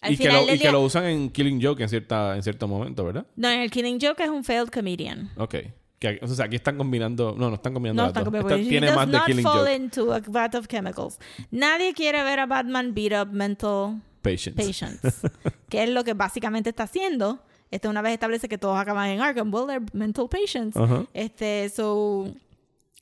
al 0.00 0.12
Y 0.12 0.16
que, 0.16 0.22
final 0.24 0.40
lo, 0.40 0.46
del 0.46 0.54
y 0.54 0.58
que 0.58 0.64
día- 0.64 0.72
lo 0.72 0.80
usan 0.82 1.04
en 1.06 1.30
Killing 1.30 1.62
Joke 1.62 1.82
en, 1.82 1.88
cierta, 1.88 2.36
en 2.36 2.42
cierto 2.42 2.66
momento, 2.68 3.04
¿verdad? 3.04 3.26
No, 3.36 3.48
en 3.48 3.60
el 3.60 3.70
Killing 3.70 3.98
Joke 4.00 4.22
es 4.22 4.28
un 4.30 4.44
failed 4.44 4.68
comedian. 4.68 5.30
Ok. 5.36 5.56
Que, 5.98 6.18
o 6.22 6.26
sea, 6.28 6.46
aquí 6.46 6.56
están 6.56 6.78
combinando... 6.78 7.34
No, 7.36 7.48
no 7.50 7.56
están 7.56 7.74
combinando 7.74 8.02
No 8.02 8.06
las 8.08 8.16
está 8.16 8.20
dos. 8.20 8.30
como 8.40 8.48
Esta 8.48 8.58
he 8.60 8.66
tiene 8.66 8.90
más 8.92 9.10
de 9.10 9.18
Killing 9.26 9.42
fall 9.44 9.58
Joke. 9.58 9.74
into 9.76 10.14
a 10.14 10.20
vat 10.28 10.54
of 10.54 10.66
chemicals. 10.66 11.18
Nadie 11.50 11.92
quiere 11.92 12.24
ver 12.24 12.40
a 12.40 12.46
Batman 12.46 12.94
beat 12.94 13.12
up 13.12 13.30
mental 13.32 14.00
Patience. 14.22 14.52
patients, 14.62 15.20
que 15.68 15.82
es 15.82 15.90
lo 15.90 16.02
que 16.04 16.14
básicamente 16.14 16.70
está 16.70 16.84
haciendo. 16.84 17.40
Este 17.70 17.86
una 17.88 18.00
vez 18.02 18.14
establece 18.14 18.48
que 18.48 18.56
todos 18.58 18.78
acaban 18.78 19.08
en 19.10 19.20
Arkham, 19.20 19.52
well, 19.52 19.66
they're 19.66 19.84
mental 19.92 20.26
patients. 20.28 20.74
Ajá. 20.76 21.04
Este, 21.14 21.68
so 21.68 22.32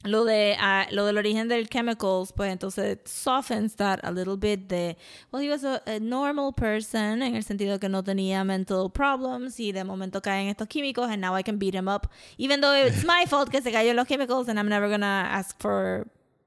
lo 0.04 0.24
de 0.24 0.56
ah, 0.60 0.86
lo 0.92 1.06
del 1.06 1.18
origen 1.18 1.48
del 1.48 1.68
chemicals, 1.68 2.32
pues 2.32 2.52
entonces 2.52 2.98
softens 3.04 3.74
that 3.76 3.98
a 4.04 4.12
little 4.12 4.36
bit 4.36 4.68
de 4.68 4.96
well 5.32 5.42
he 5.42 5.50
was 5.50 5.64
a, 5.64 5.82
a 5.86 5.98
normal 5.98 6.52
person 6.52 7.20
en 7.22 7.34
el 7.34 7.42
sentido 7.42 7.80
que 7.80 7.88
no 7.88 8.04
tenía 8.04 8.44
mental 8.44 8.90
problems 8.92 9.58
y 9.58 9.72
de 9.72 9.82
momento 9.82 10.22
caen 10.22 10.48
estos 10.48 10.68
químicos 10.68 11.10
and 11.10 11.20
now 11.20 11.36
I 11.36 11.42
can 11.42 11.58
beat 11.58 11.74
him 11.74 11.88
up 11.88 12.06
even 12.36 12.60
though 12.60 12.74
it's 12.74 13.04
my 13.04 13.24
fault 13.28 13.50
que 13.50 13.60
se 13.60 13.72
cayó 13.72 13.90
en 13.90 13.96
los 13.96 14.06
chemicals 14.06 14.48
and 14.48 14.58
I'm 14.58 14.68
never 14.68 14.88
gonna 14.88 15.28
ask 15.32 15.60
for 15.60 16.06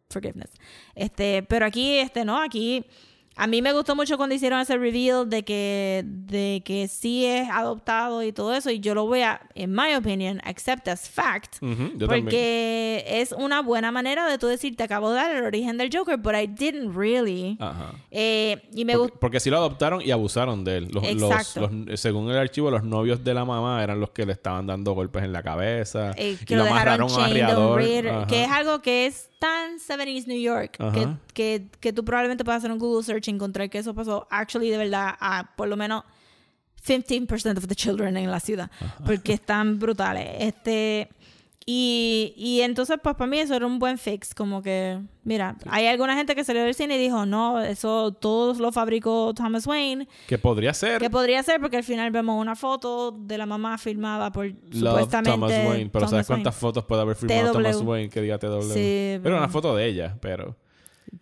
forgiveness. 0.10 0.52
Este, 0.96 1.44
pero 1.44 1.66
aquí 1.66 1.98
este 1.98 2.24
no, 2.24 2.42
aquí 2.42 2.86
a 3.36 3.48
mí 3.48 3.62
me 3.62 3.72
gustó 3.74 3.96
mucho 3.96 4.17
cuando 4.17 4.36
hicieron 4.36 4.60
ese 4.60 4.78
reveal 4.78 5.30
de 5.30 5.44
que, 5.44 6.04
de 6.06 6.62
que 6.65 6.88
sí 6.88 7.26
es 7.26 7.50
adoptado 7.50 8.22
y 8.24 8.32
todo 8.34 8.54
eso. 8.54 8.70
Y 8.70 8.80
yo 8.82 8.94
lo 8.94 9.06
voy 9.08 9.22
a, 9.22 9.41
in 9.56 9.74
my 9.74 9.96
opinion, 9.96 10.39
accept 10.44 10.88
as 10.89 11.10
fact. 11.10 11.56
Yo 11.62 11.67
también. 11.70 11.98
porque 12.26 13.04
es 13.08 13.32
una 13.32 13.62
buena 13.62 13.91
manera 13.91 14.28
de 14.28 14.38
tú 14.38 14.48
decir, 14.48 14.76
te 14.76 14.84
acabo 14.84 15.10
de 15.12 15.15
dar 15.15 15.36
el 15.36 15.44
origen 15.44 15.78
del 15.78 15.89
Joker, 15.91 16.17
but 16.17 16.34
I 16.36 16.46
didn't 16.46 16.96
really. 16.96 17.58
Ajá. 17.60 17.94
Eh, 18.12 18.62
y 18.76 18.86
me 18.86 18.98
Porque, 18.98 19.17
porque 19.20 19.39
sí 19.39 19.50
lo 19.50 19.58
adoptaron 19.58 20.02
y 20.02 20.12
abusaron 20.12 20.63
de 20.63 20.78
él. 20.78 20.89
Los, 20.91 21.04
los- 21.13 21.32
Exacto. 21.32 21.70
los- 21.86 22.00
según 22.00 22.30
el 22.30 22.38
archivo, 22.38 22.70
los 22.70 22.84
novios 22.84 23.24
de 23.24 23.34
la 23.34 23.46
mamá 23.46 23.82
eran 23.84 24.00
los 24.00 24.12
que 24.12 24.26
le 24.26 24.34
estaban 24.34 24.67
dando 24.67 24.91
golpes 24.94 25.24
en 25.24 25.32
la 25.32 25.41
cabeza. 25.41 26.12
eh, 26.17 26.38
y 26.41 26.46
que 26.46 26.56
lo 26.56 26.63
dejaron 26.65 26.82
amarraron 27.10 27.10
a 27.24 28.28
que 28.28 28.44
es 28.44 28.50
algo 28.52 28.82
que 28.82 29.06
es 29.08 29.30
tan 29.39 29.80
70s 29.80 30.28
New 30.28 30.39
York 30.39 30.78
que, 30.94 31.08
que, 31.34 31.65
que 31.80 31.94
tú 31.94 32.06
probablemente 32.06 32.44
puedas 32.46 32.60
hacer 32.60 32.72
un 32.72 32.78
Google 32.78 33.04
search 33.04 33.21
y 33.30 33.34
encontrar 33.34 33.70
que 33.70 33.78
eso 33.80 33.94
pasó 33.94 34.28
actually 34.32 34.70
de 34.70 34.78
verdad 34.78 35.16
a 35.20 35.52
por 35.56 35.68
lo 35.68 35.76
menos 35.78 36.04
15% 36.86 37.58
of 37.58 37.68
the 37.68 37.76
children 37.76 38.18
en 38.18 38.32
la 38.32 38.40
ciudad 38.40 38.72
porque 39.06 39.34
están 39.34 39.78
brutales 39.80 40.28
este 40.40 41.10
y, 41.64 42.34
y 42.36 42.62
entonces 42.62 42.98
pues 43.04 43.16
para 43.16 43.30
mí 43.30 43.38
eso 43.38 43.54
era 43.54 43.68
un 43.68 43.78
buen 43.78 44.00
fix 44.00 44.34
como 44.34 44.64
que 44.64 45.00
mira 45.24 45.56
hay 45.70 45.86
alguna 45.86 46.16
gente 46.16 46.34
que 46.34 46.44
salió 46.44 46.64
del 46.64 46.74
cine 46.74 46.96
y 46.96 46.98
dijo 47.00 47.28
no 47.28 47.62
eso 47.62 48.14
todos 48.14 48.58
lo 48.58 48.72
fabricó 48.72 49.32
Thomas 49.36 49.68
Wayne 49.68 50.08
Que 50.28 50.40
podría 50.40 50.74
ser 50.74 51.00
que 51.00 51.12
podría 51.12 51.44
ser 51.44 51.62
porque 51.62 51.78
al 51.78 51.84
final 51.84 52.10
vemos 52.10 52.42
una 52.42 52.56
foto 52.56 53.12
de 53.12 53.38
la 53.38 53.46
mamá 53.46 53.78
filmada 53.78 54.32
por 54.32 54.48
Love 54.48 54.56
supuestamente 54.74 55.30
Thomas 55.32 55.52
Wayne. 55.52 55.90
Pero 55.92 56.06
Thomas 56.06 56.10
¿sabes 56.10 56.28
cuántas 56.28 56.56
Wayne. 56.56 56.60
fotos 56.62 56.86
puede 56.86 57.02
haber 57.04 57.16
firmado 57.16 57.52
TW. 57.52 57.54
Thomas 57.54 57.82
Wayne 57.84 58.10
que 58.10 58.22
diga 58.22 58.40
TW? 58.40 58.62
Sí, 58.74 58.80
Era 59.14 59.24
pero- 59.24 59.38
una 59.38 59.48
foto 59.50 59.76
de 59.76 59.86
ella, 59.86 60.18
pero... 60.20 60.56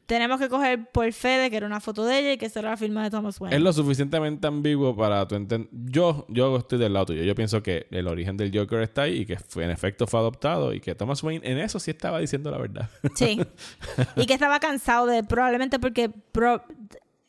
tenemos 0.05 0.39
que 0.39 0.49
coger 0.49 0.89
por 0.91 1.11
fe 1.13 1.29
de 1.37 1.49
que 1.49 1.57
era 1.57 1.65
una 1.65 1.79
foto 1.79 2.05
de 2.05 2.19
ella 2.19 2.33
y 2.33 2.37
que 2.37 2.45
esa 2.45 2.59
era 2.59 2.69
la 2.71 2.77
firma 2.77 3.03
de 3.03 3.09
Thomas 3.09 3.39
Wayne 3.41 3.55
Es 3.55 3.61
lo 3.61 3.73
suficientemente 3.73 4.45
ambiguo 4.47 4.95
para 4.95 5.27
tu 5.27 5.35
entender. 5.35 5.69
Yo, 5.71 6.25
yo 6.29 6.57
estoy 6.57 6.77
del 6.79 6.93
lado 6.93 7.07
tuyo. 7.07 7.23
Yo 7.23 7.33
pienso 7.35 7.63
que 7.63 7.87
el 7.91 8.07
origen 8.07 8.37
del 8.37 8.51
Joker 8.55 8.81
está 8.81 9.03
ahí 9.03 9.21
y 9.21 9.25
que 9.25 9.37
fue, 9.37 9.63
en 9.65 9.71
efecto 9.71 10.05
fue 10.07 10.19
adoptado 10.19 10.73
y 10.73 10.79
que 10.79 10.93
Thomas 10.95 11.23
Wayne 11.23 11.49
en 11.49 11.57
eso 11.57 11.79
sí 11.79 11.91
estaba 11.91 12.19
diciendo 12.19 12.51
la 12.51 12.57
verdad. 12.59 12.89
Sí. 13.15 13.39
Y 14.15 14.25
que 14.25 14.33
estaba 14.33 14.59
cansado 14.59 15.05
de, 15.07 15.23
probablemente 15.23 15.79
porque 15.79 16.09
pro- 16.09 16.63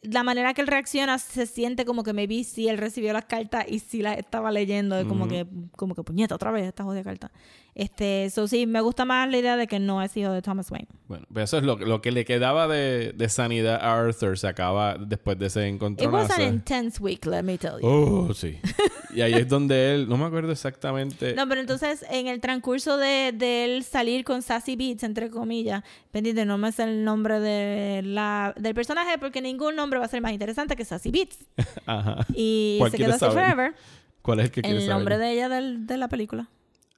la 0.02 0.22
manera 0.22 0.54
que 0.54 0.62
él 0.62 0.66
reacciona 0.66 1.18
se 1.18 1.46
siente 1.46 1.84
como 1.84 2.02
que 2.02 2.12
maybe 2.14 2.42
si 2.44 2.68
él 2.68 2.78
recibió 2.78 3.12
las 3.12 3.26
cartas 3.26 3.66
y 3.68 3.80
si 3.80 4.00
las 4.02 4.18
estaba 4.18 4.50
leyendo, 4.50 5.06
como 5.06 5.28
que, 5.28 5.46
como 5.76 5.94
que 5.94 6.02
puñeta, 6.02 6.34
otra 6.34 6.50
vez 6.50 6.64
esta 6.66 6.84
jodida 6.84 7.02
carta. 7.04 7.30
Este, 7.74 8.28
so 8.30 8.48
sí, 8.48 8.66
me 8.66 8.80
gusta 8.80 9.04
más 9.04 9.28
la 9.30 9.38
idea 9.38 9.56
de 9.56 9.66
que 9.66 9.78
no 9.78 10.02
es 10.02 10.16
hijo 10.16 10.32
de 10.32 10.42
Thomas 10.42 10.70
Wayne. 10.70 10.88
bueno, 11.06 11.24
pues 11.32 11.44
eso 11.44 11.58
es 11.58 11.62
lo, 11.64 11.76
lo 11.76 12.02
que 12.02 12.10
le 12.10 12.24
quedaba 12.24 12.66
de, 12.68 13.12
de 13.14 13.28
sanidad 13.28 13.76
a 13.80 13.98
Arthur. 14.00 14.38
Se 14.38 14.48
acaba 14.48 14.96
después 14.98 15.38
de 15.38 15.46
ese 15.46 15.68
It 15.68 15.80
was 16.10 16.30
an 16.30 16.42
intense 16.42 17.00
week, 17.02 17.24
let 17.26 17.42
me 17.42 17.56
tell 17.58 17.80
you. 17.80 17.86
Oh, 17.86 18.34
sí. 18.34 18.58
y 19.14 19.20
ahí 19.22 19.34
es 19.34 19.48
donde 19.48 19.94
él, 19.94 20.08
no 20.08 20.16
me 20.16 20.24
acuerdo 20.26 20.52
exactamente. 20.52 21.34
No, 21.34 21.48
pero 21.48 21.60
entonces 21.60 22.04
en 22.10 22.26
el 22.26 22.40
transcurso 22.40 22.96
de, 22.96 23.32
de 23.34 23.64
él 23.64 23.84
salir 23.84 24.24
con 24.24 24.42
Sassy 24.42 24.76
Beats, 24.76 25.02
entre 25.04 25.30
comillas, 25.30 25.82
pendiente, 26.10 26.44
no 26.44 26.58
me 26.58 26.72
sé 26.72 26.82
el 26.84 27.04
nombre 27.04 27.40
de 27.40 28.02
la, 28.02 28.52
del 28.58 28.74
personaje 28.74 29.16
porque 29.18 29.40
ningún 29.40 29.76
nombre 29.76 29.98
va 30.00 30.04
a 30.06 30.08
ser 30.08 30.20
más 30.20 30.32
interesante 30.32 30.76
que 30.76 30.84
Sassy 30.84 31.10
Beats. 31.10 31.38
Ajá. 31.86 32.26
Y 32.34 32.76
¿Cuál 32.78 32.90
se 32.90 32.96
quedó 32.98 33.14
así 33.14 33.24
forever. 33.24 33.74
¿Cuál 34.22 34.40
es 34.40 34.46
el 34.46 34.50
que 34.50 34.62
quieres 34.62 34.82
El 34.82 34.88
saber? 34.88 34.96
nombre 34.98 35.18
de 35.18 35.32
ella 35.32 35.48
del- 35.48 35.86
de 35.86 35.96
la 35.96 36.08
película. 36.08 36.48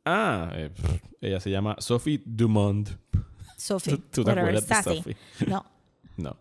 Ah, 0.05 0.51
eh, 0.55 0.71
pff, 0.75 1.03
ella 1.21 1.41
se 1.41 1.51
llama 1.51 1.77
Sophie 1.79 2.23
Dumont. 2.25 2.91
Sophie. 3.57 3.97
¿Tú 4.11 4.25
te 4.25 4.31
acuerdas 4.33 4.67
de 4.67 4.75
Sassy. 4.75 4.97
Sophie? 4.99 5.17
No. 5.47 5.65
No. 6.17 6.37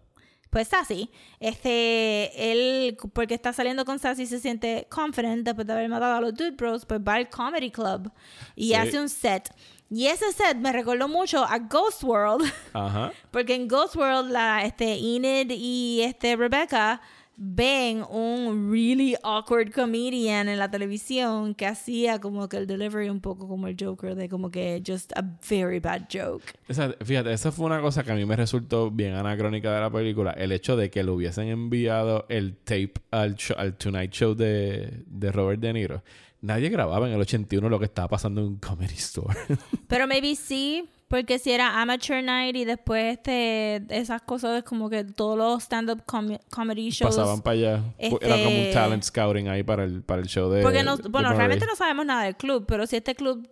Pues 0.50 0.68
Sassy, 0.68 1.10
este, 1.40 2.52
él, 2.52 2.98
porque 3.14 3.34
está 3.36 3.54
saliendo 3.54 3.86
con 3.86 4.00
Sassy, 4.00 4.26
se 4.26 4.38
siente 4.40 4.86
confident 4.90 5.46
después 5.46 5.66
de 5.66 5.72
haber 5.72 5.88
matado 5.88 6.16
a 6.16 6.20
los 6.22 6.34
Dude 6.34 6.52
Bros, 6.52 6.86
pues 6.86 7.00
va 7.00 7.14
al 7.14 7.30
Comedy 7.30 7.72
Club 7.72 8.12
y 8.54 8.68
Sí. 8.68 8.74
hace 8.74 9.00
un 9.00 9.08
set. 9.08 9.50
Y 9.90 10.08
ese 10.08 10.30
set 10.34 10.58
me 10.58 10.74
recordó 10.74 11.08
mucho 11.08 11.46
a 11.46 11.58
Ghost 11.58 12.04
World, 12.04 12.52
Ajá. 12.74 13.14
porque 13.32 13.56
en 13.56 13.70
Ghost 13.70 13.96
World, 13.96 14.30
la, 14.32 14.66
este, 14.66 14.92
Enid 14.94 15.52
y 15.52 16.02
este, 16.02 16.36
Rebecca 16.36 17.02
ven 17.44 18.04
un 18.12 18.72
really 18.72 19.16
awkward 19.24 19.72
comedian 19.74 20.48
en 20.48 20.60
la 20.60 20.70
televisión 20.70 21.56
que 21.56 21.66
hacía 21.66 22.20
como 22.22 22.48
que 22.48 22.58
el 22.58 22.68
delivery 22.68 23.10
un 23.10 23.20
poco 23.20 23.48
como 23.48 23.66
el 23.68 23.76
Joker, 23.80 24.14
de 24.14 24.30
como 24.30 24.52
que 24.52 24.84
just 24.86 25.12
a 25.18 25.24
very 25.50 25.80
bad 25.80 26.02
joke. 26.14 26.44
Esa- 26.68 26.94
fíjate, 27.04 27.34
esa 27.34 27.52
fue 27.52 27.66
una 27.66 27.82
cosa 27.82 28.04
que 28.04 28.12
a 28.12 28.16
mí 28.16 28.26
me 28.26 28.36
resultó 28.36 28.92
bien 28.92 29.14
anacrónica 29.16 29.74
de 29.74 29.80
la 29.82 29.90
película. 29.90 30.32
El 30.34 30.52
hecho 30.52 30.76
de 30.78 30.92
que 30.92 31.04
le 31.04 31.10
hubiesen 31.10 31.48
enviado 31.48 32.28
el 32.30 32.58
tape 32.58 32.94
al, 33.10 33.36
show- 33.36 33.58
al 33.58 33.76
Tonight 33.76 34.12
Show 34.12 34.36
de, 34.36 35.04
de 35.08 35.32
Robert 35.32 35.60
De 35.60 35.74
Niro. 35.74 36.04
Nadie 36.42 36.70
grababa 36.70 37.08
en 37.08 37.14
el 37.16 37.22
81 37.22 37.70
lo 37.70 37.80
que 37.80 37.86
estaba 37.86 38.08
pasando 38.08 38.42
en 38.42 38.48
un 38.48 38.56
comedy 38.58 38.94
store. 38.96 39.36
Pero 39.88 40.08
maybe 40.08 40.36
sí, 40.36 40.88
porque 41.12 41.38
si 41.38 41.52
era 41.52 41.80
Amateur 41.82 42.24
Night 42.24 42.56
y 42.56 42.66
después 42.66 43.18
este, 43.18 43.84
esas 43.90 44.24
cosas 44.24 44.58
es 44.58 44.64
como 44.64 44.90
que 44.90 45.04
todos 45.04 45.38
los 45.38 45.62
stand-up 45.62 46.02
com- 46.08 46.38
comedy 46.50 46.90
shows. 46.90 47.16
Pasaban 47.16 47.42
para 47.42 47.54
allá. 47.54 47.84
Era 48.00 48.10
como 48.10 48.48
un 48.48 48.54
Este- 48.56 48.74
talent 48.74 49.04
scouting 49.04 49.48
ahí 49.50 49.62
para 49.62 49.84
el, 49.84 50.02
para 50.02 50.22
el 50.24 50.28
show 50.28 50.50
de. 50.50 50.64
Porque 50.64 50.82
no, 50.84 50.98
de 50.98 51.08
bueno, 51.10 51.28
Murray. 51.30 51.38
realmente 51.38 51.66
no 51.68 51.76
sabemos 51.76 52.06
nada 52.08 52.24
del 52.24 52.36
club, 52.36 52.66
pero 52.68 52.88
si 52.88 52.96
este 52.96 53.14
club 53.14 53.48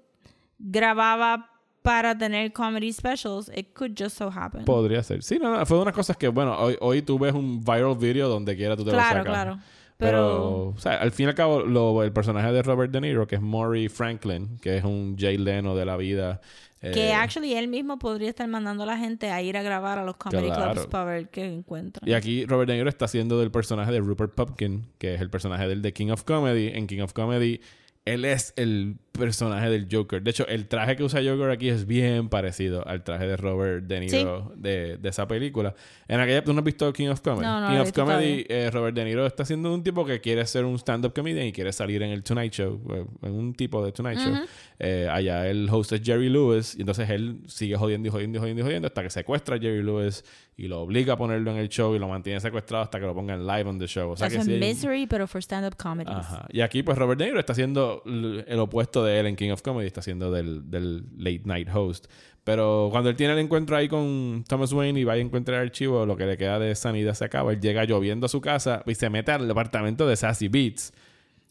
grababa 0.57 1.49
para 1.81 2.17
tener 2.17 2.51
comedy 2.51 2.91
specials, 2.91 3.49
it 3.55 3.73
could 3.73 3.93
just 3.97 4.17
so 4.17 4.29
happen. 4.33 4.65
Podría 4.65 5.01
ser. 5.03 5.23
Sí, 5.23 5.39
no, 5.41 5.55
no, 5.57 5.65
fue 5.65 5.77
de 5.77 5.83
unas 5.83 5.93
cosas 5.95 6.17
que, 6.17 6.27
bueno, 6.27 6.55
hoy, 6.57 6.75
hoy 6.81 7.01
tú 7.01 7.17
ves 7.17 7.33
un 7.33 7.61
viral 7.63 7.95
video 7.97 8.27
donde 8.29 8.55
quiera 8.55 8.75
tú 8.75 8.83
te 8.83 8.91
lo 8.91 8.97
claro, 8.97 9.19
sacas. 9.19 9.25
claro. 9.33 9.59
Pero, 9.97 10.11
Pero, 10.11 10.67
o 10.69 10.77
sea, 10.77 10.93
al 10.93 11.11
fin 11.11 11.25
y 11.25 11.29
al 11.29 11.35
cabo, 11.35 11.59
lo- 11.61 12.03
el 12.03 12.13
personaje 12.13 12.51
de 12.53 12.61
Robert 12.63 12.91
De 12.91 13.01
Niro, 13.01 13.27
que 13.27 13.35
es 13.35 13.41
Maury 13.41 13.89
Franklin, 13.89 14.57
que 14.61 14.77
es 14.77 14.83
un 14.85 15.17
Jay 15.17 15.37
Leno 15.37 15.75
de 15.75 15.85
la 15.85 15.97
vida. 15.97 16.39
Eh, 16.81 16.91
que 16.91 17.13
actually 17.13 17.53
él 17.55 17.67
mismo 17.67 17.99
podría 17.99 18.29
estar 18.29 18.47
mandando 18.47 18.83
a 18.83 18.85
la 18.85 18.97
gente 18.97 19.31
a 19.31 19.41
ir 19.41 19.57
a 19.57 19.61
grabar 19.63 19.99
a 19.99 20.03
los 20.05 20.15
comedy 20.17 20.47
Claro. 20.47 20.71
clubs 20.73 20.87
para 20.87 21.03
ver 21.05 21.29
qué 21.29 21.45
encuentran. 21.45 22.07
Y 22.07 22.13
aquí 22.13 22.45
Robert 22.45 22.69
De 22.69 22.75
Niro 22.77 22.89
está 22.89 23.05
haciendo 23.05 23.39
del 23.39 23.51
personaje 23.51 23.91
de 23.91 23.99
Rupert 23.99 24.33
Pupkin, 24.33 24.85
que 24.97 25.15
es 25.15 25.21
el 25.21 25.29
personaje 25.29 25.67
del 25.67 25.81
de 25.81 25.93
King 25.93 26.09
of 26.11 26.23
Comedy. 26.23 26.67
En 26.69 26.87
King 26.87 27.01
of 27.01 27.13
Comedy, 27.13 27.61
él 28.05 28.25
es 28.25 28.53
el 28.55 28.97
personaje 29.11 29.69
del 29.69 29.87
Joker. 29.91 30.21
De 30.21 30.31
hecho, 30.31 30.47
el 30.47 30.67
traje 30.67 30.95
que 30.95 31.03
usa 31.03 31.21
Joker 31.23 31.49
aquí 31.49 31.69
es 31.69 31.85
bien 31.85 32.29
parecido 32.29 32.87
al 32.87 33.03
traje 33.03 33.27
de 33.27 33.35
Robert 33.37 33.85
De 33.85 33.99
Niro 33.99 34.51
de, 34.55 34.97
de 34.97 35.09
esa 35.09 35.27
película. 35.27 35.73
En 36.07 36.19
aquella, 36.19 36.43
¿tú 36.43 36.53
no 36.53 36.59
has 36.59 36.65
visto 36.65 36.91
King 36.93 37.09
of 37.09 37.21
Comedy? 37.21 37.45
No, 37.45 37.59
no 37.61 37.67
King 37.69 37.79
of 37.81 37.91
Comedy, 37.91 38.45
eh, 38.47 38.69
Robert 38.71 38.95
De 38.95 39.05
Niro 39.05 39.25
está 39.25 39.43
siendo 39.45 39.73
un 39.73 39.83
tipo 39.83 40.05
que 40.05 40.21
quiere 40.21 40.45
ser 40.45 40.63
un 40.65 40.75
stand-up 40.79 41.13
comedian 41.13 41.47
y 41.47 41.51
quiere 41.51 41.73
salir 41.73 42.01
en 42.03 42.11
el 42.11 42.23
Tonight 42.23 42.53
Show, 42.53 42.81
eh, 42.93 43.05
en 43.23 43.31
un 43.33 43.53
tipo 43.53 43.83
de 43.83 43.91
Tonight 43.91 44.19
Show. 44.19 44.33
Eh, 44.79 45.07
allá 45.11 45.47
el 45.49 45.67
host 45.69 45.91
es 45.91 46.01
Jerry 46.01 46.29
Lewis 46.29 46.75
y 46.77 46.81
entonces 46.81 47.09
él 47.09 47.41
sigue 47.47 47.75
jodiendo 47.75 48.07
y 48.07 48.11
jodiendo 48.11 48.37
y 48.37 48.39
jodiendo 48.41 48.61
y 48.61 48.63
jodiendo 48.63 48.87
hasta 48.87 49.03
que 49.03 49.09
secuestra 49.09 49.57
a 49.57 49.59
Jerry 49.59 49.83
Lewis 49.83 50.23
y 50.55 50.67
lo 50.67 50.81
obliga 50.81 51.13
a 51.13 51.17
ponerlo 51.17 51.51
en 51.51 51.57
el 51.57 51.69
show 51.69 51.95
y 51.95 51.99
lo 51.99 52.07
mantiene 52.09 52.39
secuestrado 52.41 52.83
hasta 52.83 52.99
que 52.99 53.05
lo 53.05 53.13
pongan 53.13 53.45
live 53.45 53.63
on 53.69 53.79
the 53.79 53.87
show. 53.87 54.11
O 54.11 54.17
sea 54.17 54.27
Eso 54.27 54.35
que 54.35 54.39
es 54.41 54.45
sí 54.45 54.53
hay- 54.53 54.59
Misery, 54.59 55.07
pero 55.07 55.25
for 55.27 55.41
stand-up 55.41 55.75
comedies. 55.77 56.15
Ajá. 56.15 56.45
Y 56.51 56.61
aquí 56.61 56.83
pues 56.83 56.97
Robert 56.97 57.19
De 57.19 57.25
Niro 57.27 57.39
está 57.39 57.53
haciendo 57.53 58.01
el 58.05 58.59
opuesto 58.59 58.98
de 59.03 59.19
él 59.19 59.25
en 59.25 59.35
King 59.35 59.51
of 59.51 59.61
Comedy, 59.61 59.87
está 59.87 59.99
haciendo 59.99 60.31
del, 60.31 60.69
del 60.69 61.03
late 61.17 61.41
night 61.45 61.67
host. 61.73 62.07
Pero 62.43 62.87
cuando 62.91 63.09
él 63.09 63.15
tiene 63.15 63.33
el 63.33 63.39
encuentro 63.39 63.75
ahí 63.75 63.87
con 63.87 64.43
Thomas 64.47 64.73
Wayne 64.73 64.99
y 64.99 65.03
va 65.03 65.17
y 65.17 65.21
encuentra 65.21 65.57
el 65.57 65.67
archivo, 65.67 66.05
lo 66.05 66.17
que 66.17 66.25
le 66.25 66.37
queda 66.37 66.57
de 66.57 66.73
sanidad 66.73 67.13
se 67.13 67.25
acaba. 67.25 67.51
Él 67.51 67.61
llega 67.61 67.83
lloviendo 67.83 68.25
a 68.25 68.29
su 68.29 68.41
casa 68.41 68.81
y 68.87 68.95
se 68.95 69.09
mete 69.09 69.31
al 69.31 69.47
departamento 69.47 70.07
de 70.07 70.15
Sassy 70.15 70.47
Beats. 70.47 70.91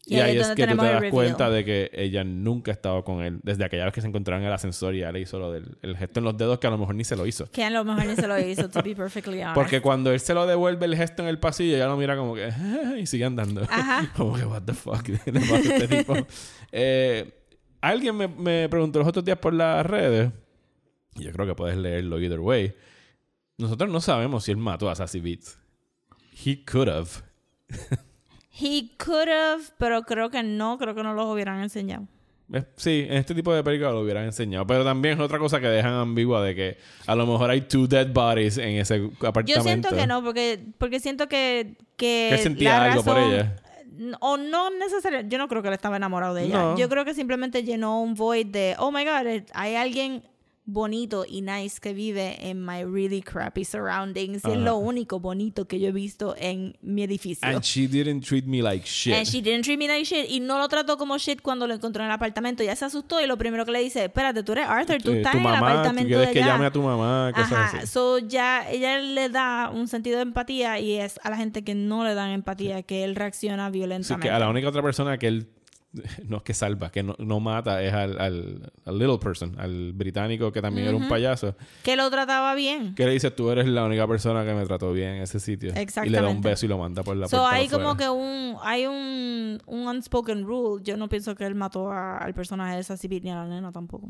Y, 0.05 0.15
Y 0.15 0.19
ahí 0.19 0.31
ahí 0.31 0.37
es 0.39 0.47
que 0.49 0.65
tú 0.65 0.75
te 0.75 0.85
das 0.85 1.03
cuenta 1.11 1.49
de 1.49 1.63
que 1.63 1.91
ella 1.93 2.23
nunca 2.23 2.71
ha 2.71 2.73
estado 2.73 3.03
con 3.03 3.21
él. 3.21 3.39
Desde 3.43 3.63
aquella 3.63 3.85
vez 3.85 3.93
que 3.93 4.01
se 4.01 4.07
encontraron 4.07 4.41
en 4.41 4.47
el 4.47 4.53
ascensor 4.53 4.95
y 4.95 4.99
ya 4.99 5.11
le 5.11 5.21
hizo 5.21 5.39
lo 5.39 5.51
del 5.51 5.77
el 5.81 5.95
gesto 5.95 6.19
en 6.19 6.25
los 6.25 6.35
dedos 6.37 6.57
que 6.59 6.67
a 6.67 6.69
lo 6.71 6.77
mejor 6.77 6.95
ni 6.95 7.03
se 7.03 7.15
lo 7.15 7.25
hizo. 7.27 7.49
Que 7.51 7.63
a 7.63 7.69
lo 7.69 7.85
mejor 7.85 8.05
ni 8.05 8.15
se 8.15 8.27
lo 8.27 8.39
hizo, 8.45 8.69
to 8.69 8.81
be 8.81 8.95
perfectly 8.95 9.39
honest. 9.41 9.55
Porque 9.55 9.81
cuando 9.81 10.11
él 10.11 10.19
se 10.19 10.33
lo 10.33 10.47
devuelve 10.47 10.85
el 10.85 10.97
gesto 10.97 11.21
en 11.21 11.29
el 11.29 11.39
pasillo, 11.39 11.75
ella 11.75 11.87
lo 11.87 11.95
mira 11.95 12.17
como 12.17 12.33
que 12.33 12.49
y 12.99 13.05
sigue 13.05 13.25
andando. 13.25 13.61
Ajá. 13.69 14.11
como 14.17 14.35
que, 14.35 14.43
what 14.45 14.63
the 14.63 14.73
fuck, 14.73 15.01
¿qué 15.03 15.31
le 15.31 15.39
pasa 15.39 15.55
a 15.55 15.59
este 15.59 15.87
tipo? 15.87 16.15
Eh, 16.71 17.38
alguien 17.81 18.15
me, 18.15 18.27
me 18.27 18.69
preguntó 18.69 18.99
los 18.99 19.07
otros 19.07 19.25
días 19.25 19.37
por 19.37 19.53
las 19.53 19.85
redes, 19.85 20.31
y 21.15 21.23
yo 21.23 21.31
creo 21.31 21.45
que 21.47 21.55
puedes 21.55 21.77
leerlo 21.77 22.19
either 22.19 22.39
way. 22.39 22.73
Nosotros 23.57 23.89
no 23.89 23.99
sabemos 23.99 24.45
si 24.45 24.51
él 24.51 24.57
mató 24.57 24.89
a 24.89 24.95
Sassy 24.95 25.19
Beats. 25.19 25.57
He 26.45 26.63
could 26.63 26.87
have. 26.87 27.09
He 28.51 28.91
could 28.97 29.27
have, 29.27 29.63
pero 29.77 30.03
creo 30.03 30.29
que 30.29 30.41
no, 30.43 30.77
creo 30.77 30.95
que 30.95 31.03
no 31.03 31.13
los 31.13 31.25
hubieran 31.25 31.61
enseñado. 31.61 32.07
Eh, 32.53 32.63
Sí, 32.77 33.05
en 33.07 33.17
este 33.17 33.35
tipo 33.35 33.53
de 33.53 33.63
películas 33.63 33.93
lo 33.93 34.01
hubieran 34.01 34.25
enseñado. 34.25 34.65
Pero 34.65 34.83
también 34.83 35.15
es 35.15 35.19
otra 35.19 35.37
cosa 35.39 35.59
que 35.59 35.67
dejan 35.67 35.93
ambigua 35.93 36.43
de 36.43 36.55
que 36.55 36.77
a 37.05 37.15
lo 37.15 37.27
mejor 37.27 37.49
hay 37.49 37.61
two 37.61 37.87
dead 37.87 38.07
bodies 38.11 38.57
en 38.57 38.77
ese 38.77 39.09
apartamento. 39.21 39.53
Yo 39.53 39.61
siento 39.61 39.89
que 39.89 40.07
no, 40.07 40.23
porque, 40.23 40.59
porque 40.77 40.99
siento 40.99 41.27
que, 41.27 41.75
que 41.95 42.39
sentía 42.41 42.79
la 42.79 42.91
algo 42.91 43.03
por 43.03 43.17
ella. 43.17 43.55
O 44.19 44.37
no 44.37 44.69
necesariamente, 44.69 45.31
yo 45.31 45.37
no 45.37 45.47
creo 45.47 45.61
que 45.61 45.67
él 45.67 45.73
estaba 45.73 45.97
enamorado 45.97 46.33
de 46.33 46.45
ella. 46.45 46.57
No. 46.57 46.77
Yo 46.77 46.87
creo 46.89 47.05
que 47.05 47.13
simplemente 47.13 47.63
llenó 47.63 48.01
un 48.01 48.13
void 48.15 48.47
de, 48.47 48.75
oh 48.79 48.91
my 48.91 49.03
god, 49.03 49.43
hay 49.53 49.75
alguien 49.75 50.23
bonito 50.71 51.25
y 51.27 51.41
nice 51.41 51.79
que 51.81 51.93
vive 51.93 52.37
en 52.49 52.65
my 52.65 52.83
really 52.83 53.21
crappy 53.21 53.65
surroundings. 53.65 54.43
Y 54.45 54.47
es 54.51 54.55
Ajá. 54.55 54.55
lo 54.55 54.77
único 54.77 55.19
bonito 55.19 55.67
que 55.67 55.79
yo 55.79 55.89
he 55.89 55.91
visto 55.91 56.35
en 56.37 56.77
mi 56.81 57.03
edificio. 57.03 57.47
And 57.47 57.61
she 57.61 57.87
didn't 57.87 58.23
treat 58.25 58.45
me 58.45 58.61
like 58.61 58.85
shit. 58.87 59.13
And 59.13 59.25
she 59.25 59.41
didn't 59.41 59.63
treat 59.65 59.77
me 59.79 59.87
like 59.87 60.05
shit. 60.05 60.29
Y 60.29 60.39
no 60.39 60.57
lo 60.57 60.67
trató 60.69 60.97
como 60.97 61.17
shit 61.17 61.41
cuando 61.41 61.67
lo 61.67 61.73
encontró 61.73 62.03
en 62.03 62.07
el 62.09 62.13
apartamento. 62.13 62.63
Ya 62.63 62.75
se 62.75 62.85
asustó 62.85 63.21
y 63.21 63.27
lo 63.27 63.37
primero 63.37 63.65
que 63.65 63.71
le 63.71 63.79
dice, 63.79 64.05
espérate, 64.05 64.43
tú 64.43 64.51
eres 64.53 64.67
Arthur, 64.67 65.01
tú 65.01 65.11
Eh, 65.11 65.17
estás 65.17 65.31
tu 65.33 65.37
en 65.39 65.45
el 65.45 65.51
mamá, 65.51 65.59
tú 65.59 65.65
apartamento 65.73 66.07
quieres 66.07 66.27
de 66.27 66.33
que 66.33 66.39
allá". 66.43 66.53
llame 66.53 66.65
a 66.65 66.71
tu 66.71 66.81
mamá, 66.81 67.31
cosas 67.35 67.51
Ajá, 67.51 67.77
así. 67.79 67.87
so 67.87 68.19
ya 68.19 68.69
ella 68.69 68.99
le 68.99 69.29
da 69.29 69.69
un 69.73 69.87
sentido 69.87 70.17
de 70.17 70.23
empatía 70.23 70.79
y 70.79 70.93
es 70.95 71.19
a 71.23 71.29
la 71.29 71.37
gente 71.37 71.63
que 71.63 71.75
no 71.75 72.03
le 72.03 72.13
dan 72.13 72.29
empatía 72.31 72.83
que 72.83 73.03
él 73.03 73.15
reacciona 73.15 73.67
Sí, 73.67 73.73
violentamente. 73.73 74.27
que 74.27 74.33
a 74.33 74.39
la 74.39 74.49
única 74.49 74.69
otra 74.69 74.81
persona 74.81 75.17
que 75.17 75.27
él 75.27 75.47
no 76.27 76.37
es 76.37 76.43
que 76.43 76.53
salva, 76.53 76.91
que 76.91 77.01
no, 77.03 77.15
no 77.19 77.39
mata 77.39 77.81
es 77.83 77.93
al, 77.93 78.19
al, 78.19 78.71
al 78.85 78.97
little 78.99 79.17
person, 79.17 79.59
al 79.59 79.91
británico 79.93 80.51
que 80.51 80.61
también 80.61 80.87
era 80.87 80.95
un 80.97 81.07
payaso. 81.07 81.55
Que 81.83 81.95
lo 81.95 82.09
trataba 82.11 82.53
bien. 82.55 82.93
Que 82.95 83.05
le 83.05 83.13
dice, 83.13 83.31
tú 83.31 83.49
eres 83.49 83.67
la 83.67 83.83
única 83.85 84.07
persona 84.07 84.45
que 84.45 84.53
me 84.53 84.65
trató 84.65 84.91
bien 84.93 85.15
en 85.15 85.21
ese 85.23 85.39
sitio. 85.39 85.69
Y 85.69 85.73
le 85.73 85.75
da 85.75 85.81
un 85.81 85.87
Exactamente. 85.87 86.49
beso 86.49 86.65
y 86.65 86.69
lo 86.69 86.77
manda 86.77 87.01
por 87.03 87.15
la 87.17 87.27
So 87.27 87.37
puerta 87.37 87.55
hay 87.55 87.67
como 87.69 87.97
que 87.97 88.07
un 88.09 88.55
hay 88.63 88.85
un, 88.85 89.59
un 89.65 89.87
unspoken 89.87 90.45
rule. 90.45 90.83
Yo 90.83 90.95
no 90.97 91.09
pienso 91.09 91.33
que 91.35 91.45
él 91.45 91.55
mató 91.55 91.91
a- 91.91 92.17
al 92.17 92.33
personaje 92.33 92.75
de 92.77 92.83
Sassy 92.83 93.07
Beat 93.07 93.23
ni 93.23 93.31
a 93.31 93.35
la 93.35 93.45
nena 93.47 93.71
tampoco. 93.71 94.09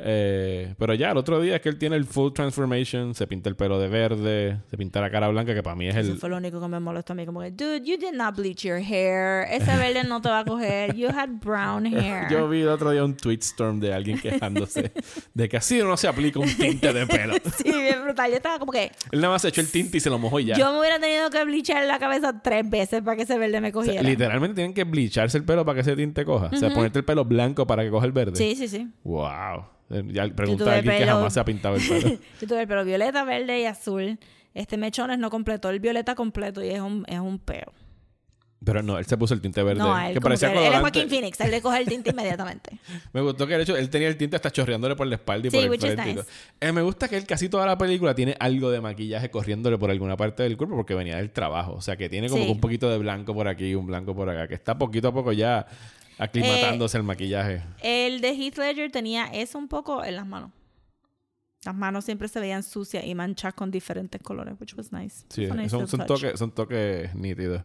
Eh, 0.00 0.74
pero 0.78 0.94
ya, 0.94 1.10
el 1.10 1.16
otro 1.16 1.40
día 1.40 1.56
es 1.56 1.60
que 1.60 1.68
él 1.68 1.76
tiene 1.78 1.96
el 1.96 2.04
full 2.04 2.32
transformation, 2.32 3.14
se 3.14 3.26
pinta 3.26 3.48
el 3.48 3.56
pelo 3.56 3.78
de 3.80 3.88
verde, 3.88 4.58
se 4.70 4.76
pinta 4.76 5.00
la 5.00 5.10
cara 5.10 5.28
blanca, 5.28 5.54
que 5.54 5.62
para 5.62 5.74
mí 5.74 5.88
es 5.88 5.96
Eso 5.96 6.12
el... 6.12 6.18
fue 6.18 6.28
lo 6.30 6.36
único 6.36 6.60
que 6.60 6.68
me 6.68 6.78
molestó 6.78 7.12
a 7.14 7.16
mí. 7.16 7.26
Como 7.26 7.40
que, 7.40 7.50
dude, 7.50 7.80
you 7.84 7.96
did 7.96 8.12
not 8.14 8.36
bleach 8.36 8.62
your 8.62 8.78
hair. 8.78 9.46
Ese 9.50 9.66
verde 9.76 10.04
no 10.04 10.20
te 10.20 10.28
va 10.28 10.40
a 10.40 10.44
coger. 10.44 10.94
You 10.94 11.08
had 11.08 11.28
brown 11.44 11.84
hair. 11.86 12.28
Yo 12.30 12.48
vi 12.48 12.60
el 12.62 12.68
otro 12.68 12.90
día 12.92 13.04
un 13.04 13.16
tweet 13.16 13.38
storm 13.40 13.80
de 13.80 13.92
alguien 13.92 14.18
quejándose 14.20 14.92
de 15.34 15.48
que 15.48 15.56
así 15.56 15.78
no 15.78 15.96
se 15.96 16.06
aplica 16.08 16.38
un 16.38 16.48
tinte 16.54 16.92
de 16.92 17.06
pelo. 17.06 17.34
Sí, 17.58 17.64
bien 17.72 18.02
brutal. 18.04 18.30
Yo 18.30 18.36
estaba 18.36 18.58
como 18.58 18.70
que, 18.72 18.92
Él 19.10 19.20
nada 19.20 19.32
más 19.34 19.44
echó 19.44 19.60
el 19.60 19.70
tinte 19.70 19.96
y 19.96 20.00
se 20.00 20.10
lo 20.10 20.18
mojó 20.18 20.38
y 20.38 20.44
ya. 20.46 20.56
yo 20.56 20.72
me 20.72 20.78
hubiera 20.80 21.00
tenido 21.00 21.28
que 21.30 21.44
bleachar 21.44 21.84
la 21.86 21.98
cabeza 21.98 22.40
tres 22.42 22.68
veces 22.68 23.02
para 23.02 23.16
que 23.16 23.22
ese 23.24 23.36
verde 23.38 23.60
me 23.60 23.68
O 23.68 23.72
sea, 23.72 23.94
cogiera. 23.94 24.02
literalmente 24.02 24.54
tienen 24.56 24.74
que 24.74 24.84
blicharse 24.84 25.38
el 25.38 25.44
pelo 25.44 25.64
para 25.64 25.74
que 25.76 25.80
ese 25.80 25.96
tinte 25.96 26.24
coja. 26.24 26.50
O 26.52 26.56
sea, 26.56 26.72
ponerte 26.72 27.00
el 27.00 27.04
pelo 27.04 27.24
blanco 27.24 27.66
para 27.66 27.82
que 27.82 27.90
coja 27.90 28.06
el 28.06 28.12
verde. 28.12 28.36
Sí, 28.36 28.54
sí, 28.54 28.68
sí. 28.68 28.88
Wow. 29.02 29.64
Eh, 29.90 30.02
Ya 30.08 30.28
pregunta 30.28 30.70
a 30.70 30.76
alguien 30.76 30.96
que 30.98 31.04
pelo- 31.04 31.16
jamás 31.16 31.32
se 31.34 31.40
ha 31.40 31.44
pintado 31.44 31.76
el 31.76 31.82
pelo. 31.86 32.08
Yo 32.40 32.48
tuve 32.48 32.62
el 32.62 32.68
pelo 32.68 32.84
violeta, 32.84 33.24
verde 33.24 33.60
y 33.60 33.64
azul. 33.64 34.18
Este 34.54 34.76
mechones 34.76 35.18
no 35.18 35.30
completó 35.30 35.70
el 35.70 35.80
violeta 35.80 36.14
completo 36.14 36.62
y 36.64 36.70
es 36.70 36.80
un, 36.80 37.04
es 37.08 37.20
un 37.20 37.38
peo. 37.38 37.72
Pero 38.64 38.82
no, 38.82 38.98
él 38.98 39.06
se 39.06 39.16
puso 39.16 39.34
el 39.34 39.40
tinte 39.40 39.62
verde. 39.62 39.78
No, 39.78 39.96
él, 39.96 40.14
que 40.14 40.20
parecía 40.20 40.52
que 40.52 40.66
él 40.66 40.72
es. 40.74 40.80
Joaquín 40.80 41.08
Phoenix. 41.08 41.40
Él 41.40 41.52
le 41.52 41.62
coge 41.62 41.78
el 41.78 41.86
tinte 41.88 42.10
inmediatamente. 42.10 42.76
Me 43.12 43.20
gustó 43.20 43.46
que 43.46 43.56
de 43.56 43.62
hecho 43.62 43.76
él 43.76 43.88
tenía 43.88 44.08
el 44.08 44.16
tinte 44.16 44.34
hasta 44.34 44.50
chorreándole 44.50 44.96
por 44.96 45.06
la 45.06 45.14
espalda 45.14 45.46
y 45.46 45.50
Sí, 45.52 45.56
por 45.58 45.74
el 45.74 45.80
frente. 45.80 46.10
y 46.10 46.14
nice. 46.16 46.26
Eh, 46.60 46.72
me 46.72 46.82
gusta 46.82 47.06
que 47.08 47.16
él 47.16 47.24
casi 47.24 47.48
toda 47.48 47.66
la 47.66 47.78
película 47.78 48.16
tiene 48.16 48.36
algo 48.40 48.72
de 48.72 48.80
maquillaje 48.80 49.30
corriéndole 49.30 49.78
por 49.78 49.92
alguna 49.92 50.16
parte 50.16 50.42
del 50.42 50.56
cuerpo 50.56 50.74
porque 50.74 50.94
venía 50.96 51.18
del 51.18 51.30
trabajo. 51.30 51.74
O 51.74 51.80
sea, 51.80 51.96
que 51.96 52.08
tiene 52.08 52.28
como 52.28 52.40
Sí. 52.42 52.46
que 52.48 52.52
un 52.52 52.60
poquito 52.60 52.90
de 52.90 52.98
blanco 52.98 53.32
por 53.32 53.46
aquí, 53.46 53.76
un 53.76 53.86
blanco 53.86 54.12
por 54.16 54.28
acá. 54.28 54.48
Que 54.48 54.54
está 54.54 54.76
poquito 54.76 55.06
a 55.08 55.12
poco 55.14 55.32
ya 55.32 55.64
aclimatándose 56.18 56.96
Eh, 56.96 57.00
el 57.00 57.04
maquillaje. 57.06 57.62
El 57.82 58.20
de 58.20 58.30
Heath 58.30 58.58
Ledger 58.58 58.90
tenía 58.90 59.26
eso 59.26 59.58
un 59.58 59.68
poco 59.68 60.04
en 60.04 60.16
las 60.16 60.26
manos. 60.26 60.50
Las 61.64 61.74
manos 61.74 62.04
siempre 62.04 62.28
se 62.28 62.38
veían 62.40 62.62
sucias 62.62 63.04
y 63.04 63.14
manchadas 63.14 63.54
con 63.54 63.70
diferentes 63.70 64.22
colores, 64.22 64.54
which 64.60 64.74
was 64.76 64.92
nice. 64.92 65.24
Sí, 65.28 65.46
nice 65.46 65.68
son, 65.70 66.06
toques, 66.06 66.38
son 66.38 66.52
toques 66.52 67.14
nítidos. 67.14 67.62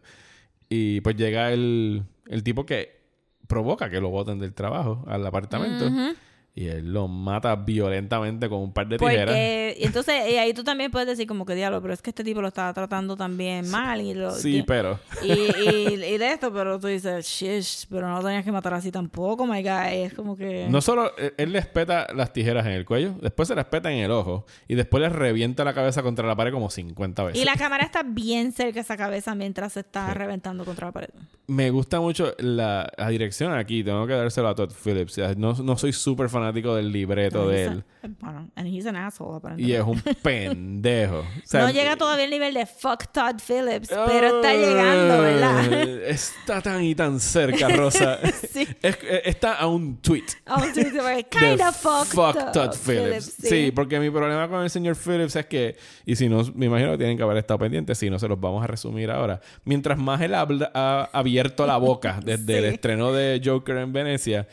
Y 0.68 1.00
pues 1.00 1.16
llega 1.16 1.52
el, 1.52 2.02
el 2.28 2.42
tipo 2.42 2.66
que 2.66 3.00
provoca 3.46 3.88
que 3.90 4.00
lo 4.00 4.10
boten 4.10 4.38
del 4.38 4.52
trabajo 4.52 5.04
al 5.06 5.24
apartamento. 5.26 5.86
Ujú. 5.86 6.14
Y 6.56 6.68
él 6.68 6.92
lo 6.92 7.08
mata 7.08 7.56
violentamente 7.56 8.48
con 8.48 8.60
un 8.60 8.72
par 8.72 8.86
de 8.86 8.96
tijeras. 8.96 9.24
Porque, 9.26 9.76
entonces, 9.80 10.30
y 10.30 10.36
ahí 10.36 10.54
tú 10.54 10.62
también 10.62 10.90
puedes 10.90 11.08
decir 11.08 11.26
como 11.26 11.44
que 11.44 11.54
diablo, 11.56 11.82
pero 11.82 11.94
es 11.94 12.00
que 12.00 12.10
este 12.10 12.22
tipo 12.22 12.40
lo 12.40 12.48
estaba 12.48 12.72
tratando 12.72 13.16
también 13.16 13.68
mal 13.70 14.00
y 14.00 14.14
lo... 14.14 14.30
Sí, 14.30 14.58
y- 14.58 14.62
pero... 14.62 15.00
y, 15.22 15.32
y, 15.32 16.04
y 16.04 16.18
de 16.18 16.32
esto, 16.32 16.52
pero 16.52 16.78
tú 16.78 16.86
dices, 16.86 17.26
shish, 17.26 17.86
pero 17.90 18.08
no 18.08 18.18
lo 18.18 18.22
tenías 18.24 18.44
que 18.44 18.52
matar 18.52 18.74
así 18.74 18.92
tampoco, 18.92 19.46
my 19.46 19.62
guy. 19.62 20.02
Es 20.04 20.14
como 20.14 20.36
que... 20.36 20.68
No 20.70 20.80
solo 20.80 21.10
eh, 21.18 21.32
él 21.38 21.52
les 21.52 21.66
peta 21.66 22.06
las 22.14 22.32
tijeras 22.32 22.64
en 22.66 22.72
el 22.72 22.84
cuello, 22.84 23.14
después 23.20 23.48
se 23.48 23.56
las 23.56 23.64
peta 23.66 23.90
en 23.90 23.98
el 23.98 24.10
ojo 24.12 24.46
y 24.68 24.76
después 24.76 25.00
les 25.02 25.12
revienta 25.12 25.64
la 25.64 25.74
cabeza 25.74 26.02
contra 26.04 26.26
la 26.26 26.36
pared 26.36 26.52
como 26.52 26.70
50 26.70 27.24
veces. 27.24 27.42
Y 27.42 27.44
la 27.44 27.56
cámara 27.56 27.84
está 27.84 28.04
bien 28.04 28.52
cerca 28.52 28.74
de 28.74 28.80
esa 28.80 28.96
cabeza 28.96 29.34
mientras 29.34 29.72
se 29.72 29.80
está 29.80 30.14
reventando 30.14 30.64
contra 30.64 30.86
la 30.86 30.92
pared. 30.92 31.10
Me 31.48 31.70
gusta 31.70 32.00
mucho 32.00 32.32
la, 32.38 32.90
la 32.96 33.08
dirección 33.08 33.52
aquí, 33.52 33.82
tengo 33.82 34.06
que 34.06 34.12
dárselo 34.14 34.48
a 34.48 34.54
Todd 34.54 34.70
Phillips. 34.72 35.18
No, 35.36 35.52
no 35.54 35.76
soy 35.76 35.92
súper 35.92 36.28
fanático 36.44 36.74
del 36.76 36.92
libreto 36.92 37.48
de 37.48 37.64
él. 37.64 37.84
a- 38.02 38.08
Bueno, 38.20 38.50
and 38.54 38.66
he's 38.68 38.86
an 38.86 38.96
asshole, 38.96 39.40
Y 39.56 39.72
es 39.72 39.82
un 39.82 39.98
pendejo. 40.22 41.20
O 41.20 41.24
sea, 41.44 41.62
no 41.62 41.70
llega 41.70 41.96
todavía 41.96 42.24
al 42.26 42.30
nivel 42.30 42.52
de 42.54 42.66
fuck 42.66 43.06
Todd 43.12 43.36
Phillips, 43.46 43.88
pero 43.88 44.26
está 44.36 44.52
llegando, 44.54 45.20
¿verdad? 45.22 45.72
Está 46.06 46.60
tan 46.60 46.82
y 46.84 46.94
tan 46.94 47.18
cerca, 47.20 47.68
Rosa. 47.68 48.18
Sí. 48.54 48.68
Es- 48.82 48.98
eh, 49.02 49.22
está 49.24 49.54
a 49.54 49.66
un 49.66 49.96
tweet. 49.96 50.24
Sí, 50.28 50.36
sí, 50.74 50.84
porque 50.96 51.14
de 51.16 51.24
kind 51.30 51.60
of 51.60 51.74
fuck, 51.76 52.04
fuck 52.06 52.52
Todd 52.52 52.74
Phillips. 52.86 53.34
Sí. 53.40 53.72
porque 53.74 53.98
mi 53.98 54.10
problema 54.10 54.48
con 54.48 54.62
el 54.62 54.70
señor 54.70 54.96
Phillips 54.96 55.34
es 55.36 55.46
que, 55.46 55.76
y 56.06 56.14
si 56.14 56.28
no, 56.28 56.42
me 56.54 56.66
imagino 56.66 56.92
que 56.92 56.98
tienen 56.98 57.16
que 57.16 57.22
haber 57.22 57.38
estado 57.38 57.58
pendientes, 57.58 57.98
si 57.98 58.10
no 58.10 58.18
se 58.18 58.28
los 58.28 58.38
vamos 58.38 58.62
a 58.62 58.66
resumir 58.66 59.10
ahora. 59.10 59.40
Mientras 59.64 59.98
más 59.98 60.20
él 60.20 60.34
habla- 60.34 60.70
ha 60.74 61.08
abierto 61.12 61.66
la 61.66 61.78
boca 61.78 62.20
desde 62.24 62.58
el 62.58 62.64
Sí. 62.68 62.74
estreno 62.74 63.12
de 63.12 63.40
Joker 63.44 63.78
en 63.78 63.92
Venecia, 63.92 64.46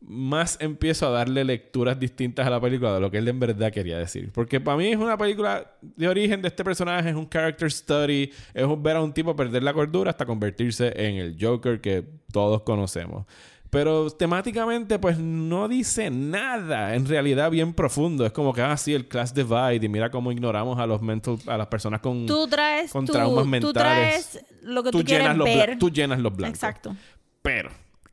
más 0.00 0.56
empiezo 0.60 1.06
a 1.08 1.10
darle 1.10 1.44
lecturas 1.44 1.98
distintas 1.98 2.46
a 2.46 2.50
la 2.50 2.60
película 2.60 2.94
de 2.94 3.00
lo 3.00 3.10
que 3.10 3.18
él 3.18 3.26
en 3.28 3.40
verdad 3.40 3.72
quería 3.72 3.98
decir. 3.98 4.30
Porque 4.32 4.60
para 4.60 4.76
mí 4.76 4.86
es 4.88 4.96
una 4.96 5.18
película 5.18 5.72
de 5.82 6.08
origen 6.08 6.40
de 6.40 6.48
este 6.48 6.62
personaje, 6.64 7.10
es 7.10 7.16
un 7.16 7.28
character 7.28 7.70
study, 7.70 8.30
es 8.54 8.66
ver 8.82 8.96
a 8.96 9.02
un 9.02 9.12
tipo 9.12 9.34
perder 9.34 9.62
la 9.64 9.72
cordura 9.74 10.10
hasta 10.10 10.24
convertirse 10.24 10.92
en 10.96 11.16
el 11.16 11.36
Joker 11.40 11.80
que 11.80 12.04
todos 12.32 12.62
conocemos. 12.62 13.26
Pero 13.70 14.08
temáticamente, 14.08 14.98
pues 14.98 15.18
no 15.18 15.68
dice 15.68 16.08
nada 16.10 16.94
en 16.94 17.04
realidad 17.06 17.50
bien 17.50 17.74
profundo. 17.74 18.24
Es 18.24 18.32
como 18.32 18.54
que, 18.54 18.62
ah, 18.62 18.74
sí, 18.78 18.94
el 18.94 19.08
class 19.08 19.34
divide 19.34 19.84
y 19.84 19.88
mira 19.90 20.10
cómo 20.10 20.32
ignoramos 20.32 20.78
a 20.78 20.86
los 20.86 21.02
mental, 21.02 21.36
a 21.46 21.58
las 21.58 21.66
personas 21.66 22.00
con, 22.00 22.24
Tú 22.24 22.46
traes, 22.48 22.90
con 22.90 23.04
tu- 23.04 23.12
traumas 23.12 23.44
tú 23.44 23.50
mentales. 23.50 23.74
traes 23.74 24.44
lo 24.62 24.82
que 24.82 24.90
tú, 24.90 25.04
quieres 25.04 25.24
llenas 25.24 25.36
los 25.36 25.44
ver. 25.46 25.78
tú 25.78 25.90
llenas 25.90 26.18
los 26.18 26.34
blancos. 26.34 26.56
Exacto. 26.56 26.96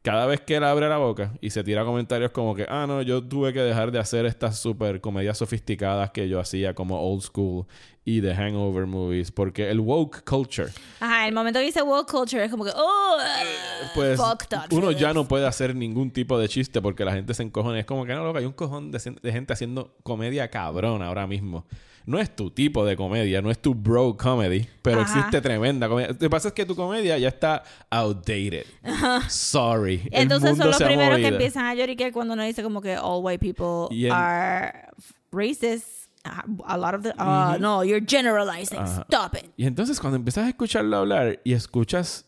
Cada 0.05 0.27
vez 0.27 0.39
que 0.39 0.57
él 0.57 0.63
abre 0.63 0.87
la 0.87 0.97
boca 0.97 1.31
y 1.41 1.49
se 1.49 1.63
tira 1.63 1.83
comentarios 1.83 2.29
como 2.29 2.53
que, 2.53 2.67
ah, 2.69 2.85
no, 2.87 3.01
yo 3.01 3.23
tuve 3.23 3.51
que 3.53 3.61
dejar 3.61 3.91
de 3.91 3.97
hacer 3.97 4.27
estas 4.27 4.59
super 4.59 5.01
comedias 5.01 5.39
sofisticadas 5.39 6.11
que 6.11 6.29
yo 6.29 6.39
hacía 6.39 6.75
como 6.75 7.01
old 7.01 7.23
school 7.23 7.65
y 8.03 8.19
de 8.19 8.35
hangover 8.35 8.85
movies, 8.85 9.31
porque 9.31 9.67
el 9.67 9.79
woke 9.79 10.23
culture, 10.23 10.69
Ajá, 10.99 11.27
el 11.27 11.33
momento 11.33 11.57
que 11.57 11.65
dice 11.65 11.81
woke 11.81 12.07
culture 12.07 12.45
es 12.45 12.51
como 12.51 12.65
que, 12.65 12.71
oh, 12.75 13.17
pues 13.95 14.19
uno 14.69 14.91
ya 14.91 15.11
no 15.11 15.27
puede 15.27 15.47
hacer 15.47 15.75
ningún 15.75 16.11
tipo 16.11 16.37
de 16.37 16.49
chiste 16.49 16.83
porque 16.83 17.03
la 17.03 17.13
gente 17.13 17.33
se 17.33 17.41
encojona. 17.41 17.79
Es 17.79 17.85
como 17.87 18.05
que 18.05 18.13
no, 18.13 18.23
loco, 18.23 18.37
hay 18.37 18.45
un 18.45 18.53
cojón 18.53 18.91
de, 18.91 18.99
de 19.19 19.31
gente 19.31 19.53
haciendo 19.53 19.95
comedia 20.03 20.51
cabrona 20.51 21.07
ahora 21.07 21.25
mismo. 21.25 21.65
No 22.07 22.19
es 22.19 22.35
tu 22.35 22.51
tipo 22.51 22.85
de 22.85 22.95
comedia, 22.95 23.41
no 23.41 23.49
es 23.49 23.59
tu 23.59 23.73
bro 23.73 24.15
comedy, 24.15 24.67
pero 24.83 25.01
Ajá. 25.01 25.17
existe 25.17 25.41
tremenda 25.41 25.87
comedia. 25.89 26.09
Lo 26.09 26.17
que 26.19 26.29
pasa 26.29 26.49
es 26.49 26.53
que 26.53 26.65
tu 26.65 26.75
comedia 26.75 27.17
ya 27.17 27.29
está 27.29 27.63
outdated. 27.89 28.65
Sorry. 29.27 30.01
El 30.11 30.23
Entonces 30.23 30.51
mundo 30.51 30.63
son 30.65 30.71
los 30.71 30.81
primeros 30.83 31.17
que 31.17 31.27
empiezan 31.27 31.65
a 31.65 31.73
lloriquear 31.75 32.11
cuando 32.11 32.33
uno 32.33 32.43
dice 32.43 32.61
como 32.63 32.81
que 32.81 32.97
all 32.97 33.23
white 33.23 33.39
people 33.39 33.87
en- 33.95 34.11
are 34.11 34.87
racist. 35.31 36.05
Ah, 36.23 36.43
A 36.65 36.77
lot 36.77 36.95
of 36.95 37.03
the... 37.03 37.13
ah, 37.17 37.57
No, 37.59 37.83
you're 37.83 38.03
generalizing. 38.05 38.79
Ajá. 38.79 39.01
Stop 39.09 39.35
it. 39.43 39.51
Y 39.57 39.65
entonces 39.65 39.99
cuando 39.99 40.17
empiezas 40.17 40.45
a 40.45 40.49
escucharlo 40.49 40.97
hablar 40.97 41.39
y 41.43 41.53
escuchas 41.53 42.25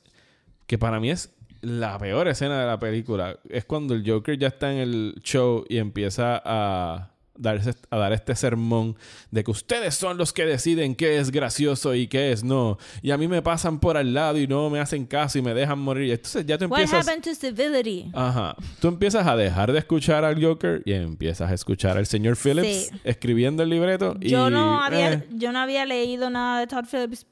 que 0.67 0.78
para 0.78 0.99
mí 0.99 1.09
es 1.09 1.34
la 1.61 1.97
peor 1.97 2.28
escena 2.28 2.59
de 2.59 2.67
la 2.67 2.78
película, 2.80 3.39
es 3.49 3.65
cuando 3.65 3.95
el 3.95 4.07
Joker 4.07 4.38
ya 4.38 4.47
está 4.49 4.71
en 4.71 4.78
el 4.80 5.15
show 5.23 5.65
y 5.67 5.78
empieza 5.78 6.39
a, 6.45 7.09
darse, 7.38 7.73
a 7.89 7.97
dar 7.97 8.13
este 8.13 8.35
sermón 8.35 8.95
de 9.31 9.43
que 9.43 9.51
ustedes 9.51 9.95
son 9.95 10.17
los 10.17 10.33
que 10.33 10.45
deciden 10.45 10.95
qué 10.95 11.17
es 11.17 11.31
gracioso 11.31 11.95
y 11.95 12.07
qué 12.07 12.31
es 12.31 12.43
no. 12.43 12.77
Y 13.01 13.11
a 13.11 13.17
mí 13.17 13.27
me 13.27 13.41
pasan 13.41 13.79
por 13.79 13.97
al 13.97 14.13
lado 14.13 14.38
y 14.39 14.47
no 14.47 14.69
me 14.69 14.79
hacen 14.79 15.05
caso 15.05 15.38
y 15.38 15.41
me 15.41 15.53
dejan 15.53 15.79
morir. 15.79 16.11
Entonces 16.13 16.45
ya 16.45 16.57
tú 16.57 16.65
What 16.65 16.79
empiezas... 16.81 17.07
happened 17.07 17.23
to 17.23 17.35
civility? 17.35 18.09
Ajá. 18.13 18.55
Tú 18.79 18.88
empiezas 18.88 19.25
a 19.27 19.35
dejar 19.35 19.71
de 19.71 19.79
escuchar 19.79 20.25
al 20.25 20.43
Joker 20.43 20.81
y 20.85 20.93
empiezas 20.93 21.49
a 21.51 21.53
escuchar 21.53 21.97
al 21.97 22.05
señor 22.05 22.35
Phillips 22.38 22.67
Sí. 22.67 22.89
escribiendo 23.03 23.63
el 23.63 23.69
libreto. 23.69 24.15
Yo 24.19 24.47
y, 24.47 24.51
no 24.51 24.81
había, 24.81 25.13
eh, 25.13 25.27
yo 25.31 25.51
no 25.51 25.59
había 25.59 25.85
leído 25.85 26.29
nada 26.29 26.59
de 26.59 26.67
Todd 26.67 26.85
Phillips 26.91 27.25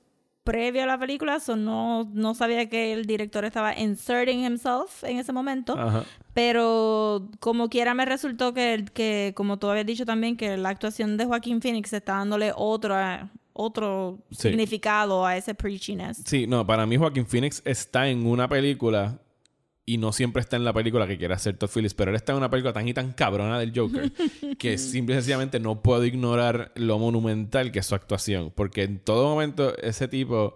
previo 0.45 0.83
a 0.83 0.85
la 0.85 0.97
película, 0.97 1.41
so 1.41 1.57
no, 1.57 2.09
no 2.13 2.33
sabía 2.35 2.69
que 2.69 2.93
el 2.93 3.05
director 3.05 3.43
estaba 3.43 3.77
inserting 3.77 4.45
himself 4.45 5.03
en 5.03 5.17
ese 5.17 5.33
momento. 5.33 5.77
Ajá. 5.77 6.05
Pero 6.33 7.27
como 7.39 7.67
quiera 7.69 7.93
me 7.93 8.05
resultó 8.05 8.53
que, 8.53 8.85
que, 8.93 9.33
como 9.35 9.57
tú 9.57 9.67
habías 9.69 9.85
dicho 9.85 10.05
también, 10.05 10.37
que 10.37 10.55
la 10.55 10.69
actuación 10.69 11.17
de 11.17 11.25
Joaquín 11.25 11.61
Phoenix 11.61 11.91
está 11.91 12.13
dándole 12.13 12.51
otro, 12.55 12.95
otro 13.53 14.19
Sí. 14.31 14.49
significado 14.49 15.25
a 15.25 15.35
ese 15.35 15.55
preachiness. 15.55 16.21
Sí, 16.25 16.45
no, 16.47 16.65
para 16.65 16.85
mí 16.85 16.95
Joaquín 16.97 17.25
Phoenix 17.25 17.61
está 17.65 18.07
en 18.07 18.25
una 18.25 18.47
película 18.47 19.19
y 19.85 19.97
no 19.97 20.11
siempre 20.11 20.41
está 20.41 20.55
en 20.55 20.65
la 20.65 20.73
película 20.73 21.05
que 21.07 21.17
quiere 21.17 21.33
hacer 21.33 21.57
Todd 21.57 21.69
Phillips, 21.69 21.93
pero 21.93 22.09
él 22.09 22.15
está 22.15 22.31
en 22.31 22.39
una 22.39 22.49
película 22.49 22.73
tan 22.73 22.87
y 22.87 22.93
tan 22.93 23.11
cabrona 23.13 23.59
del 23.59 23.71
Joker 23.75 24.11
que 24.57 24.77
simple 24.77 25.13
y 25.13 25.17
sencillamente 25.17 25.59
no 25.59 25.81
puedo 25.81 26.03
ignorar 26.05 26.71
lo 26.75 26.97
monumental 26.97 27.71
que 27.71 27.79
es 27.79 27.85
su 27.85 27.95
actuación, 27.95 28.51
porque 28.55 28.83
en 28.83 28.99
todo 28.99 29.29
momento 29.29 29.77
ese 29.77 30.07
tipo 30.07 30.55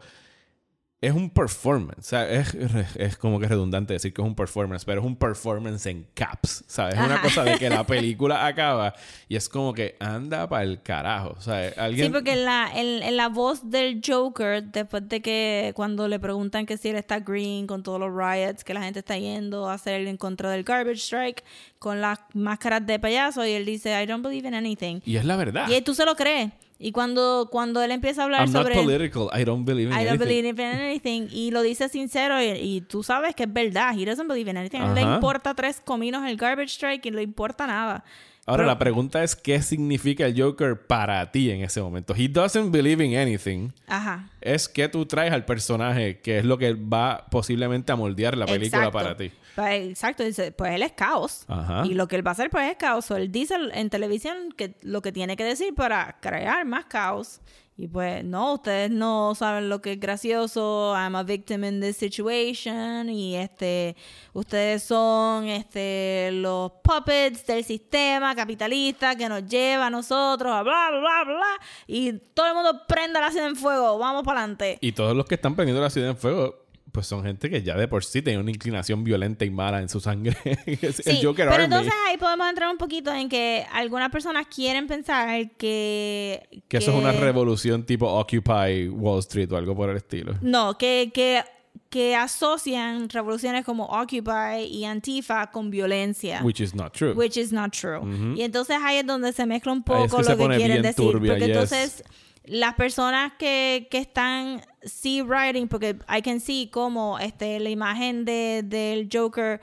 es 1.02 1.14
un 1.14 1.30
performance, 1.30 2.00
o 2.00 2.04
sea, 2.04 2.30
es, 2.30 2.54
es 2.96 3.18
como 3.18 3.40
que 3.40 3.48
redundante 3.48 3.94
decir 3.94 4.14
que 4.14 4.22
es 4.22 4.28
un 4.28 4.36
performance, 4.36 4.84
pero 4.84 5.00
es 5.00 5.08
un 5.08 5.16
performance 5.16 5.86
en 5.86 6.06
caps, 6.14 6.66
¿sabes? 6.68 6.96
Es 6.96 7.00
una 7.00 7.22
cosa 7.22 7.44
de 7.44 7.58
que 7.58 7.70
la 7.70 7.84
película 7.88 8.46
acaba 8.46 8.94
y 9.30 9.38
es 9.38 9.48
como 9.48 9.74
que 9.74 9.96
anda 10.00 10.50
para 10.50 10.64
el 10.64 10.82
carajo, 10.82 11.36
o 11.38 11.42
sea, 11.42 11.72
alguien... 11.78 12.08
Sí, 12.08 12.12
porque 12.12 12.34
en 12.34 12.44
la, 12.44 12.70
en, 12.76 13.02
en 13.02 13.16
la 13.16 13.30
voz 13.30 13.70
del 13.70 14.02
Joker, 14.06 14.64
después 14.64 15.08
de 15.08 15.22
que 15.22 15.72
cuando 15.74 16.08
le 16.10 16.20
preguntan 16.20 16.66
que 16.66 16.76
si 16.76 16.90
él 16.90 16.98
está 16.98 17.20
green 17.20 17.66
con 17.66 17.82
todos 17.82 18.00
los 18.00 18.14
riots, 18.14 18.66
que 18.66 18.74
la 18.74 18.82
gente 18.82 19.00
está 19.00 19.18
yendo 19.18 19.70
a 19.70 19.76
hacer 19.76 20.06
en 20.06 20.18
contra 20.18 20.52
del 20.52 20.64
garbage 20.64 21.00
strike, 21.00 21.46
con 21.80 22.02
las 22.02 22.20
máscaras 22.34 22.86
de 22.86 23.00
payaso, 23.00 23.46
y 23.46 23.52
él 23.52 23.66
dice, 23.66 24.02
I 24.02 24.06
don't 24.06 24.24
believe 24.24 24.46
in 24.46 24.54
anything. 24.54 25.00
Y 25.06 25.16
es 25.16 25.24
la 25.24 25.38
verdad. 25.38 25.70
Y 25.70 25.82
tú 25.82 25.96
se 25.96 26.06
lo 26.06 26.16
crees. 26.16 26.52
Y 26.82 26.94
cuando, 26.94 27.50
cuando 27.52 27.84
él 27.84 27.92
empieza 27.92 28.22
a 28.22 28.24
hablar 28.26 28.42
I'm 28.48 28.54
not 28.54 28.64
sobre... 28.64 28.76
political. 28.76 29.28
I 29.38 29.44
don't 29.44 29.66
believe 29.66 29.92
in 29.92 29.94
I 30.00 30.06
don't 30.06 30.22
anything. 30.22 30.26
believe 30.28 30.50
in 30.64 30.82
anything. 30.82 31.28
Y 31.30 31.52
lo 31.52 31.62
dice 31.62 31.90
sincero 31.90 32.42
y, 32.42 32.46
y 32.52 32.82
tú 32.82 33.04
sabes 33.04 33.36
que 33.36 33.44
es 33.44 33.52
verdad. 33.54 33.94
He 34.00 34.06
doesn't 34.06 34.28
believe 34.30 34.50
in 34.50 34.56
anything. 34.56 34.80
A 34.80 34.88
él 34.88 34.96
le 34.96 35.02
Ajá. 35.02 35.16
importa 35.16 35.54
tres 35.54 35.82
cominos 35.84 36.26
el 36.26 36.38
garbage 36.38 36.70
strike 36.76 37.06
y 37.06 37.12
no 37.12 37.18
le 37.18 37.24
importa 37.24 37.68
nada. 37.68 38.06
Ahora, 38.46 38.62
Pero- 38.64 38.68
la 38.68 38.80
pregunta 38.80 39.24
es: 39.24 39.36
¿qué 39.36 39.62
significa 39.62 40.26
el 40.26 40.42
Joker 40.42 40.88
para 40.88 41.30
ti 41.32 41.52
en 41.52 41.62
ese 41.64 41.82
momento? 41.82 42.16
He 42.18 42.30
doesn't 42.30 42.72
believe 42.72 43.04
in 43.06 43.16
anything. 43.18 43.72
Ajá. 43.86 44.30
Es 44.40 44.68
que 44.70 44.88
tú 44.88 45.06
traes 45.06 45.34
al 45.34 45.44
personaje, 45.46 46.20
que 46.22 46.40
es 46.40 46.46
lo 46.46 46.58
que 46.58 46.74
va 46.74 47.26
posiblemente 47.30 47.92
a 47.92 47.96
moldear 47.98 48.38
la 48.38 48.46
película 48.46 48.86
Exacto. 48.86 48.98
para 48.98 49.18
ti. 49.18 49.32
Pues, 49.60 49.90
exacto, 49.90 50.24
dice, 50.24 50.54
pues 50.54 50.72
él 50.72 50.84
es 50.84 50.94
caos. 50.94 51.44
Ajá. 51.50 51.84
Y 51.86 51.94
lo 51.94 52.08
que 52.08 52.16
él 52.16 52.26
va 52.26 52.32
a 52.32 52.34
hacer, 52.34 52.50
pues 52.50 52.72
es 52.72 52.78
caos. 52.78 53.12
O 53.12 53.18
él 53.18 53.30
dice 53.30 53.56
en 53.74 53.90
televisión 53.90 54.54
que 54.56 54.76
lo 54.84 55.02
que 55.02 55.12
tiene 55.12 55.36
que 55.36 55.44
decir 55.44 55.76
para 55.76 56.18
crear 56.22 56.64
más 56.66 56.86
caos. 56.86 57.42
Y 57.76 57.90
pues, 57.90 58.24
no, 58.24 58.54
ustedes 58.54 58.90
no 58.90 59.36
saben 59.36 59.68
lo 59.68 59.82
que 59.82 59.94
es 59.94 60.00
gracioso. 60.00 60.94
I'm 60.96 61.18
a 61.18 61.24
victim 61.24 61.66
in 61.66 61.82
this 61.82 61.98
situation. 61.98 63.10
Y 63.10 63.36
este, 63.36 63.98
ustedes 64.32 64.84
son 64.84 65.50
este, 65.50 66.30
los 66.32 66.72
puppets 66.82 67.46
del 67.46 67.66
sistema 67.66 68.34
capitalista 68.36 69.18
que 69.18 69.28
nos 69.28 69.46
lleva 69.46 69.88
a 69.88 69.90
nosotros 69.90 70.54
a 70.54 70.64
bla, 70.64 70.90
bla, 70.90 71.00
bla, 71.00 71.24
bla. 71.36 71.66
Y 71.86 72.14
todo 72.14 72.48
el 72.48 72.54
mundo 72.54 72.84
prenda 72.88 73.20
la 73.20 73.30
ciudad 73.30 73.50
en 73.50 73.58
fuego. 73.58 73.98
Vamos 73.98 74.24
para 74.24 74.40
adelante. 74.40 74.78
Y 74.80 74.94
todos 74.94 75.18
los 75.18 75.26
que 75.26 75.36
están 75.36 75.56
prendiendo 75.56 75.82
la 75.82 75.90
ciudad 75.90 76.12
en 76.12 76.18
fuego, 76.18 76.69
pues 77.00 77.08
son 77.08 77.24
gente 77.24 77.50
que 77.50 77.64
ya 77.64 77.78
de 77.78 77.88
por 77.88 78.04
sí 78.04 78.22
tiene 78.22 78.42
una 78.42 78.52
inclinación 78.52 79.06
violenta 79.06 79.46
y 79.46 79.50
mala 79.50 79.80
en 79.80 79.88
su 79.88 80.02
sangre. 80.02 80.36
Sí, 80.92 81.22
Joker 81.24 81.46
pero 81.46 81.54
Army. 81.54 81.64
entonces 81.64 81.94
ahí 82.06 82.18
podemos 82.18 82.50
entrar 82.50 82.70
un 82.70 82.78
poquito 82.78 83.14
en 83.14 83.30
que 83.30 83.66
algunas 83.72 84.10
personas 84.10 84.48
quieren 84.54 84.86
pensar 84.86 85.52
que... 85.52 86.64
que 86.68 86.78
eso 86.78 86.92
es 86.92 86.98
una 86.98 87.14
revolución 87.14 87.86
tipo 87.86 88.06
Occupy 88.06 88.90
Wall 88.90 89.20
Street 89.20 89.50
o 89.54 89.56
algo 89.56 89.78
por 89.78 89.90
el 89.90 89.96
estilo. 89.96 90.34
No, 90.42 90.78
que, 90.78 91.12
que, 91.14 91.42
que 91.90 92.18
asocian 92.18 93.08
revoluciones 93.08 93.64
como 93.64 93.86
Occupy 93.86 94.66
y 94.70 94.84
Antifa 94.84 95.50
con 95.52 95.70
violencia. 95.70 96.42
Which 96.44 96.60
is 96.60 96.76
not 96.76 96.92
true. 96.92 97.14
Which 97.14 97.38
is 97.38 97.54
not 97.54 97.72
true. 97.72 98.02
Y 98.36 98.42
entonces 98.42 98.78
ahí 98.84 98.98
es 98.98 99.06
donde 99.06 99.32
se 99.32 99.46
mezcla 99.46 99.72
un 99.72 99.80
es 99.80 99.86
poco 99.86 100.18
que 100.18 100.36
lo 100.36 100.50
que 100.50 100.58
quieren 100.58 100.82
decir. 100.82 101.12
porque 101.14 101.36
yes. 101.36 101.48
entonces 101.48 102.04
las 102.44 102.74
personas 102.76 103.34
que, 103.40 103.88
que 103.90 104.00
están 104.00 104.62
sí 104.84 105.22
writing, 105.22 105.68
porque 105.68 105.98
I 106.08 106.22
can 106.22 106.40
see 106.40 106.70
como 106.72 107.20
este, 107.20 107.60
la 107.60 107.70
imagen 107.70 108.26
de, 108.26 108.64
del 108.66 109.10
Joker 109.12 109.60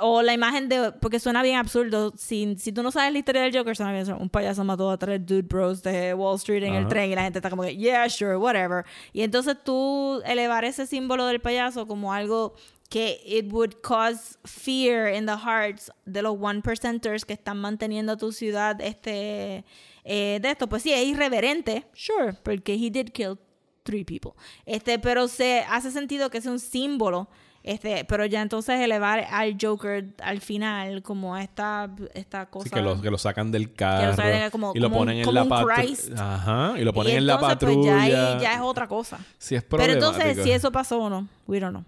o 0.00 0.22
la 0.22 0.32
imagen 0.34 0.68
de, 0.68 0.92
porque 0.92 1.18
suena 1.20 1.42
bien 1.42 1.56
absurdo, 1.56 2.12
si, 2.16 2.56
si 2.58 2.72
tú 2.72 2.82
no 2.82 2.90
sabes 2.90 3.12
la 3.12 3.18
historia 3.18 3.42
del 3.42 3.56
Joker, 3.56 3.76
suena 3.76 3.92
bien, 3.92 4.12
un 4.12 4.28
payaso 4.28 4.64
mató 4.64 4.90
a 4.90 4.98
tres 4.98 5.24
dude 5.24 5.42
bros 5.42 5.82
de 5.82 6.14
Wall 6.14 6.36
Street 6.36 6.64
en 6.64 6.74
el 6.74 6.80
Ajá. 6.82 6.88
tren 6.88 7.10
y 7.10 7.14
la 7.14 7.22
gente 7.22 7.38
está 7.38 7.50
como 7.50 7.62
que, 7.62 7.76
yeah, 7.76 8.08
sure, 8.08 8.36
whatever. 8.36 8.84
Y 9.12 9.22
entonces 9.22 9.56
tú 9.62 10.20
elevar 10.26 10.64
ese 10.64 10.86
símbolo 10.86 11.26
del 11.26 11.40
payaso 11.40 11.86
como 11.86 12.12
algo 12.12 12.54
que 12.90 13.22
it 13.24 13.50
would 13.50 13.80
cause 13.82 14.36
fear 14.44 15.08
in 15.08 15.24
the 15.24 15.36
hearts 15.36 15.90
de 16.04 16.20
los 16.20 16.36
one 16.38 16.60
percenters 16.60 17.24
que 17.24 17.32
están 17.32 17.58
manteniendo 17.58 18.18
tu 18.18 18.32
ciudad 18.32 18.78
este 18.82 19.64
eh, 20.04 20.38
de 20.42 20.50
esto 20.50 20.68
pues 20.68 20.82
sí 20.82 20.92
es 20.92 21.06
irreverente 21.06 21.86
sure 21.94 22.34
porque 22.42 22.74
he 22.74 22.90
did 22.90 23.08
kill 23.14 23.38
three 23.82 24.04
people 24.04 24.32
este 24.66 24.98
pero 24.98 25.28
se 25.28 25.60
hace 25.68 25.90
sentido 25.90 26.30
que 26.30 26.40
sea 26.40 26.52
un 26.52 26.58
símbolo 26.60 27.28
este 27.64 28.04
pero 28.04 28.26
ya 28.26 28.42
entonces 28.42 28.80
elevar 28.80 29.20
al 29.30 29.56
Joker 29.60 30.08
al 30.20 30.40
final 30.40 31.02
como 31.02 31.36
esta 31.36 31.88
esta 32.14 32.46
cosa 32.46 32.64
Sí, 32.68 32.70
que 32.74 32.80
lo, 32.82 33.00
que 33.00 33.08
lo 33.10 33.18
sacan 33.18 33.52
del 33.52 33.72
carro 33.72 34.16
sacan 34.16 34.50
como- 34.50 34.72
y 34.74 34.80
lo 34.80 34.88
como 34.88 34.96
un- 34.96 35.06
ponen 35.06 35.18
en 35.18 35.24
como 35.24 35.34
la 35.34 35.42
un 35.44 35.48
patrulla. 35.48 36.34
Ajá, 36.34 36.74
y 36.78 36.82
lo 36.84 36.92
ponen 36.92 37.12
Y 37.12 37.16
en 37.18 37.26
la 37.26 37.34
entonces, 37.34 37.58
pues, 37.60 37.74
patrulla. 37.76 38.08
ya, 38.08 38.32
ahí 38.34 38.40
ya 38.42 38.54
es 38.54 38.60
otra 38.62 38.88
cosa 38.88 39.18
Sí, 39.38 39.54
es 39.54 39.62
pero 39.62 39.84
entonces 39.84 40.16
problemático. 40.16 40.44
si 40.44 40.50
eso 40.52 40.72
pasó 40.72 40.98
o 41.02 41.08
no 41.10 41.28
we 41.46 41.60
don't 41.60 41.72
know 41.72 41.84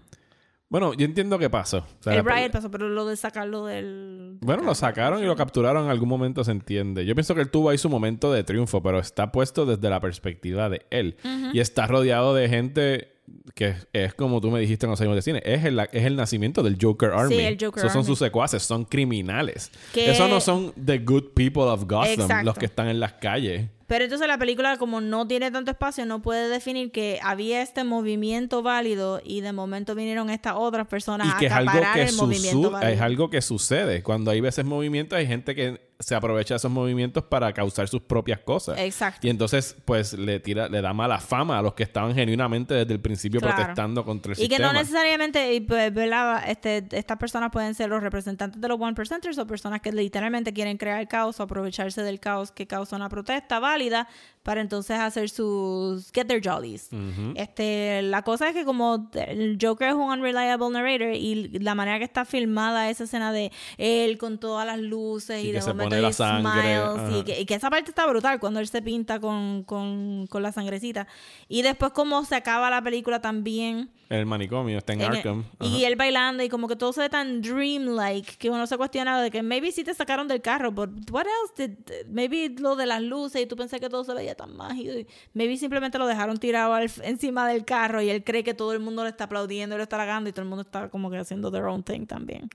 Bueno, 0.69 0.93
yo 0.93 1.05
entiendo 1.05 1.37
que 1.37 1.49
pasó. 1.49 1.79
O 1.99 2.03
sea, 2.03 2.15
el 2.15 2.25
riot 2.25 2.51
pasó 2.51 2.71
pero 2.71 2.89
lo 2.89 3.05
de 3.05 3.15
sacarlo 3.15 3.65
del 3.65 4.37
Bueno, 4.41 4.63
lo 4.63 4.73
sacaron 4.75 5.23
y 5.23 5.25
lo 5.25 5.35
capturaron 5.35 5.85
en 5.85 5.91
algún 5.91 6.09
momento, 6.09 6.43
se 6.43 6.51
entiende. 6.51 7.05
Yo 7.05 7.13
pienso 7.15 7.35
que 7.35 7.41
él 7.41 7.51
tuvo 7.51 7.69
ahí 7.69 7.77
su 7.77 7.89
momento 7.89 8.31
de 8.33 8.43
triunfo, 8.43 8.81
pero 8.81 8.99
está 8.99 9.31
puesto 9.31 9.65
desde 9.65 9.89
la 9.89 9.99
perspectiva 9.99 10.69
de 10.69 10.85
él. 10.89 11.17
Y 11.53 11.59
está 11.59 11.87
rodeado 11.87 12.33
de 12.33 12.49
gente 12.49 13.14
que 13.53 13.75
es 13.93 14.13
como 14.13 14.41
tú 14.41 14.51
me 14.51 14.59
dijiste 14.59 14.85
en 14.85 14.91
los 14.91 15.01
años 15.01 15.15
de 15.15 15.21
cine. 15.21 15.41
Es 15.45 15.63
el, 15.65 15.79
es 15.79 16.03
el 16.05 16.15
nacimiento 16.15 16.61
del 16.63 16.77
Joker 16.81 17.11
Army. 17.11 17.35
el 17.37 17.57
Joker 17.59 17.79
Esos 17.83 17.93
son 17.93 18.05
sus 18.05 18.19
secuaces, 18.19 18.63
son 18.63 18.85
criminales. 18.85 19.71
Que- 19.93 20.11
Esos 20.11 20.29
no 20.29 20.39
son 20.41 20.73
the 20.73 20.99
good 20.99 21.33
people 21.33 21.63
of 21.63 21.83
Gotham, 21.83 22.21
Exacto. 22.21 22.45
los 22.45 22.57
que 22.57 22.65
están 22.65 22.87
en 22.87 22.99
las 22.99 23.13
calles. 23.13 23.69
Pero 23.87 24.03
entonces 24.05 24.27
la 24.27 24.39
película, 24.39 24.77
como 24.77 24.99
no 24.99 25.27
tiene 25.27 25.51
tanto 25.51 25.69
espacio, 25.69 26.07
no 26.07 26.19
puede 26.21 26.49
definir 26.49 26.91
que 26.91 27.19
había 27.21 27.61
este 27.61 27.83
movimiento 27.83 28.63
válido 28.63 29.21
y 29.23 29.41
de 29.41 29.53
momento 29.53 29.93
vinieron 29.93 30.31
estas 30.31 30.55
otras 30.57 30.87
personas 30.87 31.27
Y 31.27 31.31
a 31.31 31.37
que 31.37 31.45
es 31.45 31.51
algo 31.51 31.69
acaparar 31.69 31.93
que, 31.95 32.03
el 32.09 32.15
movimiento 32.15 32.71
válido. 32.71 32.91
es 32.93 33.01
algo 33.01 33.29
que 33.29 33.41
sucede. 33.43 34.01
Cuando 34.01 34.31
hay 34.31 34.41
veces 34.41 34.65
movimientos, 34.65 35.17
hay 35.19 35.27
gente 35.27 35.53
que 35.53 35.84
se 35.97 36.13
aprovecha 36.13 36.53
de 36.53 36.57
esos 36.57 36.71
movimientos 36.71 37.23
para 37.23 37.53
causar 37.53 37.87
sus 37.87 38.01
propias 38.01 38.39
cosas. 38.39 38.77
Exacto. 38.79 39.25
Y 39.25 39.29
entonces, 39.29 39.77
pues, 39.85 40.13
le 40.13 40.39
tira, 40.41 40.67
le 40.67 40.81
da 40.81 40.93
mala 40.93 41.19
fama 41.19 41.57
a 41.57 41.61
los 41.61 41.73
que 41.73 41.83
estaban 41.83 42.13
genuinamente 42.13 42.73
desde 42.73 42.93
el 42.93 42.99
principio 42.99 43.39
Claro. 43.39 43.55
protestando 43.55 44.03
contra 44.03 44.33
el 44.33 44.37
Y 44.39 44.41
que 44.49 44.55
sistema. 44.55 44.73
no 44.73 44.79
necesariamente, 44.79 45.53
y, 45.53 45.61
pues, 45.61 45.93
¿verdad? 45.93 46.43
Este, 46.49 46.83
estas 46.91 47.17
personas 47.17 47.49
pueden 47.51 47.73
ser 47.75 47.89
los 47.89 48.03
representantes 48.03 48.59
de 48.59 48.67
los 48.67 48.79
one 48.79 48.93
percenters 48.93 49.37
o 49.37 49.47
personas 49.47 49.79
que 49.81 49.91
literalmente 49.93 50.51
quieren 50.53 50.77
crear 50.77 51.07
caos 51.07 51.39
o 51.39 51.43
aprovecharse 51.43 52.01
del 52.03 52.19
caos 52.19 52.51
que 52.51 52.67
causa 52.67 52.95
una 52.97 53.07
protesta 53.09 53.59
válida 53.59 54.07
para 54.43 54.61
entonces 54.61 54.99
hacer 54.99 55.29
sus 55.29 56.11
get 56.13 56.27
their 56.27 56.41
jollies. 56.43 56.89
Este, 57.35 58.01
la 58.03 58.21
cosa 58.21 58.49
es 58.49 58.53
que 58.53 58.63
como 58.65 59.09
el 59.13 59.57
Joker 59.61 59.87
es 59.89 59.93
un 59.95 60.01
unreliable 60.11 60.69
narrator 60.71 61.13
y 61.15 61.57
la 61.59 61.73
manera 61.73 61.97
que 61.97 62.03
está 62.05 62.25
filmada 62.25 62.89
esa 62.89 63.05
escena 63.05 63.31
de 63.31 63.51
él 63.77 64.17
con 64.17 64.37
todas 64.37 64.67
las 64.67 64.79
luces 64.79 65.43
y, 65.43 65.49
Y 65.49 65.51
que 65.51 65.59
de 65.59 65.65
momento 65.65 65.84
pone 65.89 66.01
la 66.01 66.09
y 66.09 66.13
sangre, 66.13 66.77
smiles 66.79 67.19
y 67.19 67.23
que, 67.23 67.41
y 67.41 67.45
que 67.45 67.53
esa 67.55 67.69
parte 67.69 67.89
está 67.89 68.05
brutal 68.07 68.39
cuando 68.39 68.59
él 68.59 68.67
se 68.67 68.81
pinta 68.81 69.19
con, 69.19 69.63
con, 69.63 70.27
con 70.27 70.43
la 70.43 70.51
sangrecita. 70.51 71.07
Y 71.47 71.61
después 71.61 71.91
como 71.93 72.23
se 72.25 72.35
acaba 72.35 72.69
la 72.69 72.81
película 72.81 73.21
también 73.21 73.89
el 74.07 74.27
manicomio, 74.27 74.77
está 74.77 74.93
en, 74.93 75.01
en 75.01 75.11
el- 75.11 75.17
Arkham. 75.17 75.43
y 75.61 75.77
Ajá. 75.77 75.87
él 75.87 75.95
bailando 75.95 76.43
y 76.43 76.49
como 76.49 76.67
que 76.67 76.75
todo 76.75 76.93
se 76.93 77.01
ve 77.01 77.09
tan 77.09 77.41
dreamlike 77.41 78.37
que 78.37 78.51
uno 78.51 78.67
se 78.67 78.77
cuestiona 78.77 79.19
de 79.19 79.31
que 79.31 79.41
maybe 79.41 79.71
sí 79.71 79.83
te 79.83 79.95
sacaron 79.95 80.27
del 80.27 80.41
carro, 80.43 80.71
but 80.71 80.89
what 81.11 81.25
else 81.25 81.67
did 81.67 81.77
maybe 82.07 82.49
lo 82.59 82.75
de 82.75 82.85
las 82.85 83.01
luces 83.01 83.41
y 83.41 83.45
tú 83.47 83.55
pensé 83.55 83.79
que 83.79 83.89
todo 83.89 84.03
se 84.03 84.13
veía 84.13 84.35
tan 84.35 84.55
mágico 84.55 84.91
y 84.93 85.07
maybe 85.33 85.57
simplemente 85.57 85.97
lo 85.97 86.05
dejaron 86.05 86.37
tirado 86.37 86.75
al- 86.75 86.91
encima 87.03 87.47
del 87.47 87.65
carro 87.65 87.99
y 87.99 88.11
él 88.11 88.23
cree 88.23 88.43
que 88.43 88.53
todo 88.53 88.73
el 88.73 88.79
mundo 88.79 89.03
le 89.03 89.09
está 89.09 89.23
aplaudiendo 89.23 89.75
y 89.75 89.77
lo 89.77 89.83
está 89.83 89.95
halagando 89.95 90.29
y 90.29 90.33
todo 90.33 90.43
el 90.43 90.49
mundo 90.49 90.61
está 90.61 90.89
como 90.89 91.09
que 91.09 91.17
haciendo 91.17 91.51
their 91.51 91.63
own 91.65 91.81
thing 91.81 92.05
también. 92.05 92.47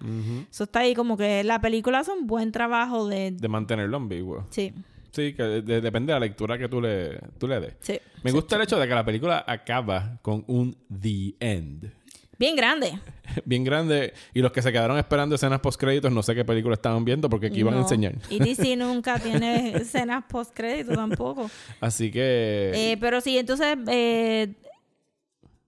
Eso 0.48 0.64
está 0.64 0.80
ahí 0.80 0.94
como 0.94 1.16
que 1.16 1.42
la 1.42 1.60
película 1.60 1.98
hace 1.98 2.12
un 2.12 2.28
buen 2.28 2.52
trabajo 2.52 3.08
de 3.08 3.19
De 3.30 3.48
mantenerlo 3.48 3.96
ambiguo. 3.96 4.46
sí, 4.50 4.72
Sí, 5.12 5.32
que 5.34 5.42
de- 5.42 5.62
de- 5.62 5.80
depende 5.80 6.12
de 6.12 6.20
la 6.20 6.24
lectura 6.26 6.56
que 6.56 6.68
tú 6.68 6.80
le, 6.80 7.18
tú 7.38 7.48
le 7.48 7.58
des. 7.58 7.74
sí. 7.80 7.98
Me 8.22 8.30
gusta 8.30 8.54
el 8.56 8.62
hecho 8.62 8.78
de 8.78 8.86
que 8.86 8.94
la 8.94 9.04
película 9.04 9.44
acaba 9.46 10.18
con 10.22 10.44
un 10.46 10.76
The 11.00 11.34
End. 11.40 11.90
Bien 12.38 12.54
grande. 12.56 12.98
Bien 13.44 13.64
grande. 13.64 14.14
Y 14.32 14.40
los 14.40 14.52
que 14.52 14.62
se 14.62 14.70
quedaron 14.72 14.96
esperando 14.98 15.34
escenas 15.34 15.58
post-créditos, 15.60 16.10
no 16.12 16.22
sé 16.22 16.34
qué 16.34 16.44
película 16.44 16.74
estaban 16.74 17.04
viendo 17.04 17.28
porque 17.28 17.48
aquí 17.48 17.58
iban 17.60 17.74
a 17.74 17.78
No. 17.78 17.82
enseñar. 17.82 18.14
Y 18.30 18.38
DC 18.38 18.76
nunca 18.76 19.18
tiene 19.18 19.76
escenas 19.76 20.24
post 20.28 20.52
crédito 20.54 20.94
tampoco. 20.94 21.50
Así 21.80 22.10
que... 22.12 22.70
Eh, 22.74 22.96
pero 23.00 23.20
sí, 23.20 23.36
entonces 23.36 23.76
eh, 23.88 24.54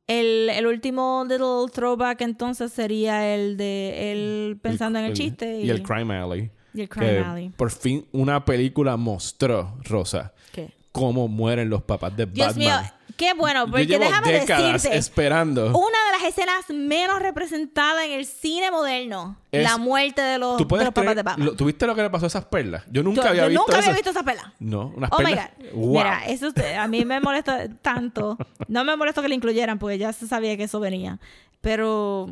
el, 0.07 0.51
el 0.51 0.67
último 0.67 1.25
little 1.29 1.71
throwback 1.73 2.21
entonces 2.23 2.73
sería 2.73 3.35
el 3.35 3.57
de 3.57 4.13
él 4.13 4.59
pensando 4.63 4.99
en 4.99 5.07
el 5.07 5.13
chiste 5.15 5.61
Y 5.61 5.71
el 5.71 5.83
Crime 5.83 6.15
Alley. 6.15 6.51
Y 6.75 6.81
el 6.83 6.89
que 6.89 6.99
Crime 6.99 7.19
Alley. 7.19 7.49
por 7.51 7.71
fin 7.71 8.07
una 8.13 8.45
película 8.45 8.97
mostró, 8.97 9.75
Rosa, 9.85 10.33
¿Qué? 10.53 10.73
cómo 10.93 11.29
mueren 11.29 11.69
los 11.71 11.83
papás 11.83 12.17
de 12.17 12.27
Dios 12.27 12.49
Batman. 12.49 12.83
mío, 12.83 12.93
qué 13.17 13.35
bueno, 13.35 13.67
Yo 13.67 13.71
porque 13.71 13.87
llevo 13.87 14.05
déjame 14.05 14.33
décadas 14.33 14.73
decirte, 14.75 14.97
esperando. 14.99 15.67
una 15.69 15.77
de 16.07 16.19
las 16.19 16.29
escenas 16.29 16.65
menos 16.71 17.21
representadas 17.21 18.05
en 18.07 18.13
el 18.13 18.25
cine 18.27 18.71
moderno, 18.71 19.37
Es- 19.53 19.63
la 19.63 19.77
muerte 19.79 20.21
de 20.23 20.39
los, 20.39 20.57
¿Tú 20.57 20.65
de 20.65 20.69
puedes 20.69 20.85
los 20.87 20.95
papás 20.95 21.15
de 21.17 21.23
Batman. 21.23 21.47
lo- 21.47 21.55
¿Tuviste 21.57 21.87
lo 21.87 21.95
que 21.95 22.03
le 22.03 22.11
pasó 22.11 22.27
a 22.27 22.29
esas 22.29 22.45
perlas? 22.47 22.85
Yo 22.91 23.03
nunca 23.03 23.23
yo 23.23 23.29
había 23.29 23.43
yo 23.45 23.49
visto 23.51 23.63
nunca 23.67 23.77
había 23.79 23.91
eso. 23.91 23.97
visto 23.97 24.11
esa 24.11 24.23
pela. 24.23 24.55
No, 24.61 24.93
unas 24.97 25.11
Oh 25.13 25.19
my 25.19 25.25
perlas. 25.27 25.51
God. 25.73 25.79
Wow. 25.79 25.93
Mira, 25.99 26.25
eso 26.27 26.49
a 26.79 26.89
mí 26.89 27.05
me 27.05 27.21
molesta 27.21 27.69
tanto. 27.83 28.37
No 28.69 28.85
me 28.85 28.97
molesta 28.97 29.21
que 29.23 29.29
lo 29.29 29.35
incluyeran 29.35 29.79
porque 29.79 29.99
ya 29.99 30.13
se 30.13 30.27
sabía 30.27 30.57
que 30.57 30.65
eso 30.65 30.81
venía. 30.81 31.19
Pero, 31.61 32.29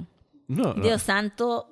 no, 0.49 0.75
no. 0.75 0.83
Dios 0.83 1.03
santo, 1.03 1.69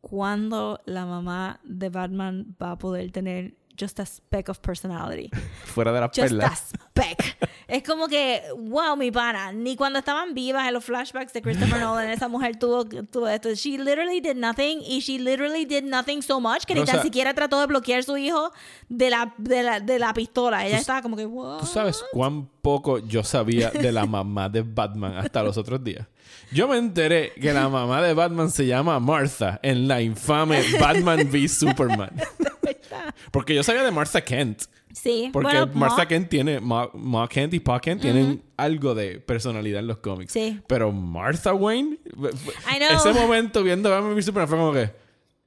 ¿cuándo 0.00 0.80
la 0.86 1.06
mamá 1.06 1.60
de 1.64 1.88
Batman 1.88 2.56
va 2.60 2.72
a 2.72 2.78
poder 2.78 3.10
tener 3.12 3.54
just 3.78 3.98
a 4.00 4.06
speck 4.06 4.48
of 4.48 4.58
personality? 4.60 5.30
Fuera 5.74 5.92
de 5.92 6.00
las 6.00 6.10
Just 6.14 6.32
a 6.32 6.36
perlas. 6.36 6.58
speck. 6.90 7.36
Es 7.68 7.82
como 7.82 8.08
que, 8.08 8.42
wow, 8.56 8.96
mi 8.96 9.10
pana. 9.10 9.52
Ni 9.52 9.76
cuando 9.76 9.98
estaban 9.98 10.32
vivas 10.34 10.66
en 10.66 10.72
los 10.74 10.84
flashbacks 10.84 11.32
de 11.34 11.42
Christopher 11.42 11.78
Nolan, 11.80 12.08
esa 12.10 12.26
mujer 12.28 12.56
tuvo, 12.58 12.84
tuvo 12.86 13.28
esto. 13.28 13.50
She 13.54 13.76
literally 13.78 14.20
did 14.20 14.36
nothing 14.36 14.80
y 14.80 15.00
she 15.00 15.18
literally 15.18 15.66
did 15.66 15.84
nothing 15.84 16.22
so 16.22 16.40
much 16.40 16.64
que 16.66 16.74
ni 16.74 16.80
Rosa- 16.80 16.92
tan 16.94 17.02
siquiera 17.02 17.34
trató 17.34 17.60
de 17.60 17.66
bloquear 17.66 18.00
a 18.00 18.02
su 18.02 18.16
hijo 18.16 18.52
de 18.88 19.10
la, 19.10 19.34
de 19.36 19.62
la, 19.62 19.80
de 19.80 19.98
la 19.98 20.14
pistola. 20.14 20.66
Ella 20.66 20.78
estaba 20.78 21.02
como 21.02 21.16
que, 21.16 21.26
wow. 21.26 21.58
¿Tú 21.60 21.66
sabes 21.66 22.02
cuán 22.12 22.48
poco 22.62 22.98
yo 23.00 23.22
sabía 23.22 23.70
de 23.70 23.92
la 23.92 24.06
mamá 24.06 24.48
de 24.48 24.62
Batman 24.62 25.16
hasta 25.18 25.42
los 25.42 25.58
otros 25.58 25.84
días? 25.84 26.06
Yo 26.50 26.66
me 26.68 26.78
enteré 26.78 27.32
que 27.34 27.52
la 27.52 27.68
mamá 27.68 28.00
de 28.02 28.14
Batman 28.14 28.50
se 28.50 28.64
llama 28.66 28.98
Martha 28.98 29.60
en 29.62 29.86
la 29.86 30.00
infame 30.00 30.62
Batman 30.80 31.28
v 31.30 31.46
Superman. 31.48 32.10
Porque 33.30 33.54
yo 33.54 33.62
sabía 33.62 33.82
de 33.82 33.90
Martha 33.90 34.20
Kent. 34.20 34.62
Sí, 34.92 35.30
Porque 35.32 35.56
bueno, 35.58 35.72
Martha 35.74 35.96
Ma- 35.98 36.08
Kent 36.08 36.28
tiene, 36.28 36.60
Ma, 36.60 36.88
Ma 36.94 37.28
Kent 37.28 37.54
y 37.54 37.60
Pa 37.60 37.80
Kent 37.80 38.00
tienen 38.02 38.42
algo 38.56 38.94
de 38.94 39.20
personalidad 39.20 39.80
en 39.80 39.86
los 39.86 39.98
cómics. 39.98 40.32
Sí. 40.32 40.60
Pero 40.66 40.90
Martha 40.92 41.52
Wayne, 41.52 41.98
I 42.06 42.78
know. 42.78 42.96
ese 42.96 43.12
momento 43.12 43.62
viendo 43.62 43.90
Batman 43.90 44.14
v 44.14 44.22
Superman 44.22 44.48
fue 44.48 44.58
como 44.58 44.72
que, 44.72 44.90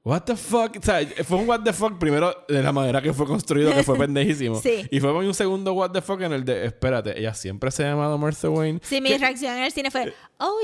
what 0.04 0.22
the 0.22 0.36
fuck, 0.36 0.76
o 0.78 0.82
sea, 0.82 1.00
fue 1.24 1.38
un 1.38 1.48
what 1.48 1.62
the 1.64 1.74
fuck 1.74 1.98
primero 2.00 2.34
de 2.48 2.62
la 2.64 2.72
manera 2.72 3.02
que 3.02 3.14
fue 3.14 3.26
construido, 3.28 3.72
que 3.74 3.84
fue 3.84 3.98
pendejísimo. 4.00 4.56
Sí. 4.60 4.88
Y 4.90 5.00
fue 5.00 5.12
un 5.14 5.34
segundo 5.34 5.74
what 5.74 5.92
the 5.92 6.02
fuck 6.02 6.22
en 6.22 6.34
el 6.34 6.44
de, 6.44 6.66
espérate, 6.66 7.20
ella 7.20 7.34
siempre 7.34 7.70
se 7.72 7.84
ha 7.86 7.90
llamado 7.90 8.18
Martha 8.18 8.50
Wayne. 8.50 8.80
Sí, 8.84 9.00
mi 9.02 9.10
¿Qué- 9.10 9.18
reacción 9.20 9.58
en 9.58 9.64
el 9.64 9.72
cine 9.72 9.92
fue, 9.92 10.14
oh 10.40 10.58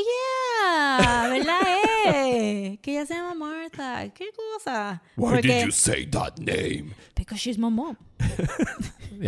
yeah, 0.61 1.29
¿verdad? 1.29 1.59
Eh? 2.07 2.79
Que 2.81 2.91
ella 2.91 3.05
se 3.05 3.13
llama 3.13 3.33
Martha. 3.35 4.09
¿Qué 4.13 4.25
cosa? 4.35 5.01
Why 5.15 5.29
Porque, 5.35 5.47
did 5.47 5.65
you 5.65 5.71
say 5.71 6.05
that 6.07 6.37
name? 6.39 6.93
because 7.15 7.39
she's 7.39 7.57
my 7.57 7.69
mom. 7.69 7.95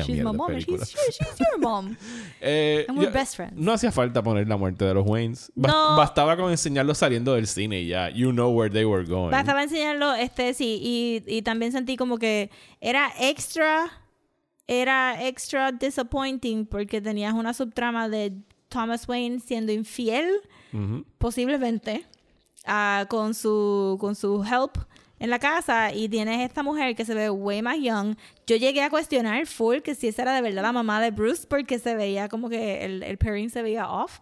She's 0.06 0.24
my 0.24 0.32
mom 0.32 0.52
and 0.52 0.62
she's, 0.64 0.90
she's 0.90 1.40
your 1.40 1.58
mom. 1.60 1.98
Eh, 2.42 2.86
And 2.88 2.98
we're 2.98 3.06
yo- 3.06 3.12
best 3.12 3.36
friends. 3.36 3.54
No 3.58 3.74
hacía 3.74 3.92
falta 3.92 4.22
poner 4.24 4.48
la 4.48 4.56
muerte 4.56 4.86
de 4.86 4.94
los 4.94 5.06
Waynes. 5.06 5.52
Bas- 5.56 5.72
No. 5.74 5.98
Bastaba 5.98 6.38
con 6.38 6.52
enseñarlos 6.52 6.98
saliendo 7.00 7.34
del 7.34 7.48
cine 7.48 7.82
y 7.82 7.88
ya. 7.88 8.10
You 8.10 8.32
know 8.32 8.50
where 8.52 8.70
they 8.72 8.86
were 8.86 9.04
going. 9.06 9.32
Bastaba 9.32 9.64
enseñarlo, 9.64 10.14
este, 10.14 10.54
sí, 10.54 10.80
y, 10.82 11.24
y 11.28 11.42
también 11.42 11.72
sentí 11.72 11.98
como 11.98 12.18
que 12.18 12.50
era 12.80 13.12
extra, 13.20 13.92
era 14.68 15.26
extra 15.28 15.72
disappointing 15.72 16.66
porque 16.66 17.02
tenías 17.02 17.34
una 17.34 17.54
subtrama 17.54 18.08
de 18.08 18.34
Thomas 18.70 19.08
Wayne 19.08 19.40
siendo 19.40 19.72
infiel, 19.72 20.30
Ujú. 20.72 21.04
posiblemente, 21.18 22.06
ah, 22.66 23.06
con 23.10 23.34
su, 23.34 23.98
con 24.00 24.16
su 24.16 24.44
help 24.46 24.78
en 25.20 25.30
la 25.30 25.40
casa 25.40 25.94
y 25.94 26.10
tienes 26.10 26.40
esta 26.42 26.64
mujer 26.64 26.96
que 26.96 27.06
se 27.06 27.14
ve 27.14 27.30
way 27.30 27.62
más 27.62 27.78
young. 27.80 28.16
Yo 28.48 28.56
llegué 28.56 28.82
a 28.82 28.90
cuestionar 28.90 29.46
full 29.46 29.80
que 29.80 29.96
si 29.96 30.08
esa 30.08 30.24
era 30.24 30.34
de 30.34 30.42
verdad 30.42 30.64
la 30.64 30.72
mamá 30.72 31.02
de 31.02 31.12
Bruce 31.12 31.46
porque 31.48 31.78
se 31.80 31.96
veía 31.96 32.30
como 32.30 32.50
que 32.50 32.86
el, 32.86 33.04
el 33.04 33.18
pairing 33.18 33.50
se 33.50 33.62
veía 33.62 33.90
off. 33.90 34.20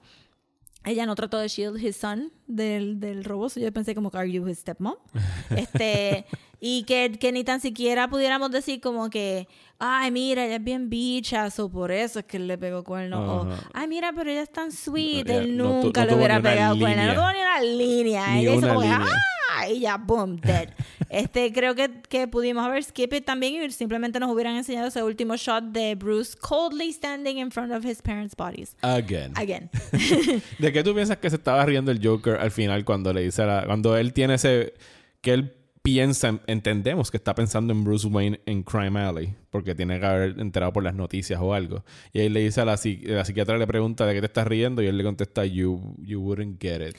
ella 0.84 1.06
no 1.06 1.16
trató 1.16 1.38
de 1.38 1.48
shield 1.48 1.82
his 1.84 1.95
son 1.95 2.32
del, 2.48 3.00
del 3.00 3.24
robo. 3.24 3.50
So 3.50 3.60
yo 3.60 3.72
pensé 3.72 3.93
como 3.93 4.10
are 4.14 4.30
you 4.30 4.48
his 4.48 4.60
stepmom? 4.60 4.95
este, 5.56 6.26
y 6.60 6.84
que, 6.84 7.12
que 7.20 7.32
ni 7.32 7.43
tan 7.43 7.62
siquiera 7.62 8.10
pudiéramos 8.10 8.49
decir 8.51 8.82
como 8.82 9.10
que, 9.10 9.47
ay, 9.80 10.12
mira, 10.12 10.45
ella 10.45 10.55
es 10.55 10.64
bien 10.64 10.89
bicha, 10.89 11.47
o 11.58 11.70
por 11.70 11.91
eso 11.91 12.20
es 12.20 12.26
que 12.26 12.39
le 12.39 12.58
pegó 12.58 12.84
cuerno. 12.84 13.41
O, 13.41 13.51
Ajá. 13.51 13.70
ay, 13.74 13.88
mira, 13.88 14.12
pero 14.14 14.32
ella 14.32 14.41
es 14.41 14.51
tan 14.51 14.72
sweet, 14.72 15.30
él 15.30 15.55
no 15.55 15.84
nunca 15.84 16.01
no 16.01 16.12
le 16.12 16.16
hubiera 16.16 16.41
pegado 16.41 16.78
cuerno. 16.80 17.05
No 17.05 17.14
tuvo 17.14 17.32
ni 17.32 17.39
una 17.39 17.62
línea. 17.62 18.28
Ni 18.34 18.39
ella 18.41 18.51
hizo 18.53 18.58
una 18.58 18.68
como 18.70 18.82
que, 18.82 18.88
línea. 18.88 19.08
ah, 19.55 19.70
y 19.70 19.80
ya, 19.82 19.97
boom, 19.97 20.38
dead. 20.38 20.70
este, 21.10 21.53
creo 21.53 21.76
que, 21.76 22.01
que 22.10 22.28
pudimos 22.28 22.66
haber 22.66 22.84
skip 22.84 23.14
it 23.14 23.26
también 23.26 23.64
y 23.64 23.70
simplemente 23.70 24.20
nos 24.20 24.32
hubieran 24.32 24.55
enseñado 24.55 24.88
ese 24.88 25.03
último 25.03 25.36
shot 25.36 25.64
de 25.66 25.93
Bruce 25.93 26.36
coldly 26.39 26.91
standing 26.91 27.38
in 27.38 27.51
front 27.51 27.72
of 27.72 27.86
his 27.86 28.01
parents' 28.01 28.36
bodies. 28.36 28.76
Again. 28.82 29.32
Again. 29.36 29.70
¿De 30.58 30.74
qué 30.74 30.84
tú 30.84 30.95
piensas 30.95 31.18
que 31.18 31.30
se 31.30 31.36
estaba 31.36 31.64
riendo 31.68 31.91
el 31.91 31.99
Joker 32.03 32.38
al 32.38 32.49
final 32.49 32.84
cuando 32.84 33.14
le 33.14 33.22
dice 33.22 33.43
a 33.43 33.45
la, 33.45 33.66
cuando 33.68 33.95
él 33.95 34.12
tiene 34.14 34.34
ese 34.36 34.74
que 35.22 35.34
él 35.34 35.57
piensa, 35.88 36.42
entendemos 36.48 37.10
que 37.10 37.16
está 37.16 37.34
pensando 37.34 37.72
en 37.72 37.86
Bruce 37.86 38.06
Wayne 38.08 38.42
en 38.46 38.62
Crime 38.64 39.00
Alley, 39.00 39.34
porque 39.50 39.74
tiene 39.74 40.02
que 40.02 40.06
haber 40.06 40.38
enterado 40.38 40.74
por 40.74 40.84
las 40.84 40.94
noticias 40.94 41.40
o 41.42 41.54
algo. 41.54 41.86
Y 42.12 42.20
ahí 42.20 42.28
le 42.28 42.42
dice 42.42 42.60
a 42.60 42.66
la, 42.66 42.74
la 42.74 43.24
psiquiatra 43.24 43.58
le 43.58 43.66
pregunta 43.68 44.06
de 44.06 44.14
qué 44.14 44.20
te 44.20 44.26
estás 44.26 44.46
riendo 44.46 44.82
y 44.82 44.88
él 44.88 44.98
le 44.98 45.06
contesta 45.06 45.46
you 45.46 45.96
you 46.00 46.20
wouldn't 46.20 46.62
get 46.62 46.86
it. 46.86 46.98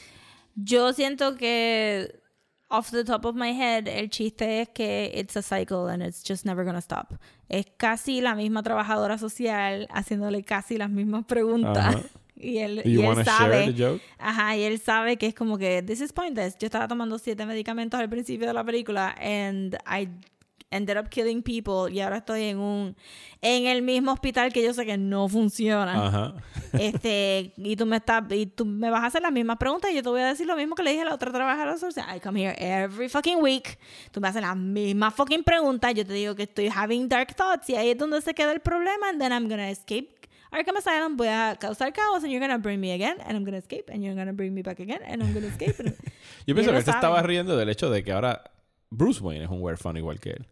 Yo 0.55 0.95
siento 0.95 1.37
que 1.37 2.23
off 2.71 2.91
the 2.91 3.05
top 3.05 3.27
of 3.27 3.35
my 3.35 3.51
head 3.51 3.89
el 3.89 4.09
chiste 4.09 4.63
es 4.63 4.71
que 4.71 5.13
it's 5.15 5.37
a 5.37 5.43
cycle 5.43 5.93
and 5.93 6.03
it's 6.03 6.23
just 6.27 6.47
never 6.47 6.65
gonna 6.65 6.81
stop. 6.81 7.13
Es 7.51 7.67
casi 7.77 8.23
la 8.23 8.35
misma 8.35 8.63
trabajadora 8.63 9.19
social 9.19 9.87
haciéndole 9.91 10.43
casi 10.45 10.79
las 10.79 10.89
mismas 10.89 11.27
preguntas. 11.27 11.95
Ajá. 11.95 12.03
Y 12.41 12.59
él, 12.59 12.83
y 12.85 13.01
él 13.01 13.25
sabe, 13.25 14.01
ajá, 14.19 14.57
y 14.57 14.63
él 14.63 14.79
sabe 14.79 15.17
que 15.17 15.27
es 15.27 15.35
como 15.35 15.59
que 15.59 15.83
this 15.83 16.01
is 16.01 16.13
pointless. 16.13 16.57
Yo 16.59 16.67
estaba 16.67 16.87
tomando 16.87 17.19
siete 17.19 17.45
medicamentos 17.47 17.99
al 17.99 18.09
principio 18.09 18.47
de 18.47 18.53
la 18.53 18.65
película 18.65 19.15
and 19.21 19.77
I 19.87 20.09
ended 20.71 20.99
up 20.99 21.09
killing 21.09 21.43
people 21.43 21.91
y 21.91 22.01
ahora 22.01 22.19
estoy 22.19 22.45
en 22.45 22.59
un 22.59 22.97
en 23.41 23.67
el 23.67 23.83
mismo 23.83 24.13
hospital 24.13 24.53
que 24.53 24.63
yo 24.63 24.75
sé 24.75 24.85
que 24.85 24.99
no 24.99 25.29
funciona. 25.29 26.07
Ajá. 26.07 26.35
Este, 26.73 27.53
y 27.57 27.77
tú 27.77 27.87
me 27.87 27.97
estás, 27.97 28.25
y 28.31 28.47
tú 28.47 28.67
me 28.67 28.91
vas 28.91 29.03
a 29.03 29.07
hacer 29.07 29.23
las 29.23 29.33
mismas 29.33 29.57
preguntas 29.57 29.91
y 29.91 29.95
yo 29.95 30.03
te 30.03 30.09
voy 30.09 30.21
a 30.21 30.27
decir 30.27 30.47
lo 30.47 30.57
mismo 30.57 30.75
que 30.75 30.83
le 30.83 30.91
dije 30.91 31.03
a 31.03 31.07
la 31.07 31.15
otra 31.15 31.33
trabajadora 31.33 31.79
social. 31.79 32.05
I 32.15 32.21
come 32.21 32.41
here 32.41 32.55
every 32.59 33.09
fucking 33.09 33.41
week. 33.41 33.79
Tú 34.11 34.21
me 34.21 34.29
haces 34.29 34.43
las 34.43 34.57
mismas 34.57 35.15
fucking 35.15 35.45
preguntas. 35.45 35.95
Yo 35.95 36.05
te 36.05 36.13
digo 36.13 36.35
que 36.35 36.43
estoy 36.45 36.69
having 36.69 37.09
dark 37.09 37.35
thoughts 37.35 37.71
y 37.71 37.77
ahí 37.77 37.91
es 37.91 37.99
donde 37.99 38.21
se 38.21 38.35
queda 38.35 38.53
el 38.53 38.61
problema. 38.61 39.09
And 39.09 39.21
then 39.21 39.33
I'm 39.33 39.49
gonna 39.49 39.71
escape 39.71 40.18
Arkham 40.51 40.77
Asylum. 40.77 41.17
Voy 41.17 41.29
a 41.29 41.57
causar 41.61 41.93
caos 41.93 42.23
and 42.25 42.33
you're 42.33 42.41
gonna 42.41 42.59
bring 42.59 42.81
me 42.81 42.93
again 42.93 43.17
and 43.21 43.37
I'm 43.37 43.45
gonna 43.45 43.59
escape 43.59 43.91
and 43.93 44.03
you're 44.03 44.15
gonna 44.15 44.33
bring 44.33 44.55
me 44.55 44.63
back 44.63 44.81
again 44.81 45.01
and 45.05 45.23
I'm 45.23 45.33
gonna 45.35 45.47
escape. 45.49 45.75
Yo 46.47 46.55
pienso 46.55 46.71
que 46.71 46.79
él 46.79 46.85
se 46.85 46.91
estaba 46.91 47.23
riendo 47.23 47.57
del 47.57 47.69
hecho 47.69 47.91
de 47.91 48.03
que 48.03 48.13
ahora 48.13 48.43
Bruce 48.91 49.21
Wayne 49.21 49.45
es 49.45 49.51
un 49.51 49.61
huérfano 49.63 49.99
igual 49.99 50.19
que 50.21 50.31
él. 50.31 50.47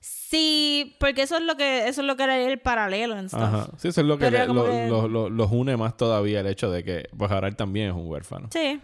Sí, 0.00 0.96
porque 1.00 1.22
eso 1.22 1.36
es 1.36 1.42
lo 1.42 1.56
que, 1.56 1.88
eso 1.88 2.00
es 2.02 2.06
lo 2.06 2.16
que 2.16 2.22
era 2.22 2.38
el 2.40 2.58
paralelo 2.60 3.16
stuff. 3.28 3.40
Ajá. 3.40 3.68
Sí, 3.78 3.88
eso 3.88 4.00
es 4.00 4.06
lo 4.06 4.16
que, 4.18 4.30
le- 4.30 4.46
lo- 4.46 4.64
que- 4.64 4.86
lo- 4.88 5.08
lo- 5.08 5.28
los 5.30 5.50
une 5.50 5.76
más 5.76 5.96
todavía 5.96 6.40
el 6.40 6.46
hecho 6.46 6.70
de 6.70 6.84
que 6.84 7.08
pues 7.16 7.30
ahora 7.32 7.48
él 7.48 7.56
también 7.56 7.88
es 7.90 7.94
un 7.96 8.06
huérfano. 8.06 8.48
Sí. 8.52 8.80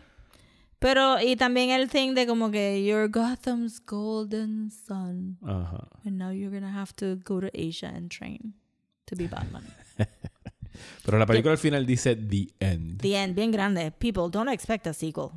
Pero, 0.78 1.18
y 1.20 1.36
también 1.36 1.70
el 1.70 1.88
thing 1.88 2.14
de 2.14 2.26
como 2.26 2.50
que 2.50 2.84
you're 2.84 3.08
Gotham's 3.08 3.80
golden 3.84 4.70
son. 4.70 5.38
Ajá. 5.42 5.88
And 6.04 6.18
now 6.18 6.30
you're 6.32 6.50
gonna 6.54 6.72
have 6.78 6.92
to 6.96 7.16
go 7.24 7.40
to 7.40 7.48
Asia 7.54 7.88
and 7.88 8.10
train 8.10 8.54
to 9.06 9.16
be 9.16 9.26
Batman. 9.26 9.62
Pero 11.04 11.18
la 11.18 11.26
película 11.26 11.52
al 11.52 11.58
final 11.58 11.84
dice 11.86 12.16
The 12.16 12.48
End. 12.60 13.00
The 13.00 13.16
end, 13.22 13.34
bien 13.34 13.50
grande. 13.52 13.90
People, 13.92 14.24
don't 14.30 14.50
expect 14.50 14.86
a 14.86 14.92
sequel. 14.92 15.28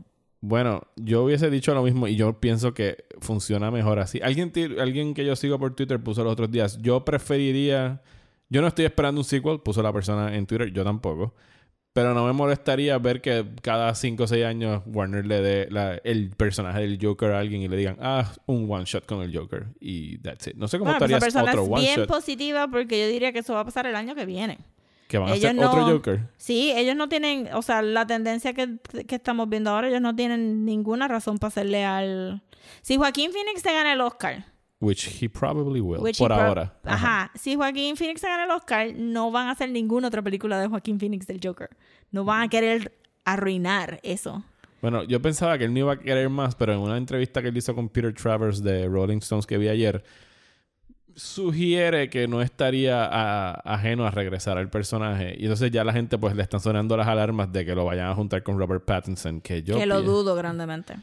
Bueno, 0.42 0.84
yo 0.96 1.24
hubiese 1.26 1.50
dicho 1.50 1.74
lo 1.74 1.84
mismo 1.84 2.08
y 2.08 2.16
yo 2.16 2.40
pienso 2.40 2.74
que 2.74 3.06
funciona 3.20 3.72
mejor 3.72 4.00
así. 4.00 4.22
Alguien, 4.24 4.54
alguien 4.80 5.14
que 5.14 5.26
yo 5.26 5.36
sigo 5.36 5.60
por 5.60 5.76
Twitter 5.76 6.02
puso 6.02 6.24
los 6.24 6.32
otros 6.32 6.50
días, 6.50 6.78
yo 6.82 7.04
preferiría, 7.04 8.02
yo 8.50 8.62
no 8.62 8.68
estoy 8.68 8.86
esperando 8.86 9.20
un 9.20 9.26
sequel, 9.26 9.60
puso 9.60 9.82
la 9.84 9.92
persona 9.92 10.34
en 10.36 10.46
Twitter, 10.46 10.72
yo 10.72 10.86
tampoco, 10.86 11.34
pero 11.92 12.14
no 12.14 12.26
me 12.26 12.32
molestaría 12.32 12.98
ver 13.00 13.20
que 13.20 13.46
cada 13.62 13.94
5 13.94 14.24
o 14.24 14.28
6 14.28 14.46
años 14.46 14.82
Warner 14.86 15.26
le 15.26 15.42
dé 15.42 15.68
la- 15.72 15.96
el 16.06 16.30
personaje 16.30 16.80
del 16.82 16.98
Joker 17.02 17.32
a 17.32 17.40
alguien 17.40 17.62
y 17.62 17.68
le 17.68 17.76
digan, 17.76 17.98
ah, 18.00 18.32
un 18.46 18.72
one 18.72 18.86
shot 18.86 19.06
con 19.06 19.22
el 19.22 19.36
Joker 19.36 19.66
y 19.82 20.20
that's 20.20 20.48
it. 20.48 20.56
No 20.56 20.70
sé 20.70 20.80
cómo 20.80 20.92
Bueno, 20.92 21.06
esa 21.06 21.18
estarías 21.18 21.34
persona 21.34 21.52
otro 21.52 21.64
es 21.64 21.70
one 21.70 21.82
bien 21.82 21.96
shot 22.00 22.08
positiva 22.08 22.68
porque 22.70 22.98
yo 23.02 23.10
diría 23.12 23.34
que 23.34 23.40
eso 23.40 23.56
va 23.56 23.62
a 23.62 23.66
pasar 23.66 23.88
el 23.88 23.96
año 23.96 24.16
que 24.16 24.26
viene. 24.26 24.60
Que 25.10 25.18
van 25.18 25.30
a 25.30 25.34
hacer 25.34 25.58
otro 25.60 25.86
Joker. 25.86 26.30
Sí, 26.38 26.72
ellos 26.72 26.96
no 26.96 27.10
tienen, 27.10 27.50
o 27.54 27.64
sea, 27.64 27.82
la 27.82 28.06
tendencia 28.06 28.54
que, 28.54 28.78
que 29.08 29.16
estamos 29.16 29.50
viendo 29.50 29.72
ahora, 29.72 29.88
ellos 29.88 30.02
no 30.02 30.16
tienen 30.16 30.64
ninguna 30.66 31.08
razón 31.08 31.40
para 31.40 31.48
hacerle 31.48 31.84
al... 31.84 32.44
Si 32.84 32.96
Joaquín 32.96 33.32
Phoenix 33.32 33.64
se 33.64 33.74
gana 33.74 33.92
el 33.92 34.02
Oscar, 34.02 34.46
Which 34.82 35.22
he 35.22 35.28
probably 35.28 35.82
will, 35.82 36.00
Which 36.00 36.20
por 36.20 36.30
pro- 36.30 36.40
ahora. 36.40 36.80
Ajá. 36.86 37.32
Si 37.36 37.56
Joaquín 37.56 37.98
Phoenix 37.98 38.22
se 38.22 38.28
gana 38.28 38.46
el 38.46 38.52
Oscar, 38.52 38.94
no 38.96 39.30
van 39.32 39.48
a 39.48 39.52
hacer 39.52 39.72
ninguna 39.72 40.08
otra 40.08 40.22
película 40.22 40.58
de 40.62 40.68
Joaquín 40.68 41.00
Phoenix 41.00 41.28
del 41.28 41.42
Joker. 41.44 41.70
No 42.12 42.24
van 42.24 42.44
a 42.44 42.48
querer 42.48 42.98
arruinar 43.26 44.00
eso. 44.04 44.44
Bueno, 44.82 45.04
yo 45.04 45.22
pensaba 45.22 45.58
que 45.58 45.66
él 45.66 45.74
no 45.74 45.80
iba 45.80 45.94
a 45.94 46.00
querer 46.00 46.30
más, 46.30 46.56
pero 46.56 46.72
en 46.74 46.80
una 46.80 46.96
entrevista 46.96 47.42
que 47.42 47.50
él 47.50 47.58
hizo 47.58 47.76
con 47.76 47.90
Peter 47.90 48.14
Travers 48.14 48.64
de 48.64 48.88
Rolling 48.88 49.18
Stones 49.18 49.46
que 49.46 49.58
vi 49.58 49.68
ayer, 49.68 50.02
sugiere 51.20 52.10
que 52.10 52.28
no 52.28 52.42
estaría 52.42 53.06
a- 53.06 53.52
ajeno 53.76 54.06
a 54.08 54.12
regresar 54.12 54.58
al 54.58 54.70
personaje. 54.70 55.36
Y 55.38 55.44
entonces 55.44 55.70
ya 55.72 55.84
la 55.84 55.94
gente 55.94 56.18
pues 56.18 56.36
le 56.36 56.42
están 56.44 56.60
sonando 56.60 56.96
las 56.98 57.08
alarmas 57.08 57.52
de 57.52 57.66
que 57.66 57.76
lo 57.76 57.86
vayan 57.86 58.08
a 58.08 58.16
juntar 58.16 58.42
con 58.44 58.58
Robert 58.58 58.86
Pattinson, 58.86 59.42
que 59.42 59.62
yo... 59.64 59.78
que 59.78 59.86
lo 59.86 60.02
dudo 60.02 60.34
grandemente. 60.36 60.96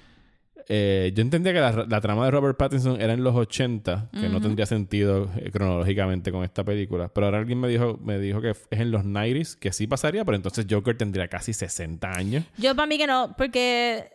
eh, 0.69 1.12
yo 1.14 1.23
entendía 1.23 1.53
que 1.53 1.61
la, 1.61 1.87
la 1.89 2.01
trama 2.01 2.25
de 2.25 2.31
Robert 2.33 2.57
Pattinson 2.59 3.01
era 3.01 3.12
en 3.12 3.23
los 3.23 3.37
80, 3.37 4.09
que 4.12 4.29
no 4.29 4.41
tendría 4.41 4.67
sentido 4.67 5.31
eh, 5.37 5.51
cronológicamente 5.53 6.33
con 6.33 6.43
esta 6.45 6.64
película. 6.64 7.09
Pero 7.09 7.27
ahora 7.27 7.39
alguien 7.39 7.61
me 7.61 7.69
dijo, 7.69 7.99
me 8.03 8.19
dijo 8.19 8.41
que 8.41 8.51
es 8.51 8.67
en 8.71 8.91
los 8.91 9.05
90s, 9.05 9.57
que 9.59 9.73
sí 9.73 9.87
pasaría, 9.87 10.25
pero 10.25 10.37
entonces 10.37 10.67
Joker 10.69 10.97
tendría 10.97 11.29
casi 11.29 11.53
60 11.53 12.11
años. 12.11 12.45
Yo 12.59 12.75
para 12.75 12.87
mí 12.87 12.99
que 12.99 13.07
no, 13.07 13.35
porque 13.37 14.11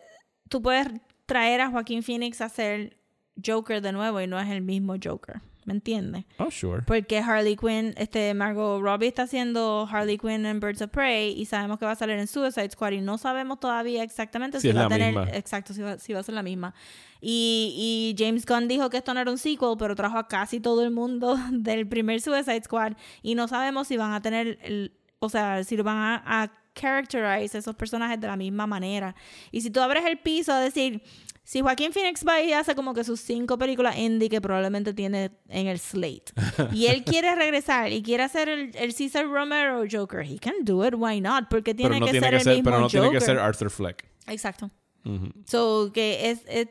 tú 0.48 0.60
puedes 0.60 0.88
traer 1.26 1.60
a 1.62 1.70
Joaquín 1.70 2.02
Phoenix 2.02 2.40
a 2.42 2.48
ser 2.50 2.98
Joker 3.42 3.80
de 3.80 3.92
nuevo 3.92 4.20
y 4.20 4.26
no 4.26 4.38
es 4.38 4.50
el 4.50 4.60
mismo 4.60 4.96
Joker. 5.02 5.36
¿Me 5.64 5.74
entiendes? 5.74 6.24
Oh, 6.38 6.50
sure. 6.50 6.82
Porque 6.82 7.18
Harley 7.18 7.56
Quinn, 7.56 7.94
este 7.96 8.34
Margot 8.34 8.82
Robbie 8.82 9.06
está 9.06 9.22
haciendo 9.22 9.88
Harley 9.90 10.18
Quinn 10.18 10.44
en 10.44 10.58
Birds 10.58 10.82
of 10.82 10.90
Prey 10.90 11.40
y 11.40 11.44
sabemos 11.46 11.78
que 11.78 11.84
va 11.86 11.92
a 11.92 11.96
salir 11.96 12.16
en 12.18 12.26
Suicide 12.26 12.70
Squad 12.70 12.90
y 12.92 13.00
no 13.00 13.16
sabemos 13.16 13.60
todavía 13.60 14.02
exactamente 14.02 14.60
Si 14.60 14.72
va 14.72 14.86
a 14.86 14.88
tener 14.88 15.14
misma. 15.14 15.30
exacto 15.30 15.72
si 15.72 15.82
va, 15.82 15.98
si 15.98 16.12
va 16.12 16.20
a 16.20 16.22
ser 16.24 16.34
la 16.34 16.42
misma. 16.42 16.74
Y, 17.20 18.14
y 18.18 18.22
James 18.22 18.44
Gunn 18.44 18.66
dijo 18.66 18.90
que 18.90 18.96
esto 18.96 19.14
no 19.14 19.20
era 19.20 19.30
un 19.30 19.38
sequel, 19.38 19.76
pero 19.78 19.94
trajo 19.94 20.18
a 20.18 20.26
casi 20.26 20.58
todo 20.58 20.82
el 20.82 20.90
mundo 20.90 21.36
del 21.52 21.86
primer 21.86 22.20
Suicide 22.20 22.64
Squad 22.64 22.94
y 23.22 23.36
no 23.36 23.46
sabemos 23.46 23.86
si 23.86 23.96
van 23.96 24.12
a 24.12 24.20
tener 24.20 24.58
el, 24.62 24.92
o 25.20 25.28
sea, 25.28 25.62
si 25.62 25.76
lo 25.76 25.84
van 25.84 25.96
a, 25.98 26.22
a 26.42 26.52
characterize 26.74 27.56
esos 27.56 27.76
personajes 27.76 28.20
de 28.20 28.26
la 28.26 28.36
misma 28.36 28.66
manera. 28.66 29.14
Y 29.52 29.60
si 29.60 29.70
tú 29.70 29.80
abres 29.80 30.04
el 30.06 30.18
piso 30.18 30.52
a 30.52 30.58
decir, 30.58 31.02
si 31.44 31.60
Joaquín 31.60 31.92
Phoenix 31.92 32.24
va 32.26 32.40
y 32.40 32.52
hace 32.52 32.74
como 32.74 32.94
que 32.94 33.02
sus 33.04 33.20
cinco 33.20 33.58
películas 33.58 33.98
indie 33.98 34.28
que 34.28 34.40
probablemente 34.40 34.94
tiene 34.94 35.30
en 35.48 35.66
el 35.66 35.78
slate, 35.78 36.32
y 36.72 36.86
él 36.86 37.02
quiere 37.06 37.34
regresar 37.34 37.90
y 37.92 38.02
quiere 38.02 38.22
hacer 38.22 38.48
el, 38.48 38.70
el 38.76 38.92
Cesar 38.92 39.26
Romero 39.26 39.84
Joker, 39.90 40.20
he 40.24 40.38
can 40.38 40.54
do 40.64 40.86
it, 40.86 40.94
why 40.96 41.20
not? 41.20 41.48
Porque 41.50 41.74
tiene 41.74 41.98
no 42.00 42.06
que 42.06 42.12
tiene 42.12 42.26
ser 42.28 42.36
que 42.42 42.50
el 42.50 42.56
mismo 42.56 42.64
pero 42.64 42.76
no 42.78 42.82
Joker. 42.84 43.00
tiene 43.00 43.10
que 43.18 43.20
ser 43.20 43.38
Arthur 43.38 43.70
Fleck. 43.70 44.04
Exacto. 44.28 44.70
So, 45.46 45.90
que 45.92 46.30
es, 46.30 46.40
es- 46.46 46.68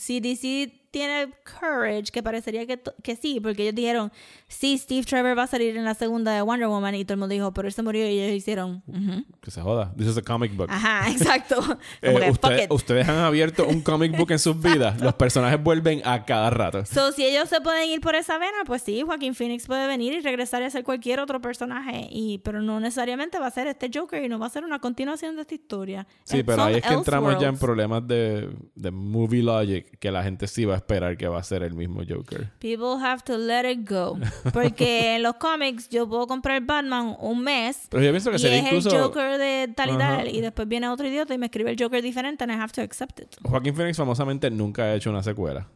si 0.00 0.18
DC 0.18 0.85
tiene 0.90 1.28
courage, 1.60 2.04
que 2.12 2.22
parecería 2.22 2.66
que, 2.66 2.80
que 3.02 3.16
sí, 3.16 3.40
porque 3.40 3.62
ellos 3.64 3.74
dijeron, 3.74 4.12
sí, 4.48 4.78
Steve 4.78 5.04
Trevor 5.04 5.36
va 5.38 5.42
a 5.42 5.46
salir 5.46 5.76
en 5.76 5.84
la 5.84 5.94
segunda 5.94 6.32
de 6.34 6.42
Wonder 6.42 6.68
Woman, 6.68 6.94
y 6.94 7.04
todo 7.04 7.14
el 7.14 7.20
mundo 7.20 7.32
dijo, 7.34 7.52
pero 7.52 7.68
él 7.68 7.74
se 7.74 7.82
murió, 7.82 8.04
y 8.08 8.18
ellos 8.20 8.36
hicieron, 8.36 8.82
"Ujú". 8.86 9.24
Que 9.42 9.50
se 9.50 9.60
joda. 9.60 9.92
This 9.96 10.06
is 10.08 10.16
a 10.16 10.22
comic 10.22 10.54
book. 10.56 10.68
ajá, 10.70 11.10
exacto. 11.10 11.60
Eh, 12.02 12.14
que, 12.18 12.30
usted- 12.30 12.66
ustedes 12.70 13.08
han 13.08 13.16
abierto 13.18 13.66
un 13.66 13.80
comic 13.82 14.16
book 14.16 14.30
en 14.30 14.38
sus 14.38 14.60
vidas. 14.60 15.00
Los 15.00 15.14
personajes 15.14 15.62
vuelven 15.62 16.00
a 16.04 16.24
cada 16.24 16.50
rato. 16.50 16.84
So, 16.86 17.12
si 17.12 17.24
ellos 17.24 17.48
se 17.48 17.60
pueden 17.60 17.88
ir 17.90 18.00
por 18.00 18.14
esa 18.14 18.38
vena, 18.38 18.58
pues 18.66 18.82
sí, 18.82 19.02
Joaquín 19.02 19.34
Phoenix 19.34 19.66
puede 19.66 19.86
venir 19.86 20.12
y 20.14 20.20
regresar 20.20 20.62
y 20.62 20.66
hacer 20.66 20.84
cualquier 20.84 21.20
otro 21.20 21.40
personaje, 21.40 22.06
y 22.10 22.38
pero 22.38 22.62
no 22.62 22.80
necesariamente 22.80 23.38
va 23.38 23.46
a 23.46 23.50
ser 23.50 23.66
este 23.66 23.90
Joker 23.92 24.22
y 24.24 24.28
no 24.28 24.38
va 24.38 24.46
a 24.46 24.50
ser 24.50 24.64
una 24.64 24.78
continuación 24.78 25.36
de 25.36 25.42
esta 25.42 25.54
historia. 25.54 26.06
Sí, 26.24 26.38
Eh, 26.38 26.44
pero 26.44 26.62
ahí 26.62 26.76
es 26.76 26.82
que 26.82 26.94
entramos 26.94 27.38
ya 27.40 27.48
en 27.48 27.58
problemas 27.58 28.06
de, 28.06 28.48
de 28.74 28.90
movie 28.90 29.42
logic 29.42 29.98
que 29.98 30.10
la 30.10 30.22
gente 30.22 30.46
sí 30.46 30.64
va 30.64 30.75
a 30.76 30.78
esperar 30.78 31.16
que 31.16 31.28
va 31.28 31.38
a 31.38 31.42
ser 31.42 31.62
el 31.62 31.74
mismo 31.74 32.02
Joker. 32.08 32.50
People 32.58 33.02
have 33.04 33.22
to 33.24 33.36
let 33.36 33.70
it 33.70 33.88
go. 33.88 34.18
Porque 34.52 35.16
en 35.16 35.22
los 35.22 35.34
cómics 35.36 35.88
yo 35.88 36.08
puedo 36.08 36.26
comprar 36.26 36.60
Batman 36.62 37.16
un 37.20 37.42
mes 37.42 37.86
Pero 37.90 38.02
yo 38.02 38.10
pienso 38.10 38.30
que 38.30 38.36
y 38.36 38.38
sería 38.38 38.58
es 38.58 38.64
incluso... 38.66 38.90
el 38.96 39.02
Joker 39.02 39.38
de 39.38 39.72
tal 39.74 39.88
y 39.90 39.92
Ajá. 39.92 40.16
tal 40.18 40.28
y 40.28 40.40
después 40.40 40.68
viene 40.68 40.88
otro 40.88 41.06
idiota 41.06 41.34
y 41.34 41.38
me 41.38 41.46
escribe 41.46 41.70
el 41.70 41.76
Joker 41.78 42.02
diferente 42.02 42.44
and 42.44 42.52
I 42.52 42.56
have 42.56 42.72
to 42.72 42.82
accept 42.82 43.20
it. 43.20 43.36
Joaquín 43.42 43.74
Phoenix 43.74 43.96
famosamente 43.96 44.50
nunca 44.50 44.84
ha 44.84 44.94
hecho 44.94 45.10
una 45.10 45.22
secuela. 45.22 45.66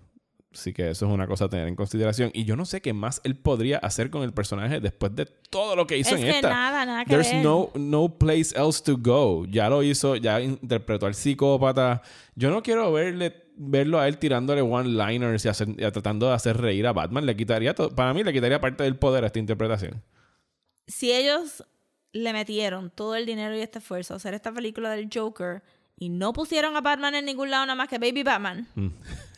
Así 0.53 0.73
que 0.73 0.91
eso 0.91 1.07
es 1.07 1.13
una 1.13 1.29
cosa 1.29 1.45
a 1.45 1.49
tener 1.49 1.69
en 1.69 1.77
consideración. 1.77 2.31
Y 2.35 2.45
yo 2.45 2.57
no 2.57 2.65
sé 2.65 2.81
qué 2.83 2.93
más 2.93 3.21
él 3.23 3.37
podría 3.37 3.79
hacer 3.79 4.11
con 4.11 4.23
el 4.25 4.33
personaje 4.33 4.81
después 4.81 5.15
de 5.15 5.27
todo 5.27 5.77
lo 5.77 5.87
que 5.87 5.97
hizo 5.97 6.15
Es 6.17 6.21
en 6.21 6.27
que 6.27 6.31
esta. 6.37 6.49
nada, 6.51 6.85
nada 6.85 7.05
que 7.05 7.11
There's 7.11 7.31
ver. 7.33 7.45
no, 7.45 7.71
no 7.77 8.19
place 8.19 8.53
else 8.59 8.83
to 8.83 8.97
go. 8.99 9.47
Ya 9.47 9.69
lo 9.69 9.83
hizo, 9.85 10.17
ya 10.17 10.41
interpretó 10.41 11.07
al 11.07 11.15
psicópata. 11.15 12.03
Yo 12.35 12.51
no 12.51 12.65
quiero 12.65 12.91
verle, 12.93 13.45
verlo 13.57 14.01
a 14.01 14.09
él 14.09 14.19
tirándole 14.19 14.61
one-liners 14.63 15.45
y, 15.45 15.49
hacer- 15.49 15.69
y 15.71 15.91
tratando 15.93 16.27
de 16.27 16.35
hacer 16.35 16.57
reír 16.57 16.85
a 16.89 16.93
Batman. 16.93 17.27
Le 17.27 17.37
quitaría. 17.37 17.73
Para 17.75 18.13
mí 18.13 18.25
le 18.25 18.33
quitaría 18.33 18.61
parte 18.61 18.83
del 18.83 18.97
poder 18.97 19.23
a 19.23 19.29
esta 19.29 19.39
interpretación. 19.39 20.03
si 20.89 21.13
ellos 21.13 21.65
le 22.13 22.33
metieron 22.33 22.91
todo 22.91 23.15
el 23.15 23.25
dinero 23.25 23.57
y 23.57 23.61
este 23.61 23.79
esfuerzo 23.79 24.15
a 24.15 24.17
hacer 24.17 24.35
esta 24.35 24.51
película 24.53 24.91
del 24.91 25.09
Joker 25.15 25.63
y 25.97 26.09
no 26.09 26.33
pusieron 26.33 26.75
a 26.77 26.81
Batman 26.81 27.15
en 27.15 27.25
ningún 27.27 27.51
lado 27.53 27.67
nada 27.67 27.77
más 27.77 27.89
que 27.89 27.99
Baby 27.99 28.25
Batman, 28.25 28.67
Mm. 28.75 28.89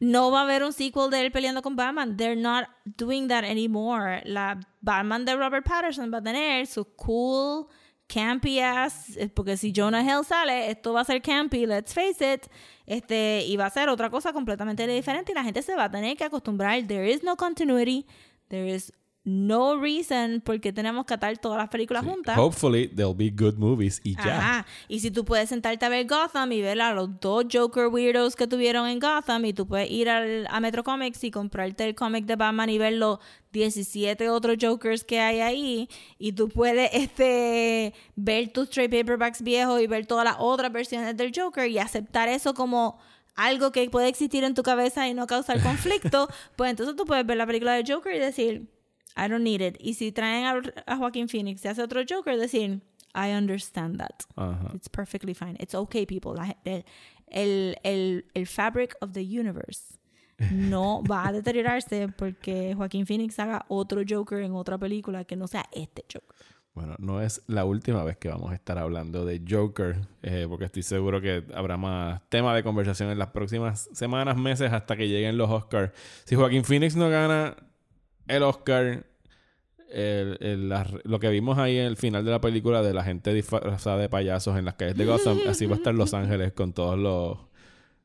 no 0.00 0.30
va 0.30 0.40
a 0.40 0.42
haber 0.44 0.62
un 0.62 0.72
sequel 0.72 1.10
de 1.10 1.20
él 1.20 1.32
peleando 1.32 1.62
con 1.62 1.76
Batman. 1.76 2.16
They're 2.16 2.40
not 2.40 2.68
doing 2.84 3.28
that 3.28 3.44
anymore. 3.44 4.22
La 4.24 4.58
Batman 4.80 5.24
de 5.24 5.36
Robert 5.36 5.64
Patterson 5.64 6.12
va 6.12 6.18
a 6.18 6.22
tener 6.22 6.66
su 6.66 6.84
cool, 6.96 7.66
campy 8.06 8.60
ass, 8.60 9.16
eh, 9.16 9.28
porque 9.28 9.56
si 9.56 9.72
Jonah 9.74 10.02
Hill 10.02 10.24
sale, 10.24 10.70
esto 10.70 10.92
va 10.92 11.02
a 11.02 11.04
ser 11.04 11.20
campy, 11.20 11.66
let's 11.66 11.92
face 11.92 12.34
it. 12.34 12.46
Este, 12.86 13.44
y 13.46 13.56
va 13.56 13.66
a 13.66 13.70
ser 13.70 13.88
otra 13.90 14.08
cosa 14.08 14.32
completamente 14.32 14.86
diferente 14.86 15.32
y 15.32 15.34
la 15.34 15.44
gente 15.44 15.62
se 15.62 15.76
va 15.76 15.84
a 15.84 15.90
tener 15.90 16.16
que 16.16 16.24
acostumbrar. 16.24 16.86
There 16.86 17.10
is 17.10 17.22
no 17.22 17.36
continuity. 17.36 18.06
There 18.48 18.66
is 18.66 18.92
no 19.28 19.78
reason 19.78 20.40
porque 20.44 20.72
tenemos 20.72 21.04
que 21.04 21.14
atar 21.14 21.36
todas 21.38 21.58
las 21.58 21.68
películas 21.68 22.04
juntas. 22.04 22.38
Hopefully 22.38 22.88
there'll 22.88 23.14
be 23.14 23.30
good 23.30 23.54
movies 23.58 24.00
y 24.02 24.14
ya. 24.16 24.38
Ajá. 24.38 24.66
Y 24.88 25.00
si 25.00 25.10
tú 25.10 25.24
puedes 25.24 25.50
sentarte 25.50 25.84
a 25.84 25.88
ver 25.90 26.06
Gotham 26.06 26.50
y 26.52 26.62
ver 26.62 26.80
a 26.80 26.94
los 26.94 27.20
dos 27.20 27.44
Joker 27.52 27.88
weirdos 27.88 28.36
que 28.36 28.46
tuvieron 28.46 28.88
en 28.88 28.98
Gotham 28.98 29.44
y 29.44 29.52
tú 29.52 29.66
puedes 29.66 29.90
ir 29.90 30.08
al- 30.08 30.46
a 30.50 30.60
Metro 30.60 30.82
Comics 30.82 31.22
y 31.24 31.30
comprarte 31.30 31.84
el 31.84 31.94
cómic 31.94 32.24
de 32.24 32.36
Batman 32.36 32.70
y 32.70 32.78
ver 32.78 32.94
los 32.94 33.18
17 33.52 34.28
otros 34.30 34.56
Jokers 34.60 35.04
que 35.04 35.20
hay 35.20 35.40
ahí 35.40 35.88
y 36.18 36.32
tú 36.32 36.48
puedes 36.48 36.90
este 36.92 37.94
ver 38.16 38.48
tus 38.52 38.70
trade 38.70 38.88
paperbacks 38.90 39.42
viejos 39.42 39.80
y 39.80 39.86
ver 39.86 40.06
todas 40.06 40.24
las 40.24 40.36
otras 40.38 40.72
versiones 40.72 41.16
del 41.16 41.32
Joker 41.34 41.68
y 41.70 41.78
aceptar 41.78 42.28
eso 42.28 42.54
como 42.54 42.98
algo 43.34 43.72
que 43.72 43.88
puede 43.88 44.08
existir 44.08 44.42
en 44.44 44.54
tu 44.54 44.62
cabeza 44.62 45.06
y 45.08 45.14
no 45.14 45.26
causar 45.26 45.62
conflicto, 45.62 46.28
pues 46.56 46.70
entonces 46.70 46.96
tú 46.96 47.04
puedes 47.04 47.24
ver 47.24 47.36
la 47.36 47.46
película 47.46 47.72
de 47.74 47.84
Joker 47.90 48.14
y 48.14 48.18
decir, 48.18 48.68
I 49.18 49.28
don't 49.28 49.42
need 49.42 49.60
it. 49.60 49.76
Y 49.80 49.94
si 49.94 50.12
traen 50.12 50.44
a, 50.46 50.60
a 50.86 50.96
Joaquin 50.96 51.28
Phoenix 51.28 51.64
y 51.64 51.68
hace 51.68 51.82
otro 51.82 52.02
Joker, 52.08 52.36
decir, 52.38 52.80
I 53.14 53.32
understand 53.32 53.98
that. 53.98 54.24
It's 54.74 54.88
perfectly 54.88 55.34
fine. 55.34 55.56
It's 55.58 55.74
okay, 55.74 56.06
people. 56.06 56.34
La- 56.34 56.56
el, 56.64 56.84
el, 57.30 57.76
el, 57.82 58.24
el 58.34 58.46
fabric 58.46 58.94
of 59.00 59.12
the 59.12 59.22
universe 59.22 59.98
no 60.52 61.02
va 61.02 61.28
a 61.28 61.32
deteriorarse 61.32 62.08
porque 62.16 62.74
Joaquin 62.76 63.06
Phoenix 63.06 63.38
haga 63.40 63.64
otro 63.68 64.02
Joker 64.08 64.40
en 64.42 64.52
otra 64.54 64.78
película 64.78 65.24
que 65.24 65.34
no 65.36 65.48
sea 65.48 65.64
este 65.72 66.04
Joker. 66.12 66.36
Bueno, 66.74 66.94
no 67.00 67.20
es 67.20 67.42
la 67.48 67.64
última 67.64 68.04
vez 68.04 68.18
que 68.18 68.28
vamos 68.28 68.52
a 68.52 68.54
estar 68.54 68.78
hablando 68.78 69.24
de 69.24 69.42
Joker, 69.48 69.96
eh, 70.22 70.46
porque 70.48 70.66
estoy 70.66 70.84
seguro 70.84 71.20
que 71.20 71.44
habrá 71.52 71.76
más 71.76 72.20
tema 72.28 72.54
de 72.54 72.62
conversación 72.62 73.10
en 73.10 73.18
las 73.18 73.30
próximas 73.30 73.88
semanas, 73.94 74.36
meses, 74.36 74.72
hasta 74.72 74.94
que 74.96 75.08
lleguen 75.08 75.36
los 75.36 75.50
Oscars. 75.50 75.90
Si 76.24 76.36
Joaquín 76.36 76.62
Phoenix 76.62 76.94
no 76.94 77.10
gana 77.10 77.56
el 78.28 78.42
Oscar, 78.42 79.04
el- 79.90 80.36
el- 80.40 80.68
la- 80.68 80.86
lo 81.04 81.18
que 81.18 81.28
vimos 81.30 81.58
ahí 81.58 81.78
en 81.78 81.86
el 81.86 81.96
final 81.96 82.24
de 82.24 82.30
la 82.30 82.40
película 82.40 82.82
de 82.82 82.92
la 82.92 83.02
gente 83.04 83.32
disfrazada 83.32 83.98
de 83.98 84.08
payasos 84.08 84.58
en 84.58 84.64
las 84.66 84.74
calles 84.74 84.96
de 84.96 85.04
Gotham, 85.06 85.38
así 85.48 85.66
va 85.66 85.74
a 85.74 85.78
estar 85.78 85.94
Los 85.94 86.14
Ángeles 86.14 86.52
con 86.52 86.72
todos 86.72 86.98
los... 86.98 87.38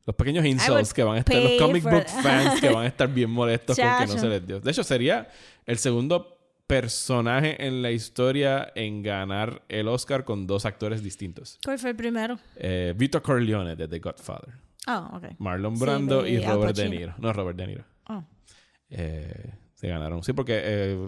Los 0.05 0.17
pequeños 0.17 0.43
insults 0.45 0.93
que 0.93 1.01
van 1.03 1.15
a 1.15 1.19
estar, 1.19 1.41
los 1.41 1.53
comic 1.61 1.83
book 1.83 2.03
fans 2.21 2.59
que 2.59 2.67
van 2.69 2.83
a 2.83 2.87
estar 2.87 3.07
bien 3.07 3.29
molestos 3.29 3.77
porque 3.79 4.13
no 4.13 4.19
se 4.19 4.27
les 4.27 4.45
dio. 4.45 4.59
De 4.59 4.69
hecho, 4.69 4.83
sería 4.83 5.29
el 5.65 5.77
segundo 5.77 6.37
personaje 6.67 7.65
en 7.65 7.81
la 7.81 7.89
historia 7.91 8.69
en 8.75 9.01
ganar 9.01 9.61
el 9.69 9.87
Oscar 9.87 10.25
con 10.25 10.45
dos 10.45 10.65
actores 10.65 11.03
distintos. 11.03 11.57
¿Cuál 11.63 11.79
fue 11.79 11.91
el 11.91 11.95
primero? 11.95 12.37
Eh, 12.57 12.93
Vito 12.97 13.23
Corleone 13.23 13.77
de 13.77 13.87
The 13.87 13.99
Godfather. 13.99 14.55
Oh, 14.87 15.09
ok. 15.13 15.23
Marlon 15.37 15.79
Brando 15.79 16.27
y 16.27 16.37
Robert 16.39 16.75
De. 16.75 16.89
Niro. 16.89 17.15
No, 17.19 17.31
Robert 17.31 17.57
De 17.57 17.67
Niro. 17.67 17.85
Oh. 18.09 18.25
Eh, 18.89 19.53
ganaron. 19.87 20.23
Sí, 20.23 20.33
porque 20.33 20.61
eh, 20.63 21.05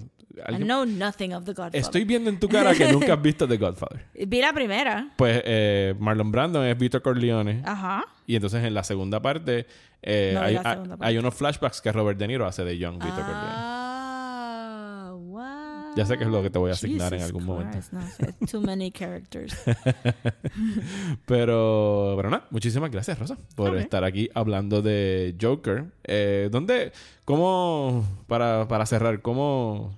I 0.50 0.56
know 0.58 0.86
nothing 0.86 1.34
of 1.34 1.46
the 1.46 1.54
Godfather. 1.54 1.80
estoy 1.80 2.04
viendo 2.04 2.30
en 2.30 2.40
tu 2.40 2.48
cara 2.50 2.74
que 2.74 2.92
nunca 2.92 3.14
has 3.14 3.22
visto 3.22 3.48
The 3.48 3.58
Godfather. 3.58 4.06
Vi 4.28 4.42
la 4.42 4.52
primera. 4.54 5.10
Pues 5.16 5.42
eh, 5.46 5.96
Marlon 6.00 6.32
Brando 6.32 6.64
es 6.64 6.78
Vito 6.78 7.02
Corleone. 7.02 7.62
Ajá. 7.66 8.04
Y 8.28 8.36
entonces 8.36 8.64
en 8.64 8.74
la 8.74 8.84
segunda 8.84 9.22
parte, 9.22 9.66
eh, 10.02 10.32
No 10.34 10.42
hay, 10.42 10.54
la 10.56 10.62
segunda 10.64 10.82
hay- 10.82 10.90
parte. 11.00 11.06
hay 11.06 11.18
unos 11.18 11.34
flashbacks 11.36 11.82
que 11.82 11.92
Robert 11.92 12.20
De 12.20 12.28
Niro 12.28 12.46
hace 12.46 12.64
de 12.66 12.78
Young 12.78 12.96
Vito 12.96 13.16
Corleone. 13.16 13.75
Ya 15.96 16.06
sé 16.06 16.18
que 16.18 16.24
es 16.24 16.30
lo 16.30 16.42
que 16.42 16.50
te 16.50 16.60
voy 16.60 16.72
a 16.72 16.74
asignar 16.74 17.14
en 17.14 17.22
algún 17.22 17.46
momento. 17.46 17.78
No. 17.92 18.48
Too 18.52 18.62
many 18.62 18.92
characters. 18.92 19.56
Pero, 21.26 22.14
pero 22.18 22.30
nada, 22.30 22.46
muchísimas 22.50 22.92
gracias, 22.92 23.18
Rosa, 23.18 23.38
por 23.56 23.76
estar 23.78 24.04
aquí 24.04 24.30
hablando 24.34 24.82
de 24.82 25.36
Joker. 25.42 25.86
Eh, 26.04 26.50
¿Dónde, 26.52 26.92
cómo, 27.26 28.06
para, 28.28 28.68
para 28.68 28.86
cerrar, 28.86 29.22
cómo, 29.22 29.98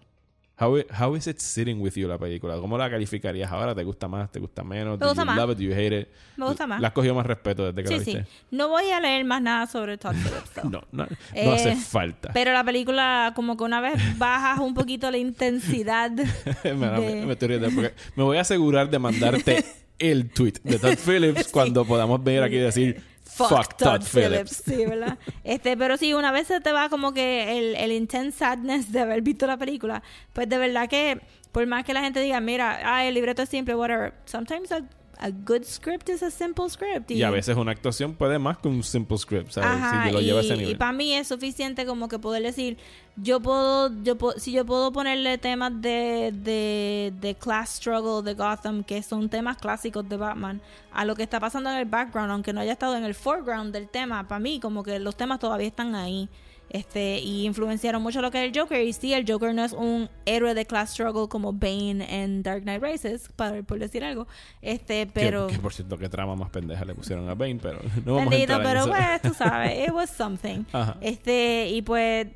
how, 0.59 0.77
how 0.91 1.15
is 1.15 1.27
it 1.27 1.39
sitting 1.39 1.79
with 1.81 1.93
you 1.95 2.07
la 2.07 2.17
película? 2.17 2.57
¿Cómo 2.57 2.77
la 2.77 2.89
calificarías 2.89 3.51
ahora? 3.51 3.75
¿Te 3.75 3.83
gusta 3.83 4.07
más? 4.07 4.31
¿Te 4.31 4.39
gusta 4.39 4.63
menos? 4.63 4.93
Me 4.99 5.05
¿Do 5.05 5.07
gusta 5.07 5.21
you 5.21 5.25
más. 5.27 5.37
love 5.37 5.51
it? 5.51 5.57
¿Do 5.57 5.63
you 5.63 5.73
hate 5.73 5.99
it? 6.01 6.07
Me 6.35 6.45
gusta 6.45 6.65
más. 6.67 6.81
¿La 6.81 6.87
has 6.89 6.93
cogido 6.93 7.15
más 7.15 7.25
respeto 7.25 7.71
desde 7.71 7.83
que 7.87 7.95
la 7.97 8.03
Sí, 8.03 8.11
sí. 8.11 8.17
viste? 8.17 8.31
No 8.51 8.69
voy 8.69 8.89
a 8.91 8.99
leer 8.99 9.23
más 9.25 9.41
nada 9.41 9.67
sobre 9.67 9.97
Todd 9.97 10.13
Phillips. 10.15 10.51
though. 10.55 10.63
No, 10.71 10.81
no, 10.91 11.05
no 11.05 11.07
Eh, 11.33 11.53
hace 11.53 11.75
falta. 11.75 12.31
Pero 12.33 12.51
la 12.53 12.63
película, 12.63 13.33
como 13.35 13.55
que 13.57 13.63
una 13.63 13.81
vez 13.81 13.95
bajas 14.17 14.59
un 14.59 14.73
poquito 14.73 15.09
la 15.11 15.17
intensidad. 15.17 16.11
me, 16.63 16.73
me- 16.73 16.87
de- 17.01 17.25
me 17.25 17.33
estoy 17.33 17.47
riendo 17.49 17.69
porque 17.71 17.93
me 18.15 18.23
voy 18.23 18.37
a 18.37 18.41
asegurar 18.41 18.89
de 18.89 18.99
mandarte 18.99 19.65
el 19.99 20.29
tweet 20.29 20.53
de 20.63 20.77
Todd 20.79 20.97
Phillips 20.97 21.47
cuando 21.49 21.85
podamos 21.85 22.23
venir 22.23 22.41
aquí 22.43 22.55
y 22.55 22.59
decir 22.59 23.01
Fuck, 23.37 23.77
Todd, 23.77 24.01
Phillips. 24.03 24.63
Sí, 24.65 24.85
¿verdad? 24.85 25.17
Este, 25.43 25.77
pero 25.77 25.97
sí, 25.97 26.13
una 26.13 26.31
vez 26.31 26.47
se 26.47 26.59
te 26.61 26.71
va 26.71 26.89
como 26.89 27.13
que 27.13 27.57
el, 27.57 27.75
el 27.75 27.91
intense 27.91 28.39
sadness 28.39 28.91
de 28.91 29.01
haber 29.01 29.21
visto 29.21 29.45
la 29.47 29.57
película, 29.57 30.01
pues 30.33 30.49
de 30.49 30.57
verdad 30.57 30.89
que 30.89 31.21
por 31.51 31.65
más 31.65 31.83
que 31.83 31.93
la 31.93 32.01
gente 32.01 32.19
diga, 32.19 32.39
mira, 32.39 32.79
ah, 32.83 33.05
el 33.05 33.13
libreto 33.13 33.41
es 33.41 33.49
simple, 33.49 33.75
whatever, 33.75 34.13
sometimes 34.25 34.71
a, 34.71 34.81
a 35.19 35.31
good 35.31 35.63
script 35.63 36.09
is 36.09 36.21
a 36.23 36.31
simple 36.31 36.69
script. 36.69 37.11
Y 37.11 37.23
a 37.23 37.29
veces 37.29 37.55
una 37.57 37.71
actuación 37.71 38.13
puede 38.15 38.39
más 38.39 38.57
que 38.57 38.67
un 38.67 38.83
simple 38.83 39.17
script, 39.17 39.51
¿sabes? 39.51 39.69
Ajá, 39.69 40.07
si 40.07 40.13
lo 40.13 40.21
lleva 40.21 40.39
a 40.39 40.43
ese 40.43 40.55
y, 40.55 40.75
para 40.75 40.91
mí 40.91 41.13
es 41.13 41.27
suficiente 41.27 41.85
como 41.85 42.07
que 42.07 42.19
poder 42.19 42.43
decir, 42.43 42.77
yo 43.15 43.39
puedo, 43.39 43.91
yo 44.03 44.17
puedo, 44.17 44.39
si 44.39 44.51
yo 44.51 44.65
puedo 44.65 44.91
ponerle 44.91 45.37
temas 45.37 45.71
de, 45.81 46.31
de, 46.33 47.13
de 47.19 47.35
class 47.35 47.77
struggle 47.77 48.21
de 48.23 48.35
Gotham, 48.35 48.83
que 48.83 49.01
son 49.01 49.29
temas 49.29 49.57
clásicos 49.57 50.07
de 50.07 50.17
Batman, 50.17 50.61
a 50.91 51.05
lo 51.05 51.15
que 51.15 51.23
está 51.23 51.39
pasando 51.39 51.69
en 51.69 51.77
el 51.77 51.85
background, 51.85 52.31
aunque 52.31 52.53
no 52.53 52.61
haya 52.61 52.73
estado 52.73 52.95
en 52.95 53.03
el 53.03 53.15
foreground 53.15 53.73
del 53.73 53.89
tema, 53.89 54.27
para 54.27 54.39
mí 54.39 54.59
como 54.59 54.83
que 54.83 54.99
los 54.99 55.15
temas 55.15 55.39
todavía 55.39 55.67
están 55.67 55.95
ahí. 55.95 56.29
Este, 56.69 57.19
y 57.19 57.45
influenciaron 57.45 58.01
mucho 58.01 58.21
lo 58.21 58.29
que 58.31 58.43
es 58.43 58.51
el 58.53 58.59
Joker. 58.59 58.81
Y 58.85 58.93
sí, 58.93 59.13
el 59.13 59.25
Joker 59.29 59.53
no 59.53 59.63
es 59.63 59.73
un 59.73 60.09
héroe 60.25 60.53
de 60.53 60.65
class 60.65 60.91
struggle 60.91 61.27
como 61.27 61.53
Bane 61.53 62.05
en 62.09 62.43
Dark 62.43 62.63
Knight 62.63 62.83
Rises, 62.83 63.29
para, 63.35 63.61
por 63.63 63.79
decir 63.79 64.03
algo. 64.03 64.27
Este, 64.61 65.07
pero. 65.07 65.47
Que, 65.47 65.55
que, 65.55 65.59
por 65.59 65.73
cierto, 65.73 65.97
qué 65.97 66.09
trama 66.09 66.35
más 66.35 66.49
pendeja 66.49 66.83
le 66.85 66.93
pusieron 66.93 67.29
a 67.29 67.35
Bane, 67.35 67.59
pero 67.61 67.79
no 68.05 68.15
vamos 68.15 68.27
a 68.27 68.29
Bendito, 68.31 68.53
en 68.55 68.63
pero 68.63 68.79
eso. 68.81 68.89
pues 68.89 69.21
tú 69.21 69.33
sabes, 69.33 69.87
it 69.87 69.93
was 69.93 70.09
something. 70.09 70.63
Ajá. 70.73 70.97
Este, 71.01 71.69
y 71.69 71.81
pues 71.81 72.27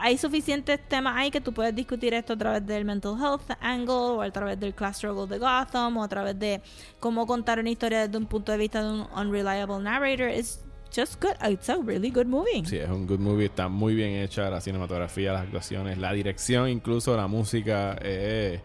hay 0.00 0.16
suficientes 0.18 0.80
temas 0.88 1.14
ahí 1.16 1.30
que 1.30 1.40
tú 1.40 1.52
puedes 1.52 1.74
discutir 1.74 2.14
esto 2.14 2.32
a 2.32 2.36
través 2.36 2.66
del 2.66 2.84
mental 2.84 3.14
health 3.20 3.50
angle, 3.60 3.94
o 3.94 4.22
a 4.22 4.30
través 4.30 4.58
del 4.58 4.74
class 4.74 4.96
struggle 4.96 5.26
de 5.26 5.38
Gotham, 5.38 5.96
o 5.98 6.02
a 6.04 6.08
través 6.08 6.38
de 6.38 6.62
cómo 7.00 7.26
contar 7.26 7.58
una 7.58 7.70
historia 7.70 8.06
desde 8.06 8.16
un 8.16 8.26
punto 8.26 8.52
de 8.52 8.58
vista 8.58 8.82
de 8.82 8.90
un 8.90 9.06
unreliable 9.14 9.78
narrator. 9.80 10.28
It's 10.28 10.60
just 10.94 11.22
good. 11.22 11.36
It's 11.42 11.68
a 11.68 11.76
really 11.78 12.10
good 12.10 12.26
movie. 12.26 12.64
Sí, 12.64 12.76
es 12.78 12.88
un 12.88 13.06
good 13.06 13.20
movie, 13.20 13.46
está 13.46 13.68
muy 13.68 13.94
bien 13.94 14.10
hecha 14.16 14.48
la 14.50 14.60
cinematografía, 14.60 15.32
las 15.32 15.42
actuaciones, 15.42 15.98
la 15.98 16.12
dirección, 16.12 16.68
incluso 16.68 17.16
la 17.16 17.26
música. 17.26 17.96
eh, 18.02 18.60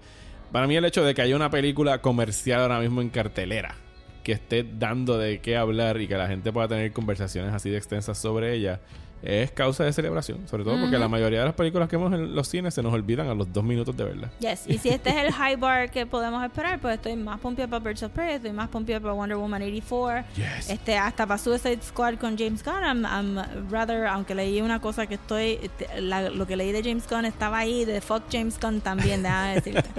para 0.51 0.67
mí 0.67 0.76
el 0.76 0.84
hecho 0.86 1.03
de 1.03 1.13
que 1.13 1.22
haya 1.22 1.36
una 1.36 1.49
película 1.49 2.01
comercial 2.01 2.61
ahora 2.61 2.80
mismo 2.80 3.01
en 3.01 3.09
cartelera, 3.09 3.76
que 4.24 4.34
esté 4.34 4.63
dando 4.63 5.17
de 5.17 5.39
qué 5.39 5.55
hablar 5.55 6.01
y 6.01 6.07
que 6.07 6.15
la 6.15 6.28
gente 6.28 6.51
pueda 6.51 6.67
tener 6.67 6.91
conversaciones 6.91 7.53
así 7.53 7.69
de 7.69 7.78
extensas 7.78 8.17
sobre 8.17 8.53
ella, 8.53 8.82
es 9.24 9.51
causa 9.51 9.84
de 9.84 9.93
celebración. 9.93 10.47
Sobre 10.47 10.63
todo 10.63 10.74
porque 10.76 10.95
Ujú. 10.95 10.99
la 10.99 11.07
mayoría 11.07 11.39
de 11.39 11.45
las 11.45 11.53
películas 11.53 11.88
que 11.89 11.97
vemos 11.97 12.13
en 12.13 12.34
los 12.36 12.47
cines 12.47 12.74
se 12.74 12.82
nos 12.82 12.93
olvidan 12.93 13.28
a 13.30 13.34
los 13.36 13.51
dos 13.53 13.63
minutos 13.63 13.95
de 13.95 14.03
verla. 14.03 14.32
Yes, 14.39 14.63
y 14.67 14.78
si 14.78 14.89
este 14.89 15.09
es 15.11 15.17
el 15.17 15.32
high 15.34 15.55
bar 15.55 15.91
que 15.91 16.05
podemos 16.05 16.43
esperar, 16.43 16.80
pues 16.80 16.95
estoy 16.95 17.15
más 17.15 17.39
pompeada 17.39 17.69
para 17.69 17.84
Birds 17.84 18.03
of 18.03 18.11
Prey, 18.11 18.36
estoy 18.36 18.51
más 18.51 18.67
pompeada 18.69 18.99
para 18.99 19.13
Wonder 19.13 19.38
Woman 19.38 19.61
84. 19.61 20.24
Yes. 20.36 20.69
Este, 20.69 20.97
hasta 20.97 21.28
para 21.28 21.38
Suicide 21.38 21.80
Squad 21.84 22.15
con 22.15 22.38
James 22.38 22.63
Gunn, 22.63 22.84
I'm, 22.84 23.05
I'm 23.05 23.69
rather, 23.69 24.07
aunque 24.07 24.34
leí 24.34 24.61
una 24.61 24.80
cosa 24.82 25.05
que 25.05 25.15
estoy, 25.15 25.59
este, 25.61 26.01
la- 26.01 26.30
lo 26.30 26.47
que 26.47 26.55
leí 26.55 26.72
de 26.72 26.82
James 26.84 27.07
Gunn 27.09 27.26
estaba 27.26 27.59
ahí, 27.59 27.86
de 27.86 28.01
fuck 28.01 28.24
James 28.32 28.59
Gunn 28.59 28.82
también, 28.82 29.22
déjame 29.24 29.53
decirte. 29.61 29.89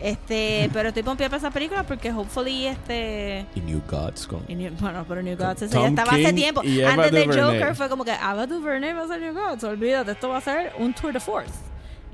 este, 0.00 0.70
pero 0.72 0.88
estoy 0.88 1.02
pompeada 1.02 1.30
para 1.30 1.38
esa 1.38 1.50
película 1.50 1.82
porque 1.84 2.10
hopefully 2.10 2.66
este... 2.66 3.46
Y 3.54 3.60
New 3.60 3.80
Gods 3.88 4.26
con... 4.26 4.40
y 4.48 4.54
New- 4.54 4.72
bueno, 4.80 5.04
pero 5.08 5.22
New 5.22 5.36
Gods, 5.36 5.62
eso 5.62 5.80
ya 5.80 5.88
estaba 5.88 6.12
hace 6.12 6.32
tiempo. 6.32 6.60
Antes 6.62 7.12
de. 7.12 7.26
Joker 7.26 7.74
fue 7.76 7.88
como 7.88 8.04
que 8.04 8.10
Ava 8.12 8.46
DuVernay 8.46 8.71
whatever, 8.72 8.80
name 8.80 8.98
us 8.98 9.20
your 9.20 9.32
gods. 9.34 9.64
Olvídate, 9.64 10.12
esto 10.12 10.28
va 10.28 10.38
a 10.38 10.40
ser 10.40 10.72
un 10.78 10.92
tour 10.94 11.12
de 11.12 11.20
force. 11.20 11.52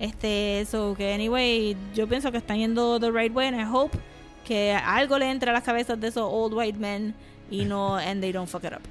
Este, 0.00 0.64
so 0.66 0.94
que 0.94 1.12
anyway, 1.12 1.76
yo 1.94 2.06
pienso 2.06 2.30
que 2.30 2.38
están 2.38 2.59
yendo 2.59 3.00
the 3.00 3.11
right 3.11 3.32
way 3.32 3.48
and 3.48 3.56
I 3.56 3.64
hope 3.64 3.96
que 4.44 4.72
algo 4.72 5.18
le 5.18 5.28
entre 5.28 5.50
a 5.50 5.52
las 5.52 5.64
cabezas 5.64 6.00
de 6.00 6.09
esos 6.09 6.22
old 6.22 6.54
white 6.54 6.78
men 6.78 7.14
y 7.50 7.64
no, 7.64 7.96
and 7.96 8.22
they 8.22 8.32
don't 8.32 8.48
fuck 8.48 8.64
it 8.64 8.72
up. 8.72 8.82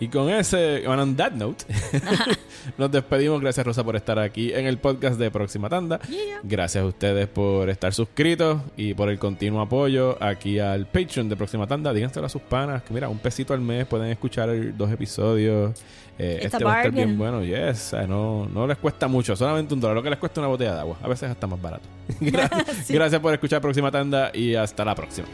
Y 0.00 0.08
con 0.08 0.30
ese, 0.30 0.88
on 0.88 1.14
that 1.16 1.32
note, 1.32 1.62
nos 2.78 2.90
despedimos. 2.90 3.38
Gracias 3.38 3.66
Rosa 3.66 3.84
por 3.84 3.96
estar 3.96 4.18
aquí 4.18 4.50
en 4.50 4.66
el 4.66 4.78
podcast 4.78 5.18
de 5.18 5.30
Próxima 5.30 5.68
Tanda. 5.68 6.00
Gracias 6.42 6.82
a 6.82 6.86
ustedes 6.86 7.28
por 7.28 7.68
estar 7.68 7.92
suscritos 7.92 8.62
y 8.78 8.94
por 8.94 9.10
el 9.10 9.18
continuo 9.18 9.60
apoyo 9.60 10.16
aquí 10.22 10.58
al 10.58 10.86
Patreon 10.86 11.28
de 11.28 11.36
Próxima 11.36 11.66
Tanda. 11.66 11.92
Díganselo 11.92 12.24
a 12.24 12.30
sus 12.30 12.40
panas 12.40 12.82
que 12.82 12.94
mira, 12.94 13.10
un 13.10 13.18
pesito 13.18 13.52
al 13.52 13.60
mes 13.60 13.86
pueden 13.86 14.10
escuchar 14.10 14.48
dos 14.74 14.90
episodios. 14.90 15.78
Eh, 16.18 16.40
este 16.44 16.64
va 16.64 16.76
a 16.76 16.76
estar 16.78 16.92
bien 16.92 17.18
bueno, 17.18 17.42
yes. 17.44 17.94
no, 18.08 18.46
no 18.46 18.66
les 18.66 18.78
cuesta 18.78 19.06
mucho, 19.06 19.36
solamente 19.36 19.74
un 19.74 19.80
dólar. 19.80 19.96
Lo 19.96 20.02
que 20.02 20.10
les 20.10 20.18
cuesta 20.18 20.40
una 20.40 20.48
botella 20.48 20.74
de 20.74 20.80
agua. 20.80 20.96
A 21.02 21.08
veces 21.08 21.28
hasta 21.28 21.46
más 21.46 21.60
barato. 21.60 21.84
gracias 22.88 23.20
por 23.20 23.34
escuchar 23.34 23.60
Próxima 23.60 23.90
Tanda 23.90 24.30
y 24.32 24.54
hasta 24.54 24.82
la 24.82 24.94
próxima. 24.94 25.28